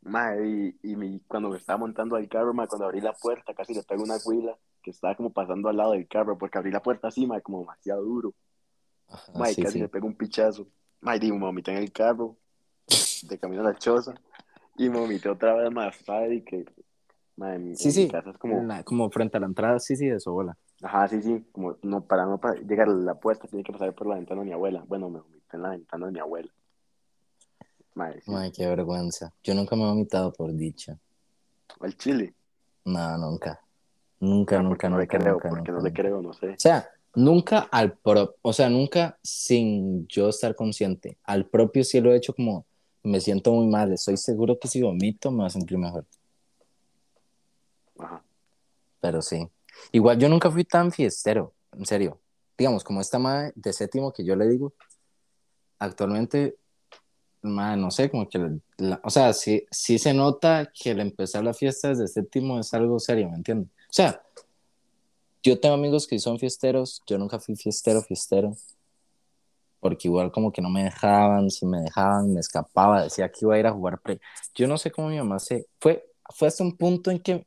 Mae, 0.02 0.46
y, 0.46 0.78
y 0.82 0.96
mi, 0.96 1.20
cuando 1.20 1.48
me 1.48 1.56
estaba 1.56 1.78
montando 1.78 2.16
al 2.16 2.28
carro, 2.28 2.52
mae, 2.52 2.66
cuando 2.66 2.86
abrí 2.86 3.00
la 3.00 3.12
puerta, 3.12 3.54
casi 3.54 3.72
le 3.72 3.84
pego 3.84 4.02
una 4.02 4.16
huila 4.22 4.58
que 4.82 4.90
estaba 4.90 5.14
como 5.14 5.32
pasando 5.32 5.68
al 5.68 5.76
lado 5.76 5.92
del 5.92 6.08
carro, 6.08 6.36
porque 6.36 6.58
abrí 6.58 6.72
la 6.72 6.82
puerta 6.82 7.08
así, 7.08 7.26
mae, 7.26 7.40
como 7.40 7.60
demasiado 7.60 8.02
duro. 8.02 8.34
Mike 9.34 9.62
casi 9.62 9.80
me 9.80 9.88
pegó 9.88 10.06
un 10.06 10.14
pichazo. 10.14 10.66
Mike, 11.00 11.32
me 11.32 11.38
vomité 11.38 11.72
en 11.72 11.78
el 11.78 11.92
carro, 11.92 12.36
de 13.22 13.38
camino 13.38 13.62
a 13.62 13.72
la 13.72 13.78
choza, 13.78 14.14
y 14.76 14.88
me 14.88 14.98
vomité 14.98 15.28
otra 15.28 15.54
vez 15.54 15.70
más 15.72 15.96
y 16.30 16.42
que, 16.42 16.64
madre, 17.36 17.74
sí, 17.76 17.90
sí, 17.90 18.08
casa 18.08 18.30
es 18.30 18.38
como... 18.38 18.66
como 18.84 19.10
frente 19.10 19.36
a 19.36 19.40
la 19.40 19.46
entrada, 19.46 19.78
sí, 19.78 19.96
sí, 19.96 20.06
de 20.06 20.20
su 20.20 20.30
abuela. 20.30 20.56
Ajá, 20.82 21.06
sí, 21.08 21.22
sí, 21.22 21.44
como 21.52 21.76
no, 21.82 22.04
para 22.04 22.26
no 22.26 22.38
para 22.38 22.60
llegar 22.60 22.88
a 22.88 22.92
la 22.92 23.14
puerta 23.14 23.46
tiene 23.46 23.62
que 23.62 23.72
pasar 23.72 23.94
por 23.94 24.08
la 24.08 24.16
ventana 24.16 24.40
de 24.40 24.46
mi 24.46 24.52
abuela. 24.52 24.84
Bueno, 24.88 25.08
me 25.10 25.20
vomité 25.20 25.56
en 25.56 25.62
la 25.62 25.70
ventana 25.70 26.06
de 26.06 26.12
mi 26.12 26.18
abuela. 26.18 26.52
Madre, 27.94 28.22
qué 28.52 28.66
vergüenza. 28.66 29.32
Yo 29.44 29.54
nunca 29.54 29.76
me 29.76 29.82
he 29.82 29.86
vomitado 29.86 30.32
por 30.32 30.52
dicha. 30.52 30.98
¿Al 31.80 31.96
chile? 31.96 32.34
No, 32.84 33.18
nunca. 33.18 33.60
Nunca, 34.18 34.58
ah, 34.58 34.62
nunca, 34.62 34.88
no 34.88 34.98
le 34.98 35.06
creo, 35.06 35.38
porque 35.38 35.72
no 35.72 35.80
le 35.80 35.92
creo, 35.92 36.22
no 36.22 36.32
sé. 36.32 36.50
O 36.50 36.58
sea, 36.58 36.88
nunca 37.14 37.60
al 37.70 37.96
propio, 37.98 38.36
o 38.42 38.52
sea, 38.52 38.68
nunca 38.68 39.18
sin 39.22 40.06
yo 40.08 40.28
estar 40.28 40.54
consciente. 40.54 41.18
Al 41.24 41.46
propio 41.46 41.84
sí 41.84 42.00
lo 42.00 42.12
he 42.12 42.16
hecho 42.16 42.34
como 42.34 42.66
me 43.02 43.20
siento 43.20 43.52
muy 43.52 43.66
mal, 43.66 43.92
estoy 43.92 44.16
seguro 44.16 44.58
que 44.58 44.68
si 44.68 44.80
vomito 44.80 45.30
me 45.30 45.40
va 45.40 45.46
a 45.46 45.50
sentir 45.50 45.76
mejor. 45.76 46.06
Ajá. 47.98 48.22
Pero 49.00 49.20
sí. 49.20 49.48
Igual 49.90 50.18
yo 50.18 50.28
nunca 50.28 50.50
fui 50.50 50.64
tan 50.64 50.92
fiestero, 50.92 51.52
en 51.72 51.84
serio. 51.84 52.20
Digamos, 52.56 52.84
como 52.84 53.00
esta 53.00 53.18
madre 53.18 53.52
de 53.56 53.72
séptimo 53.72 54.12
que 54.12 54.24
yo 54.24 54.36
le 54.36 54.48
digo, 54.48 54.72
actualmente, 55.78 56.56
madre, 57.42 57.80
no 57.80 57.90
sé, 57.90 58.08
como 58.08 58.28
que, 58.28 58.38
o 59.02 59.10
sea, 59.10 59.32
sí, 59.32 59.66
sí 59.70 59.98
se 59.98 60.14
nota 60.14 60.70
que 60.72 60.92
el 60.92 61.00
empezar 61.00 61.42
la 61.42 61.54
fiesta 61.54 61.88
desde 61.88 62.06
séptimo 62.06 62.60
es 62.60 62.72
algo 62.74 63.00
serio, 63.00 63.28
¿me 63.28 63.36
entiendes? 63.36 63.68
O 63.68 63.92
sea, 63.92 64.22
yo 65.42 65.58
tengo 65.58 65.74
amigos 65.74 66.06
que 66.06 66.18
son 66.18 66.38
fiesteros, 66.38 67.02
yo 67.06 67.18
nunca 67.18 67.38
fui 67.40 67.56
fiestero, 67.56 68.02
fiestero, 68.02 68.56
porque 69.80 70.06
igual 70.06 70.30
como 70.30 70.52
que 70.52 70.62
no 70.62 70.70
me 70.70 70.84
dejaban, 70.84 71.50
si 71.50 71.66
me 71.66 71.80
dejaban 71.80 72.32
me 72.32 72.40
escapaba, 72.40 73.02
decía 73.02 73.28
que 73.30 73.40
iba 73.42 73.56
a 73.56 73.58
ir 73.58 73.66
a 73.66 73.72
jugar 73.72 74.00
play. 74.00 74.20
Yo 74.54 74.68
no 74.68 74.78
sé 74.78 74.92
cómo 74.92 75.08
mi 75.08 75.18
mamá 75.18 75.40
se... 75.40 75.66
Fue, 75.80 76.04
fue 76.34 76.46
hasta 76.48 76.62
un 76.62 76.76
punto 76.76 77.10
en 77.10 77.18
que 77.18 77.44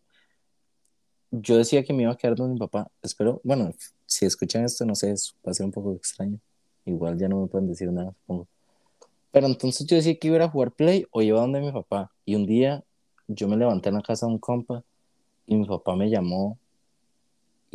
yo 1.32 1.58
decía 1.58 1.84
que 1.84 1.94
me 1.94 2.04
iba 2.04 2.12
a 2.12 2.18
quedar 2.18 2.36
donde 2.36 2.54
mi 2.54 2.60
papá. 2.60 2.92
Espero, 3.02 3.40
bueno, 3.44 3.74
si 4.06 4.26
escuchan 4.26 4.66
esto, 4.66 4.86
no 4.86 4.96
sé, 4.96 5.14
va 5.48 5.52
a 5.52 5.54
ser 5.54 5.66
un 5.66 5.72
poco 5.72 5.94
extraño. 5.94 6.40
Igual 6.86 7.18
ya 7.18 7.30
no 7.30 7.42
me 7.42 7.48
pueden 7.48 7.70
decir 7.70 7.90
nada, 7.92 8.12
supongo. 8.12 8.48
Pero 9.32 9.48
entonces 9.48 9.88
yo 9.88 9.96
decía 9.96 10.18
que 10.18 10.28
iba 10.28 10.44
a 10.44 10.50
jugar 10.50 10.72
play 10.72 11.06
o 11.12 11.22
iba 11.22 11.40
donde 11.40 11.62
mi 11.62 11.72
papá. 11.72 12.12
Y 12.26 12.36
un 12.36 12.46
día 12.46 12.84
yo 13.28 13.48
me 13.48 13.56
levanté 13.58 13.90
en 13.90 13.96
la 13.96 14.02
casa 14.02 14.26
de 14.26 14.34
un 14.34 14.40
compa 14.40 14.84
y 15.48 15.56
mi 15.56 15.66
papá 15.66 15.96
me 15.96 16.10
llamó 16.10 16.60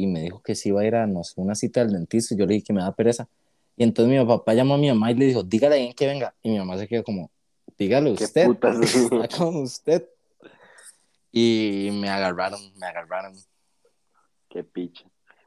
y 0.03 0.07
me 0.07 0.21
dijo 0.23 0.41
que 0.43 0.55
si 0.55 0.71
iba 0.71 0.81
a 0.81 0.85
ir 0.87 0.95
a, 0.95 1.07
no 1.07 1.23
sé, 1.25 1.41
una 1.41 1.55
cita 1.55 1.81
al 1.83 1.93
dentista. 1.93 2.35
Yo 2.35 2.47
le 2.47 2.55
dije 2.55 2.67
que 2.67 2.73
me 2.73 2.81
da 2.81 2.93
pereza. 2.93 3.29
Y 3.77 3.83
entonces 3.85 4.11
mi 4.19 4.25
papá 4.27 4.55
llamó 4.55 4.75
a 4.75 4.79
mi 4.79 4.89
mamá 4.89 5.11
y 5.11 5.15
le 5.15 5.27
dijo, 5.27 5.43
dígale 5.43 5.75
a 5.75 5.79
alguien 5.79 5.95
que 5.95 6.07
venga. 6.07 6.35
Y 6.43 6.51
mi 6.51 6.59
mamá 6.59 6.77
se 6.79 6.87
quedó 6.89 7.03
como, 7.05 7.31
dígale 7.79 8.15
¿Qué 8.15 8.25
usted. 8.25 8.49
Está 8.83 9.29
con 9.37 9.57
usted. 9.57 10.09
Y 11.33 11.91
me 11.93 12.09
agarraron, 12.09 12.61
me 12.79 12.87
agarraron. 12.87 13.35
Qué 14.49 14.65
picha. 14.65 15.05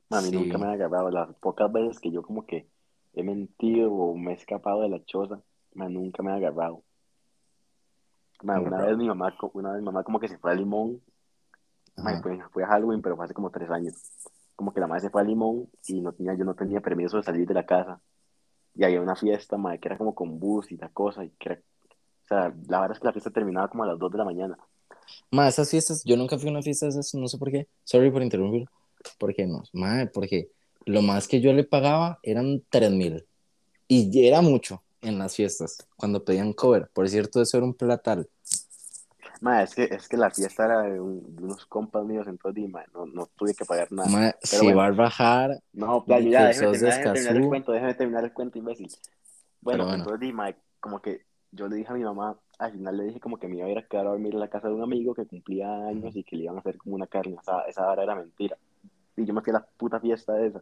Mami, 0.09 0.29
Sí. 0.29 0.35
nunca 0.35 0.57
me 0.57 0.65
han 0.65 0.73
agarrado. 0.73 1.09
Las 1.09 1.33
pocas 1.35 1.71
veces 1.71 1.99
que 1.99 2.11
yo 2.11 2.21
como 2.21 2.45
que 2.45 2.67
he 3.13 3.23
mentido 3.23 3.91
o 3.91 4.15
me 4.15 4.31
he 4.31 4.35
escapado 4.35 4.81
de 4.81 4.89
la 4.89 5.03
choza, 5.03 5.41
ma, 5.73 5.89
nunca 5.89 6.23
me 6.23 6.31
han 6.31 6.37
agarrado. 6.37 6.83
Una 8.41 8.59
vez 8.85 8.97
mi 8.97 9.07
mamá, 9.07 9.33
una 9.53 9.71
vez 9.71 9.79
mi 9.79 9.85
mamá 9.85 10.03
como 10.03 10.19
que 10.19 10.27
se 10.27 10.37
fue 10.37 10.51
a 10.51 10.55
Limón, 10.55 11.01
ma, 11.97 12.11
Ajá. 12.11 12.21
pues, 12.21 12.39
fue 12.51 12.63
a 12.63 12.67
Halloween, 12.67 13.01
pero 13.01 13.15
fue 13.15 13.25
hace 13.25 13.33
como 13.33 13.49
tres 13.49 13.69
años. 13.69 13.93
Como 14.55 14.73
que 14.73 14.79
la 14.79 14.87
madre 14.87 15.01
se 15.01 15.09
fue 15.09 15.21
a 15.21 15.25
Limón 15.25 15.69
y 15.87 16.01
no 16.01 16.13
tenía, 16.13 16.35
yo 16.35 16.45
no 16.45 16.55
tenía 16.55 16.81
permiso 16.81 17.17
de 17.17 17.23
salir 17.23 17.47
de 17.47 17.53
la 17.53 17.65
casa. 17.65 17.99
Y 18.75 18.83
había 18.83 19.01
una 19.01 19.15
fiesta, 19.15 19.57
ma, 19.57 19.77
que 19.77 19.87
era 19.87 19.97
como 19.97 20.15
con 20.15 20.39
bus 20.39 20.71
y 20.71 20.77
la 20.77 20.89
cosa, 20.89 21.23
y 21.23 21.29
que 21.31 21.49
era, 21.49 21.61
o 22.23 22.27
sea, 22.27 22.53
la 22.67 22.79
verdad 22.81 22.95
es 22.95 22.99
que 22.99 23.07
la 23.07 23.13
fiesta 23.13 23.31
terminaba 23.31 23.67
como 23.67 23.83
a 23.83 23.87
las 23.87 23.99
2 23.99 24.11
de 24.11 24.17
la 24.17 24.25
mañana. 24.25 24.57
Ma, 25.31 25.47
esas 25.47 25.69
fiestas, 25.69 26.03
yo 26.03 26.15
nunca 26.15 26.37
fui 26.37 26.47
a 26.47 26.51
una 26.51 26.61
fiesta 26.61 26.85
de 26.85 26.91
esas, 26.91 27.13
no 27.15 27.27
sé 27.27 27.37
por 27.37 27.51
qué. 27.51 27.67
Sorry 27.83 28.09
por 28.11 28.23
interrumpir. 28.23 28.67
¿Por 29.17 29.33
qué 29.35 29.45
no? 29.45 29.63
Ma, 29.73 30.09
porque 30.13 30.49
lo 30.85 31.01
más 31.01 31.27
que 31.27 31.41
yo 31.41 31.53
le 31.53 31.63
pagaba 31.63 32.19
eran 32.23 32.63
3 32.69 32.91
mil. 32.91 33.25
Y 33.87 34.25
era 34.25 34.41
mucho 34.41 34.81
en 35.01 35.19
las 35.19 35.35
fiestas, 35.35 35.85
cuando 35.97 36.23
pedían 36.23 36.53
cover. 36.53 36.89
Por 36.93 37.09
cierto, 37.09 37.41
eso 37.41 37.57
era 37.57 37.65
un 37.65 37.73
platal. 37.73 38.29
Ma, 39.41 39.63
es 39.63 39.75
que, 39.75 39.83
es 39.83 40.07
que 40.07 40.17
la 40.17 40.29
fiesta 40.31 40.65
era 40.65 40.81
de, 40.83 40.99
un- 40.99 41.35
de 41.35 41.43
unos 41.43 41.65
compas 41.65 42.05
míos, 42.05 42.27
entonces, 42.27 42.55
di, 42.63 42.67
ma, 42.67 42.83
no, 42.93 43.05
no 43.05 43.25
tuve 43.35 43.53
que 43.53 43.65
pagar 43.65 43.91
nada. 43.91 44.09
Pero 44.49 44.61
si 44.61 44.65
bueno. 44.65 44.77
va 44.79 44.87
a 44.87 44.91
bajar, 44.91 45.59
No, 45.73 46.05
playo, 46.05 46.25
Di 46.25 46.31
ya, 46.31 46.47
déjeme 46.47 46.67
terminar, 46.67 46.93
déjeme 46.93 47.13
terminar 47.13 47.35
el 47.37 47.47
cuento, 47.49 47.71
déjeme 47.71 47.93
terminar 47.95 48.23
el 48.23 48.33
cuento, 48.33 48.57
imbécil. 48.59 48.87
Bueno, 49.61 49.85
bueno. 49.85 49.97
entonces, 49.97 50.19
di, 50.19 50.31
ma, 50.33 50.53
como 50.79 51.01
que 51.01 51.25
yo 51.51 51.67
le 51.67 51.75
dije 51.77 51.89
a 51.91 51.95
mi 51.95 52.03
mamá, 52.03 52.37
al 52.59 52.71
final 52.71 52.97
le 52.97 53.03
dije 53.05 53.19
como 53.19 53.37
que 53.37 53.47
me 53.47 53.57
iba 53.57 53.65
a 53.65 53.69
ir 53.69 53.77
a 53.79 53.87
quedar 53.87 54.05
a 54.07 54.09
dormir 54.11 54.33
en 54.33 54.39
la 54.39 54.49
casa 54.49 54.67
de 54.67 54.75
un 54.75 54.83
amigo 54.83 55.13
que 55.15 55.25
cumplía 55.25 55.87
años 55.87 56.15
y 56.15 56.23
que 56.23 56.35
le 56.35 56.43
iban 56.43 56.57
a 56.57 56.59
hacer 56.59 56.77
como 56.77 56.95
una 56.95 57.07
carne 57.07 57.37
asada. 57.39 57.63
Esa 57.67 57.89
hora 57.89 58.03
era 58.03 58.15
mentira. 58.15 58.57
Y 59.17 59.25
yo 59.25 59.33
me 59.33 59.41
fui 59.41 59.51
a 59.51 59.55
la 59.55 59.65
puta 59.65 59.99
fiesta 59.99 60.39
esa. 60.45 60.61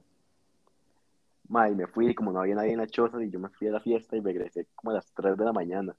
Ma, 1.49 1.69
y 1.69 1.75
me 1.75 1.85
fui, 1.87 2.07
y 2.09 2.15
como 2.15 2.31
no 2.31 2.39
había 2.41 2.55
nadie 2.55 2.71
en 2.71 2.79
la 2.79 2.87
choza, 2.87 3.21
y 3.23 3.29
yo 3.29 3.39
me 3.39 3.49
fui 3.49 3.67
a 3.67 3.71
la 3.71 3.79
fiesta 3.79 4.15
y 4.17 4.21
regresé 4.21 4.67
como 4.75 4.91
a 4.91 4.95
las 4.95 5.05
3 5.13 5.37
de 5.37 5.45
la 5.45 5.53
mañana 5.53 5.95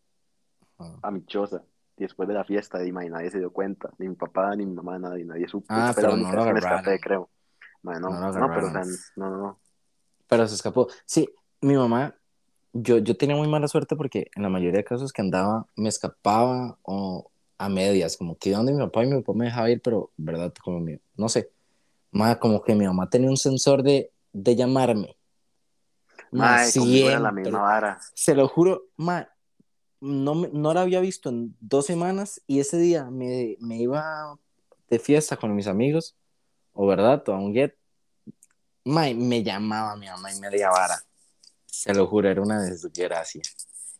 Ajá. 0.78 1.02
a 1.02 1.10
mi 1.10 1.24
choza. 1.26 1.62
Después 1.96 2.28
de 2.28 2.34
la 2.34 2.44
fiesta, 2.44 2.84
y, 2.84 2.90
ma, 2.90 3.04
y 3.04 3.10
nadie 3.10 3.30
se 3.30 3.38
dio 3.38 3.52
cuenta, 3.52 3.90
ni 3.98 4.08
mi 4.08 4.14
papá, 4.14 4.56
ni 4.56 4.66
mi 4.66 4.74
mamá, 4.74 4.98
nadie, 4.98 5.24
nadie 5.24 5.46
supo. 5.46 5.66
Ah, 5.68 5.92
pero 5.94 6.16
no 6.16 6.32
lo 6.32 6.56
escapé, 6.56 6.98
creo. 6.98 7.28
Ma, 7.82 7.98
no, 7.98 8.10
No 8.10 8.32
no, 8.32 8.48
pero 8.48 8.66
o 8.66 8.70
sea, 8.70 8.84
no, 9.16 9.30
no, 9.30 9.36
no. 9.36 9.60
pero 10.26 10.48
se 10.48 10.54
escapó. 10.54 10.88
Sí, 11.04 11.28
mi 11.60 11.76
mamá, 11.76 12.14
yo, 12.72 12.98
yo 12.98 13.16
tenía 13.16 13.36
muy 13.36 13.48
mala 13.48 13.68
suerte 13.68 13.96
porque 13.96 14.30
en 14.34 14.42
la 14.42 14.48
mayoría 14.48 14.78
de 14.78 14.84
casos 14.84 15.12
que 15.12 15.22
andaba, 15.22 15.66
me 15.76 15.88
escapaba 15.88 16.78
o 16.82 17.30
a 17.58 17.68
medias, 17.68 18.16
como 18.16 18.36
que 18.36 18.48
iba 18.48 18.58
donde 18.58 18.72
mi 18.72 18.80
papá 18.80 19.04
y 19.04 19.08
mi 19.08 19.20
papá 19.22 19.38
me 19.38 19.44
dejaba 19.46 19.70
ir, 19.70 19.80
pero, 19.82 20.10
¿verdad? 20.16 20.52
Como 20.62 20.80
mi, 20.80 20.98
no 21.16 21.28
sé, 21.28 21.50
ma, 22.10 22.38
como 22.38 22.62
que 22.62 22.74
mi 22.74 22.86
mamá 22.86 23.08
tenía 23.08 23.30
un 23.30 23.36
sensor 23.36 23.82
de, 23.82 24.10
de 24.32 24.56
llamarme. 24.56 25.16
Ma, 26.32 26.64
era 26.64 27.20
la 27.20 27.32
misma 27.32 27.60
vara. 27.60 27.98
Se 28.14 28.34
lo 28.34 28.48
juro, 28.48 28.84
ma, 28.96 29.28
no, 30.02 30.34
me- 30.34 30.50
no 30.52 30.74
la 30.74 30.82
había 30.82 31.00
visto 31.00 31.28
en 31.28 31.56
dos 31.60 31.86
semanas 31.86 32.42
y 32.46 32.58
ese 32.58 32.76
día 32.78 33.04
me, 33.10 33.56
me 33.60 33.76
iba 33.78 34.36
de 34.90 34.98
fiesta 34.98 35.36
con 35.36 35.54
mis 35.54 35.68
amigos, 35.68 36.16
o 36.74 36.86
verdad, 36.86 37.22
o 37.28 37.32
a 37.32 37.38
un 37.38 37.54
get. 37.54 37.74
Ma, 38.84 39.08
y 39.08 39.14
me 39.14 39.42
llamaba 39.44 39.96
mi 39.96 40.06
mamá 40.06 40.32
y 40.32 40.40
media 40.40 40.70
vara. 40.70 40.96
Se 41.66 41.94
lo 41.94 42.06
juro, 42.06 42.28
era 42.28 42.42
una 42.42 42.60
desgracia. 42.60 43.42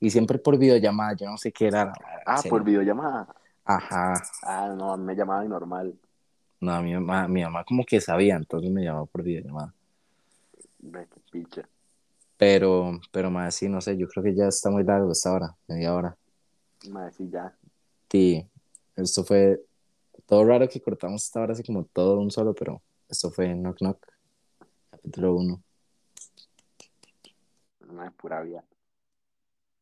Y 0.00 0.10
siempre 0.10 0.38
por 0.38 0.58
videollamada, 0.58 1.14
yo 1.14 1.26
no 1.30 1.38
sé 1.38 1.52
qué 1.52 1.68
era. 1.68 1.92
Ah, 2.26 2.38
serio. 2.38 2.50
por 2.50 2.64
videollamada. 2.64 3.28
Ajá. 3.64 4.20
Ah, 4.42 4.74
no, 4.76 4.96
me 4.96 5.14
llamaba 5.14 5.44
normal. 5.44 5.94
No, 6.60 6.82
mi 6.82 6.94
mamá, 6.94 7.28
mi 7.28 7.42
mamá 7.42 7.64
como 7.64 7.84
que 7.84 8.00
sabía, 8.00 8.36
entonces 8.36 8.70
me 8.70 8.82
llamaba 8.82 9.06
por 9.06 9.22
videollamada. 9.22 9.72
Ve 10.80 11.06
qué 11.12 11.20
picha. 11.30 11.68
Pero, 12.44 12.98
pero 13.12 13.30
más 13.30 13.54
sí, 13.54 13.68
no 13.68 13.80
sé, 13.80 13.96
yo 13.96 14.08
creo 14.08 14.24
que 14.24 14.34
ya 14.34 14.48
está 14.48 14.68
muy 14.68 14.82
largo 14.82 15.12
esta 15.12 15.32
hora, 15.32 15.56
media 15.68 15.94
hora. 15.94 16.18
Madre, 16.90 17.12
sí, 17.12 17.30
ya. 17.30 17.56
Sí, 18.10 18.44
esto 18.96 19.22
fue 19.22 19.64
todo 20.26 20.44
raro 20.44 20.68
que 20.68 20.80
cortamos 20.80 21.22
esta 21.22 21.40
hora 21.40 21.52
así 21.52 21.62
como 21.62 21.84
todo 21.84 22.18
un 22.18 22.32
solo, 22.32 22.52
pero 22.52 22.82
esto 23.08 23.30
fue 23.30 23.54
Knock 23.54 23.78
Knock, 23.78 24.08
capítulo 24.90 25.36
1. 25.36 25.62
Madre, 27.92 28.10
pura 28.10 28.42
vida. 28.42 28.64